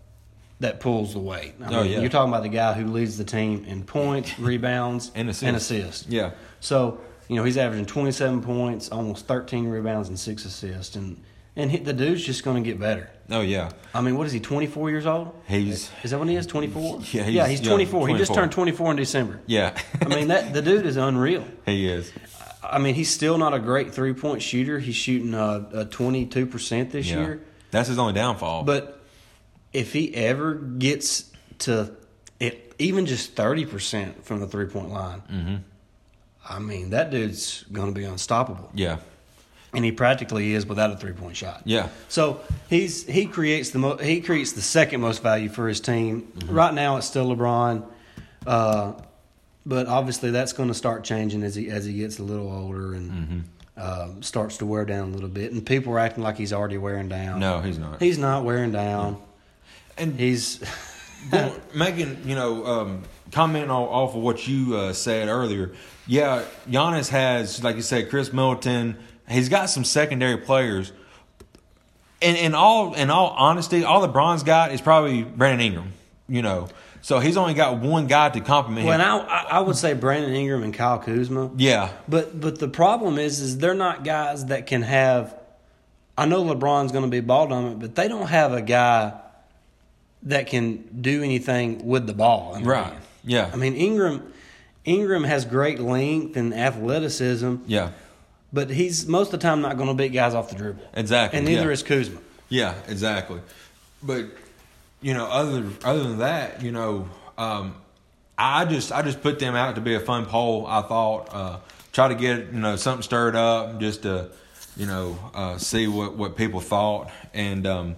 that 0.61 0.81
pulls 0.81 1.13
the 1.13 1.19
weight. 1.19 1.55
I 1.61 1.67
Oh, 1.75 1.83
mean, 1.83 1.93
yeah. 1.93 2.01
You're 2.01 2.09
talking 2.09 2.33
about 2.33 2.43
the 2.45 2.49
guy 2.49 2.73
who 2.73 2.87
leads 2.87 3.19
the 3.19 3.25
team 3.25 3.65
in 3.65 3.83
points, 3.85 4.39
rebounds, 4.39 5.11
And 5.15 5.29
assists. 5.29 5.43
And 5.43 5.57
assists. 5.57 6.07
Yeah. 6.09 6.31
So 6.61 7.01
you 7.29 7.37
know 7.37 7.45
he's 7.45 7.57
averaging 7.57 7.87
27 7.87 8.43
points, 8.43 8.89
almost 8.91 9.27
13 9.27 9.67
rebounds, 9.69 10.09
and 10.09 10.19
six 10.19 10.45
assists, 10.45 10.97
and 10.97 11.21
and 11.57 11.71
he, 11.71 11.79
the 11.79 11.93
dude's 11.93 12.25
just 12.25 12.45
going 12.45 12.63
to 12.63 12.69
get 12.69 12.79
better. 12.81 13.11
Oh 13.33 13.41
yeah. 13.41 13.71
I 13.95 14.01
mean, 14.01 14.17
what 14.17 14.27
is 14.27 14.33
he? 14.33 14.41
24 14.41 14.91
years 14.91 15.07
old? 15.07 15.35
He's 15.49 15.91
Is 16.03 16.11
that 16.13 16.19
what 16.19 16.29
he 16.29 16.37
is? 16.37 16.47
24? 16.47 17.01
Yeah, 17.13 17.25
he's 17.25 17.35
yeah, 17.35 17.47
he's 17.49 17.61
young, 17.61 17.71
24. 17.77 18.09
He 18.09 18.17
just 18.19 18.35
turned 18.35 18.53
24 18.53 18.91
in 18.93 18.97
December. 18.97 19.41
yeah. 19.47 19.77
I 20.01 20.07
mean, 20.07 20.29
that 20.29 20.53
the 20.53 20.63
dude 20.63 20.87
is 20.87 20.97
unreal. 20.97 21.45
he 21.67 21.89
is. 21.89 22.13
I 22.63 22.79
mean, 22.79 22.95
he's 22.95 23.11
still 23.11 23.39
not 23.39 23.55
a 23.55 23.59
great 23.59 23.93
three 23.93 24.13
point 24.15 24.43
shooter. 24.43 24.79
He's 24.79 24.95
shooting 24.95 25.35
a 25.35 25.87
22 25.91 26.47
percent 26.47 26.91
this 26.91 27.07
Yeah. 27.07 27.21
year. 27.21 27.43
That's 27.71 27.89
his 27.89 27.99
only 27.99 28.13
downfall. 28.13 28.65
But 28.65 29.01
if 29.73 29.93
he 29.93 30.15
ever 30.15 30.55
gets 30.55 31.31
to 31.61 31.97
it, 32.39 32.75
even 32.79 33.07
just 33.07 33.35
30 33.35 33.67
percent 33.67 34.25
from 34.25 34.41
the 34.41 34.47
three 34.47 34.67
point 34.67 34.91
line, 34.91 35.23
mm-hmm. 35.31 35.57
I 36.49 36.59
mean, 36.59 36.91
that 36.91 37.11
dude's 37.11 37.65
going 37.73 37.93
to 37.93 37.99
be 37.99 38.05
unstoppable. 38.05 38.71
Yeah. 38.75 38.99
And 39.75 39.85
he 39.85 39.93
practically 39.93 40.53
is 40.53 40.67
without 40.67 40.91
a 40.93 40.97
three 40.97 41.13
point 41.13 41.35
shot. 41.37 41.63
Yeah. 41.65 41.89
So 42.09 42.41
he's 42.69 43.07
he 43.07 43.25
creates 43.27 43.71
the 43.71 43.79
mo- 43.79 43.97
he 43.97 44.21
creates 44.21 44.53
the 44.53 44.61
second 44.61 45.01
most 45.01 45.23
value 45.23 45.49
for 45.49 45.67
his 45.67 45.81
team. 45.81 46.31
Right 46.47 46.75
now, 46.75 46.99
it's 46.99 47.07
still 47.07 47.35
LeBron, 47.35 47.83
uh, 48.47 48.93
but 49.65 49.87
obviously 49.87 50.31
that's 50.31 50.53
going 50.53 50.69
to 50.69 50.75
start 50.75 51.05
changing 51.05 51.43
as 51.43 51.55
he 51.55 51.71
as 51.71 51.87
he 51.87 51.95
gets 51.95 52.19
a 52.19 52.23
little 52.23 52.53
older 52.53 52.93
and 52.93 53.45
um, 53.79 54.23
starts 54.23 54.59
to 54.59 54.67
wear 54.67 54.85
down 54.85 55.09
a 55.09 55.13
little 55.15 55.31
bit. 55.31 55.53
And 55.53 55.65
people 55.65 55.95
are 55.95 55.99
acting 55.99 56.23
like 56.23 56.37
he's 56.37 56.53
already 56.53 56.77
wearing 56.77 57.09
down. 57.09 57.41
No, 57.41 57.61
he's 57.63 57.79
not. 57.79 58.01
he's 58.03 58.19
not 58.19 58.45
wearing 58.45 58.73
down. 58.73 59.23
and 59.97 60.21
He's 60.21 60.63
making 61.75 62.19
you 62.27 62.35
know 62.35 62.67
um, 62.67 63.03
comment 63.31 63.71
off 63.71 64.15
of 64.15 64.21
what 64.23 64.47
you 64.47 64.77
uh, 64.77 64.93
said 64.93 65.29
earlier. 65.29 65.73
Yeah, 66.07 66.43
Giannis 66.69 67.09
has, 67.09 67.63
like 67.65 67.77
you 67.77 67.83
said, 67.83 68.11
Khris 68.11 68.33
Middleton. 68.33 68.99
He's 69.33 69.49
got 69.49 69.71
some 69.71 69.85
secondary 69.85 70.37
players. 70.39 70.93
And 72.21 72.37
in 72.37 72.55
all 72.55 72.95
in 72.95 73.11
all 73.11 73.31
honesty, 73.31 73.83
all 73.85 74.07
LeBron's 74.07 74.43
got 74.45 74.73
is 74.73 74.81
probably 74.81 75.23
Brandon 75.25 75.67
Ingram. 75.67 75.93
You 76.29 76.41
know, 76.43 76.69
so 77.01 77.19
he's 77.19 77.37
only 77.37 77.55
got 77.55 77.81
one 77.81 78.07
guy 78.07 78.29
to 78.31 78.41
compliment 78.41 78.87
when 78.87 79.01
him. 79.01 79.07
I 79.07 79.19
I 79.19 79.47
I 79.51 79.61
would 79.61 79.77
say 79.77 79.93
Brandon 79.95 80.33
Ingram 80.33 80.63
and 80.63 80.73
Kyle 80.73 80.99
Kuzma. 81.01 81.51
yeah, 81.57 81.91
But 82.09 82.41
but 82.41 82.61
the 82.61 82.69
problem 82.69 83.19
is 83.19 83.41
is 83.41 83.59
they're 83.59 83.75
not 83.75 84.05
guys 84.05 84.47
that 84.47 84.67
can 84.67 84.83
have. 84.83 85.35
I 86.17 86.27
know 86.27 86.45
LeBron's 86.45 86.93
going 86.93 87.05
to 87.05 87.11
be 87.11 87.21
ball 87.21 87.49
dominant, 87.49 87.81
but 87.81 87.95
they 87.97 88.07
don't 88.07 88.29
have 88.29 88.53
a 88.53 88.63
guy 88.63 89.15
that 90.25 90.47
can 90.47 91.01
do 91.03 91.23
anything 91.25 91.87
with 91.87 92.07
the 92.07 92.13
ball. 92.13 92.61
right. 92.63 92.85
hand. 92.93 93.03
Yeah, 93.25 93.51
I 93.53 93.57
mean 93.57 93.75
Ingram. 93.75 94.33
Ingram 94.85 95.25
has 95.25 95.45
great 95.45 95.79
length 95.81 96.37
and 96.37 96.53
athleticism, 96.53 97.57
yeah, 97.67 97.91
but 98.53 98.71
he's 98.71 99.07
most 99.07 99.33
of 99.33 99.41
the 99.41 99.47
time 99.47 99.61
not 99.63 99.77
going 99.77 99.89
to 99.89 99.95
beat 99.95 100.11
guys 100.11 100.35
off 100.35 100.51
the 100.51 100.57
dribble. 100.57 100.83
exactly. 100.95 101.39
And 101.39 101.47
neither 101.47 101.67
yeah. 101.67 101.73
is 101.73 101.83
Kuzma. 101.83 102.21
Yeah, 102.49 102.75
exactly. 102.87 103.41
But 104.03 104.27
you 105.01 105.15
know, 105.15 105.27
other 105.27 105.65
other 105.85 106.03
than 106.03 106.19
that, 106.19 106.63
you 106.63 106.71
know, 106.71 107.09
um, 107.39 107.75
I 108.37 108.65
just 108.65 108.93
I 108.93 109.03
just 109.03 109.23
put 109.23 109.39
them 109.39 109.55
out 109.55 109.77
to 109.77 109.81
be 109.81 109.95
a 109.95 110.01
fun 110.01 110.27
poll. 110.27 110.67
I 110.67 110.83
thought 110.83 111.29
uh, 111.33 111.59
try 111.93 112.09
to 112.09 112.15
get 112.15 112.53
you 112.53 112.61
know 112.61 112.77
something 112.77 113.03
stirred 113.03 113.37
up, 113.37 113.81
just 113.81 114.03
to 114.03 114.31
you 114.77 114.87
know 114.87 115.19
uh, 115.35 115.59
see 115.59 115.87
what 115.87 116.17
what 116.17 116.37
people 116.37 116.61
thought. 116.61 117.11
And 117.33 117.67
um, 117.67 117.97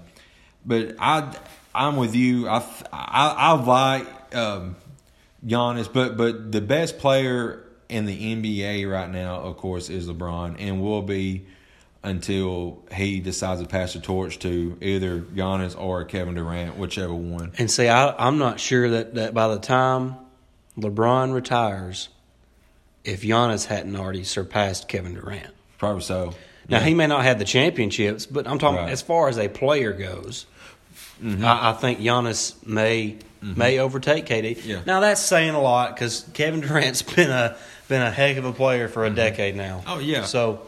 but 0.65 0.95
I 0.99 1.37
I'm 1.75 1.97
with 1.97 2.15
you. 2.15 2.49
I 2.49 2.65
I, 2.93 3.35
I 3.37 3.53
like 3.53 4.35
um, 4.37 4.77
Giannis, 5.45 5.93
but 5.93 6.17
but 6.17 6.53
the 6.53 6.61
best 6.61 6.99
player 6.99 7.64
in 7.95 8.05
the 8.07 8.35
NBA 8.37 8.91
right 8.91 9.11
now, 9.11 9.37
of 9.41 9.57
course, 9.57 9.89
is 9.89 10.09
LeBron, 10.09 10.57
and 10.59 10.83
will 10.83 11.03
be 11.03 11.47
until 12.03 12.83
he 12.93 13.21
decides 13.21 13.63
to 13.63 13.67
pass 13.67 13.95
the 13.95 14.01
torch 14.01 14.39
to 14.41 14.77
either 14.83 15.21
Giannis 15.21 15.79
or 15.81 16.05
Kevin 16.05 16.35
Durant, 16.35 16.77
whichever 16.77 17.15
one. 17.15 17.53
And 17.57 17.71
see, 17.71 17.89
I, 17.89 18.15
I'm 18.19 18.37
not 18.39 18.61
sure 18.61 18.91
that, 18.91 19.15
that 19.15 19.33
by 19.33 19.49
the 19.49 19.59
time 19.59 20.17
LeBron 20.77 21.33
retires, 21.33 22.11
if 23.05 23.23
Giannis 23.23 23.67
hadn't 23.67 23.97
already 23.97 24.25
surpassed 24.25 24.89
Kevin 24.89 25.15
Durant. 25.15 25.49
Probably 25.79 26.03
so. 26.03 26.35
Now 26.69 26.79
Yeah. 26.79 26.85
he 26.85 26.95
may 26.95 27.07
not 27.07 27.25
have 27.25 27.39
the 27.39 27.45
championships, 27.47 28.27
but 28.27 28.47
I'm 28.47 28.59
talking 28.59 28.79
Right. 28.81 28.91
as 28.93 29.01
far 29.03 29.29
as 29.29 29.39
a 29.39 29.49
player 29.49 29.93
goes. 29.93 30.47
I, 31.25 31.71
I 31.71 31.73
think 31.73 32.01
Giannis 32.01 32.55
may 32.67 33.17
may 33.41 33.79
overtake 33.79 34.25
KD. 34.27 34.57
Mm-hmm. 34.57 34.69
Yeah. 34.71 34.81
Now 34.87 35.01
that's 35.01 35.21
saying 35.21 35.55
a 35.55 35.61
lot 35.61 35.95
because 35.95 36.25
Kevin 36.33 36.61
Durant's 36.61 37.03
been 37.03 37.31
a 37.31 37.57
been 37.89 38.03
a 38.03 38.11
heck 38.11 38.37
of 38.37 38.45
a 38.45 38.53
player 38.53 38.89
for 38.89 39.05
a 39.05 39.11
decade 39.11 39.57
now. 39.57 39.83
Oh, 39.87 39.99
yeah. 39.99 40.25
So, 40.25 40.67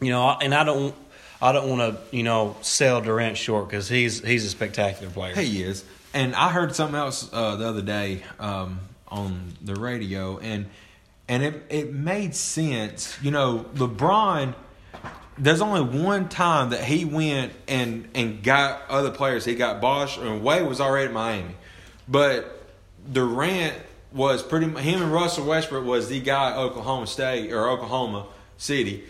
you 0.00 0.10
know, 0.10 0.28
and 0.40 0.54
I 0.54 0.64
don't 0.64 0.94
I 1.40 1.52
don't 1.52 1.68
want 1.68 1.80
to 1.94 2.16
you 2.16 2.22
know 2.22 2.56
sell 2.62 3.00
Durant 3.00 3.36
short 3.36 3.68
because 3.68 3.88
he's 3.88 4.24
he's 4.24 4.44
a 4.44 4.48
spectacular 4.48 5.12
player. 5.12 5.34
He 5.34 5.62
is. 5.62 5.84
And 6.14 6.34
I 6.34 6.50
heard 6.50 6.74
something 6.74 6.96
else 6.96 7.28
uh, 7.32 7.56
the 7.56 7.68
other 7.68 7.82
day 7.82 8.22
um, 8.40 8.80
on 9.08 9.52
the 9.62 9.74
radio, 9.74 10.38
and 10.38 10.66
and 11.28 11.42
it 11.42 11.62
it 11.68 11.92
made 11.92 12.34
sense. 12.34 13.18
You 13.22 13.30
know, 13.30 13.66
LeBron. 13.74 14.54
There's 15.38 15.60
only 15.60 16.00
one 16.00 16.30
time 16.30 16.70
that 16.70 16.82
he 16.82 17.04
went 17.04 17.52
and 17.68 18.08
and 18.14 18.42
got 18.42 18.88
other 18.88 19.10
players. 19.10 19.44
He 19.44 19.54
got 19.54 19.82
Bosh 19.82 20.16
and 20.16 20.42
Wade 20.42 20.66
was 20.66 20.80
already 20.80 21.08
at 21.08 21.12
Miami, 21.12 21.54
but 22.08 22.64
Durant 23.12 23.74
was 24.16 24.42
pretty. 24.42 24.66
Him 24.66 25.02
and 25.02 25.12
Russell 25.12 25.46
Westbrook 25.46 25.84
was 25.84 26.08
the 26.08 26.20
guy 26.20 26.50
at 26.50 26.56
Oklahoma 26.56 27.06
State 27.06 27.52
or 27.52 27.68
Oklahoma 27.68 28.26
City, 28.56 29.04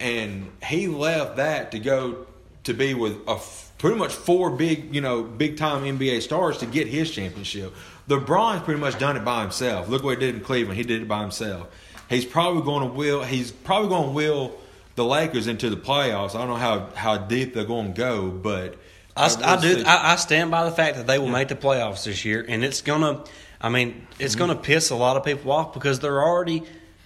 and 0.00 0.50
he 0.64 0.86
left 0.86 1.36
that 1.36 1.72
to 1.72 1.78
go 1.78 2.26
to 2.64 2.72
be 2.72 2.94
with 2.94 3.18
a 3.28 3.38
pretty 3.78 3.98
much 3.98 4.14
four 4.14 4.50
big, 4.50 4.94
you 4.94 5.00
know, 5.00 5.22
big 5.22 5.56
time 5.56 5.82
NBA 5.82 6.22
stars 6.22 6.58
to 6.58 6.66
get 6.66 6.86
his 6.86 7.10
championship. 7.10 7.74
LeBron's 8.08 8.62
pretty 8.62 8.80
much 8.80 8.98
done 8.98 9.16
it 9.16 9.24
by 9.24 9.42
himself. 9.42 9.88
Look 9.88 10.02
what 10.02 10.18
he 10.18 10.26
did 10.26 10.34
in 10.36 10.40
Cleveland. 10.40 10.78
He 10.78 10.84
did 10.84 11.02
it 11.02 11.08
by 11.08 11.20
himself. 11.20 11.68
He's 12.08 12.24
probably 12.24 12.62
going 12.62 12.88
to 12.88 12.94
will. 12.94 13.22
He's 13.22 13.50
probably 13.50 13.88
going 13.88 14.08
to 14.08 14.12
will 14.12 14.58
the 14.94 15.04
Lakers 15.04 15.46
into 15.46 15.70
the 15.70 15.76
playoffs. 15.76 16.34
I 16.34 16.38
don't 16.38 16.48
know 16.48 16.56
how 16.56 16.88
how 16.94 17.16
deep 17.16 17.54
they're 17.54 17.64
going 17.64 17.92
to 17.92 17.98
go, 17.98 18.30
but 18.30 18.76
I, 19.16 19.34
I 19.42 19.54
would 19.54 19.62
do. 19.62 19.84
I, 19.86 20.12
I 20.12 20.16
stand 20.16 20.50
by 20.50 20.64
the 20.64 20.70
fact 20.70 20.96
that 20.96 21.06
they 21.06 21.18
will 21.18 21.28
make 21.28 21.48
the 21.48 21.54
playoffs 21.54 22.04
this 22.04 22.24
year, 22.24 22.44
and 22.46 22.64
it's 22.64 22.82
gonna. 22.82 23.24
I 23.60 23.68
mean, 23.68 24.06
it's 24.18 24.34
gonna 24.34 24.54
piss 24.56 24.90
a 24.90 24.96
lot 24.96 25.16
of 25.16 25.24
people 25.24 25.50
off 25.52 25.72
because 25.74 26.00
they're 26.00 26.22
already, 26.22 26.62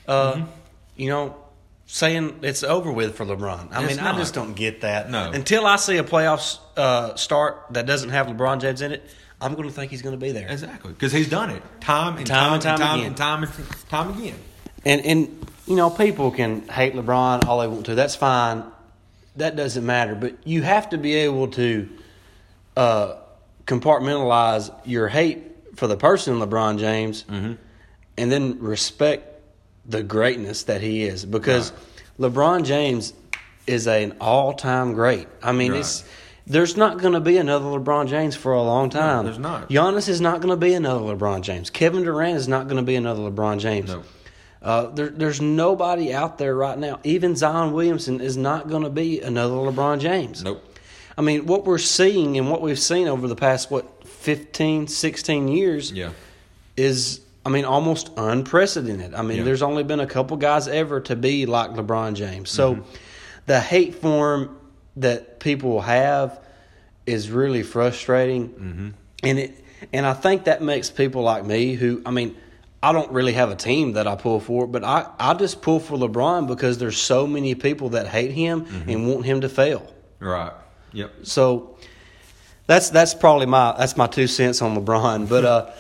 uh, 0.07 0.43
you 0.97 1.09
know, 1.09 1.37
saying 1.87 2.41
it's 2.43 2.63
over 2.63 2.91
with 2.93 3.17
for 3.17 3.25
LeBron. 3.25 3.73
I 3.73 3.85
It's 3.85 3.97
mean, 3.97 4.05
I 4.07 4.17
just 4.17 4.35
don't 4.35 4.55
get 4.55 4.81
that. 4.83 5.11
No. 5.11 5.31
Until 5.31 5.67
I 5.67 5.77
see 5.77 5.97
a 5.99 6.05
playoffs 6.05 6.59
uh, 6.77 7.15
start 7.17 7.67
that 7.71 7.87
doesn't 7.87 8.11
have 8.11 8.27
LeBron 8.27 8.61
James 8.61 8.83
in 8.83 8.93
it, 8.93 9.09
I'm 9.41 9.55
going 9.55 9.69
to 9.69 9.75
think 9.75 9.91
he's 9.91 10.03
going 10.03 10.19
to 10.19 10.21
be 10.21 10.33
there. 10.33 10.49
Exactly, 10.51 10.93
because 10.93 11.13
he's 11.13 11.29
done 11.29 11.51
it 11.51 11.63
time 11.81 12.17
and 12.17 12.27
Time 12.27 12.27
time, 12.27 12.53
and 12.55 12.63
time 12.63 12.73
and 12.73 12.81
time 12.81 12.95
again. 12.99 13.07
and 13.07 13.17
time 13.17 13.43
and 13.45 13.89
time 13.89 14.19
again. 14.19 14.39
And 14.85 15.05
and 15.07 15.47
you 15.67 15.77
know, 15.77 15.91
people 15.91 16.31
can 16.31 16.67
hate 16.69 16.95
LeBron 16.95 17.45
all 17.47 17.61
they 17.61 17.69
want 17.69 17.87
to. 17.87 17.95
That's 17.95 18.17
fine. 18.17 18.65
That 19.37 19.55
doesn't 19.55 19.85
matter. 19.87 20.15
But 20.15 20.35
you 20.47 20.63
have 20.63 20.91
to 20.91 20.99
be 20.99 21.15
able 21.15 21.49
to 21.49 21.89
uh, 22.77 23.15
compartmentalize 23.67 24.73
your 24.85 25.09
hate 25.09 25.39
for 25.79 25.87
the 25.87 25.97
person 25.97 26.35
LeBron 26.41 26.79
James, 26.79 27.25
and 27.29 27.57
then 28.17 28.59
respect 28.61 29.41
the 29.87 30.03
greatness 30.03 30.65
that 30.65 30.81
he 30.81 31.05
is. 31.05 31.25
Because 31.25 31.73
LeBron 32.19 32.65
James 32.65 33.13
is 33.67 33.87
an 33.87 34.17
all-time 34.21 34.93
great. 34.95 35.29
I 35.43 35.53
mean, 35.53 35.73
Right. 35.73 35.81
it's. 35.81 36.05
There's 36.51 36.79
not 36.79 36.97
going 36.99 37.13
to 37.13 37.21
be 37.21 37.37
another 37.37 37.67
LeBron 37.67 38.09
James 38.09 38.35
for 38.35 38.55
a 38.55 38.63
long 38.63 38.89
time. 38.89 39.27
there's 39.27 39.39
not. 39.39 39.69
Giannis 39.69 40.09
is 40.09 40.19
not 40.23 40.41
going 40.41 40.49
to 40.49 40.57
be 40.57 40.73
another 40.73 41.01
LeBron 41.01 41.43
James. 41.43 41.69
Kevin 41.69 42.05
Durant 42.05 42.37
is 42.39 42.49
not 42.49 42.69
going 42.69 42.79
to 42.79 42.83
be 42.83 42.97
another 42.97 43.21
LeBron 43.31 43.59
James. 43.61 43.93
No. 43.93 44.03
Uh, 44.63 44.87
there, 44.87 45.11
there's 45.11 45.43
nobody 45.43 46.15
out 46.15 46.39
there 46.39 46.55
right 46.55 46.79
now. 46.79 47.01
Even 47.05 47.37
Zion 47.37 47.73
Williamson 47.73 48.23
is 48.23 48.39
not 48.39 48.67
going 48.67 48.83
to 48.83 48.89
be 48.91 49.21
another 49.21 49.55
LeBron 49.57 50.01
James. 50.01 50.43
Nope. 50.43 50.65
I 51.19 51.21
mean, 51.21 51.45
what 51.45 51.67
we're 51.67 51.77
seeing 51.79 52.39
and 52.39 52.51
what 52.51 52.63
we've 52.63 52.79
seen 52.79 53.09
over 53.09 53.29
the 53.29 53.37
past 53.37 53.71
what 53.71 53.98
15, 54.19 54.87
16 54.89 55.49
years 55.49 55.93
Yeah. 55.93 56.11
is 56.77 57.21
I 57.47 57.51
mean 57.51 57.65
almost 57.65 58.11
unprecedented. 58.17 59.15
I 59.15 59.23
mean, 59.23 59.39
Yeah. 59.39 59.45
there's 59.45 59.63
only 59.63 59.83
been 59.85 60.01
a 60.01 60.07
couple 60.07 60.37
guys 60.37 60.69
ever 60.69 61.01
to 61.03 61.17
be 61.17 61.47
like 61.47 61.71
LeBron 61.71 62.15
James. 62.15 62.51
So 62.51 62.75
Mm-hmm. 62.75 62.83
the 63.47 63.61
hate 63.61 63.95
form 63.95 64.57
that 64.97 65.39
people 65.41 65.81
have 65.81 66.39
is 67.07 67.31
really 67.31 67.63
frustrating. 67.63 68.49
Mm-hmm. 68.49 68.89
And 69.23 69.39
it 69.39 69.65
and 69.93 70.05
I 70.07 70.13
think 70.13 70.45
that 70.45 70.61
makes 70.61 70.91
people 70.91 71.23
like 71.23 71.45
me 71.47 71.75
who 71.75 72.03
I 72.05 72.11
mean 72.11 72.35
I 72.83 72.93
don't 72.93 73.11
really 73.13 73.33
have 73.33 73.51
a 73.51 73.57
team 73.57 73.93
that 73.95 74.07
I 74.07 74.15
pull 74.15 74.39
for, 74.41 74.67
but 74.67 74.85
I, 74.85 75.07
I 75.19 75.35
just 75.35 75.63
pull 75.63 75.81
for 75.81 75.97
LeBron 75.97 76.47
because 76.47 76.79
there's 76.79 76.97
so 77.01 77.27
many 77.27 77.55
people 77.57 77.89
that 77.91 78.07
hate 78.09 78.31
him 78.33 78.67
Mm-hmm. 78.67 78.91
and 78.91 79.09
want 79.09 79.25
him 79.27 79.41
to 79.41 79.49
fail. 79.49 79.83
Right. 80.21 80.53
Yep. 80.93 81.11
So 81.23 81.77
that's 82.69 82.91
that's 82.91 83.15
probably 83.15 83.47
my 83.47 83.75
that's 83.77 83.97
my 83.97 84.07
two 84.07 84.29
cents 84.29 84.63
on 84.63 84.77
LeBron. 84.77 85.29
But 85.29 85.45
uh, 85.45 85.71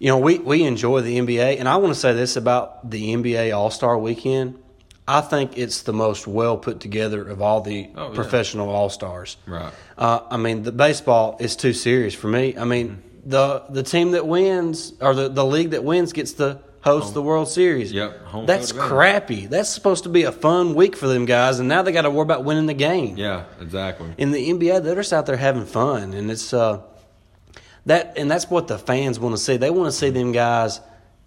you 0.00 0.08
know, 0.08 0.18
we 0.18 0.38
we 0.38 0.64
enjoy 0.64 1.02
the 1.02 1.16
NBA, 1.18 1.60
and 1.60 1.68
I 1.68 1.76
want 1.76 1.94
to 1.94 2.00
say 2.00 2.12
this 2.12 2.34
about 2.36 2.90
the 2.90 3.14
NBA 3.14 3.56
All 3.56 3.70
Star 3.70 3.96
Weekend. 3.96 4.58
I 5.06 5.20
think 5.22 5.56
it's 5.56 5.82
the 5.82 5.92
most 5.94 6.26
well 6.26 6.58
put 6.58 6.80
together 6.80 7.26
of 7.26 7.40
all 7.40 7.60
the 7.62 7.88
Oh, 7.96 8.08
yeah. 8.08 8.14
professional 8.14 8.68
All 8.68 8.90
Stars. 8.90 9.36
Right. 9.46 9.72
Uh, 9.96 10.20
I 10.30 10.36
mean, 10.36 10.64
the 10.64 10.72
baseball 10.72 11.36
is 11.40 11.56
too 11.56 11.72
serious 11.72 12.14
for 12.14 12.28
me. 12.28 12.56
I 12.58 12.64
mean, 12.64 13.02
the 13.24 13.62
the 13.70 13.82
team 13.82 14.10
that 14.12 14.26
wins 14.26 14.92
or 15.00 15.14
the, 15.14 15.28
the 15.28 15.44
league 15.44 15.70
that 15.70 15.82
wins 15.84 16.12
gets 16.12 16.32
to 16.82 16.88
host 16.88 17.14
the 17.14 17.22
World 17.22 17.48
Series. 17.48 17.92
Yep, 17.92 18.24
home 18.26 18.46
That's 18.46 18.72
crappy. 18.72 19.46
That's 19.46 19.68
supposed 19.68 20.04
to 20.04 20.08
be 20.08 20.24
a 20.24 20.32
fun 20.32 20.74
week 20.74 20.96
for 20.96 21.06
them 21.06 21.24
guys, 21.24 21.58
and 21.58 21.68
now 21.68 21.82
they 21.82 21.92
got 21.92 22.02
to 22.02 22.10
worry 22.10 22.22
about 22.22 22.44
winning 22.44 22.66
the 22.66 22.74
game 22.74 23.16
Yeah. 23.16 23.44
Exactly. 23.60 24.14
in 24.18 24.30
the 24.30 24.50
NBA, 24.50 24.82
they're 24.82 24.94
just 24.94 25.12
out 25.12 25.26
there 25.26 25.36
having 25.36 25.66
fun, 25.66 26.14
and 26.14 26.30
it's 26.30 26.52
uh, 26.52 26.82
that 27.86 28.14
and 28.16 28.30
that's 28.30 28.50
what 28.50 28.68
the 28.68 28.78
fans 28.78 29.18
want 29.18 29.34
to 29.34 29.40
see. 29.40 29.56
They 29.56 29.70
want 29.70 29.86
to 29.86 29.92
see 29.92 30.10
them 30.10 30.32
guys 30.32 30.80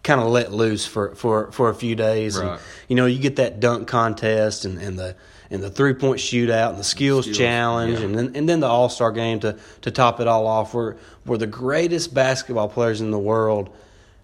kind 0.03 0.21
of 0.21 0.27
let 0.27 0.51
loose 0.51 0.85
for, 0.85 1.15
for, 1.15 1.51
for 1.51 1.69
a 1.69 1.75
few 1.75 1.95
days. 1.95 2.35
And, 2.37 2.59
you 2.87 2.95
know, 2.95 3.05
you 3.05 3.19
get 3.19 3.35
that 3.35 3.59
dunk 3.59 3.87
contest 3.87 4.65
and, 4.65 4.79
and 4.79 4.97
the 4.97 5.15
and 5.51 5.61
the 5.61 5.69
three 5.69 5.93
point 5.93 6.17
shootout 6.17 6.69
and 6.69 6.79
the 6.79 6.83
skills, 6.83 7.25
Skills, 7.25 7.37
challenge, 7.37 7.99
yeah. 7.99 8.05
and 8.05 8.17
then 8.17 8.35
and 8.35 8.47
then 8.47 8.61
the 8.61 8.67
All 8.67 8.87
Star 8.87 9.11
game 9.11 9.41
to 9.41 9.57
to 9.81 9.91
top 9.91 10.21
it 10.21 10.27
all 10.27 10.47
off. 10.47 10.73
Where 10.73 10.95
where 11.25 11.37
the 11.37 11.47
greatest 11.47 12.13
basketball 12.13 12.69
players 12.69 13.01
in 13.01 13.11
the 13.11 13.19
world 13.19 13.69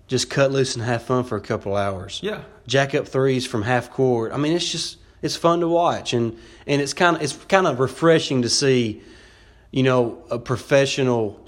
just 0.07 0.29
cut 0.29 0.51
loose 0.51 0.75
and 0.75 0.83
have 0.85 1.03
fun 1.03 1.23
for 1.25 1.35
a 1.35 1.41
couple 1.41 1.75
hours 1.75 2.19
Yeah. 2.23 2.41
jack 2.65 2.95
up 2.95 3.07
threes 3.07 3.45
from 3.45 3.63
half 3.63 3.91
court. 3.91 4.31
I 4.33 4.37
mean, 4.37 4.53
it's 4.53 4.71
just 4.71 4.97
it's 5.21 5.35
fun 5.35 5.59
to 5.61 5.67
watch, 5.67 6.13
and 6.13 6.37
and 6.65 6.81
it's 6.81 6.93
kind 6.93 7.15
of 7.15 7.21
it's 7.21 7.33
kind 7.33 7.67
of 7.67 7.79
refreshing 7.79 8.43
to 8.43 8.49
see, 8.49 9.01
you 9.71 9.83
know, 9.83 10.19
a 10.29 10.39
professional, 10.39 11.39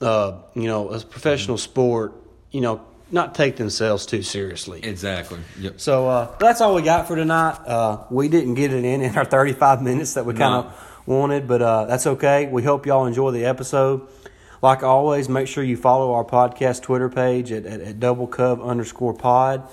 uh, 0.00 0.32
you 0.54 0.66
know, 0.68 0.88
a 0.90 1.00
professional 1.00 1.58
sport, 1.58 2.12
you 2.50 2.60
know, 2.60 2.80
not 3.10 3.34
take 3.34 3.56
themselves 3.56 4.06
too 4.06 4.22
seriously. 4.22 4.80
Exactly. 4.84 5.38
Yep. 5.58 5.80
So 5.80 6.08
uh, 6.08 6.36
that's 6.38 6.60
all 6.60 6.74
we 6.74 6.82
got 6.82 7.08
for 7.08 7.16
tonight. 7.16 7.58
Uh, 7.66 8.04
we 8.10 8.28
didn't 8.28 8.54
get 8.54 8.72
it 8.72 8.84
in 8.84 9.00
in 9.02 9.16
our 9.16 9.24
35 9.24 9.82
minutes 9.82 10.14
that 10.14 10.24
we 10.26 10.34
kind 10.34 10.52
No. 10.64 10.70
of 10.70 11.02
wanted, 11.06 11.48
but 11.48 11.60
uh, 11.62 11.86
that's 11.86 12.06
okay. 12.06 12.46
We 12.46 12.62
hope 12.62 12.86
y'all 12.86 13.06
enjoy 13.06 13.30
the 13.32 13.46
episode. 13.46 14.06
Like 14.60 14.82
always, 14.82 15.28
make 15.28 15.46
sure 15.46 15.62
you 15.62 15.76
follow 15.76 16.12
our 16.14 16.24
podcast 16.24 16.82
Twitter 16.82 17.08
page 17.08 17.52
at, 17.52 17.64
at, 17.64 17.80
at 17.80 18.00
double 18.00 18.26
cub 18.26 18.60
underscore 18.60 19.14
pod. 19.14 19.68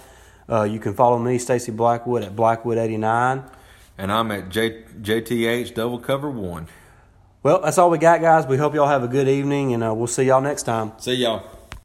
Uh, 0.47 0.63
you 0.63 0.79
can 0.79 0.93
follow 0.93 1.17
me, 1.17 1.37
Stacy 1.39 1.71
Blackwood, 1.71 2.23
at 2.23 2.35
Blackwood89. 2.35 3.49
And 3.97 4.11
I'm 4.11 4.31
at 4.31 4.49
J, 4.49 4.83
JTH 5.01 5.73
double 5.73 5.99
cover 5.99 6.29
one. 6.29 6.67
Well, 7.41 7.61
that's 7.61 7.77
all 7.77 7.89
we 7.89 7.97
got, 7.97 8.21
guys. 8.21 8.45
We 8.45 8.57
hope 8.57 8.73
y'all 8.73 8.87
have 8.87 9.03
a 9.03 9.07
good 9.07 9.27
evening, 9.27 9.73
and 9.73 9.83
uh, 9.83 9.93
we'll 9.93 10.07
see 10.07 10.23
y'all 10.23 10.41
next 10.41 10.63
time. 10.63 10.93
See 10.97 11.13
y'all. 11.15 11.54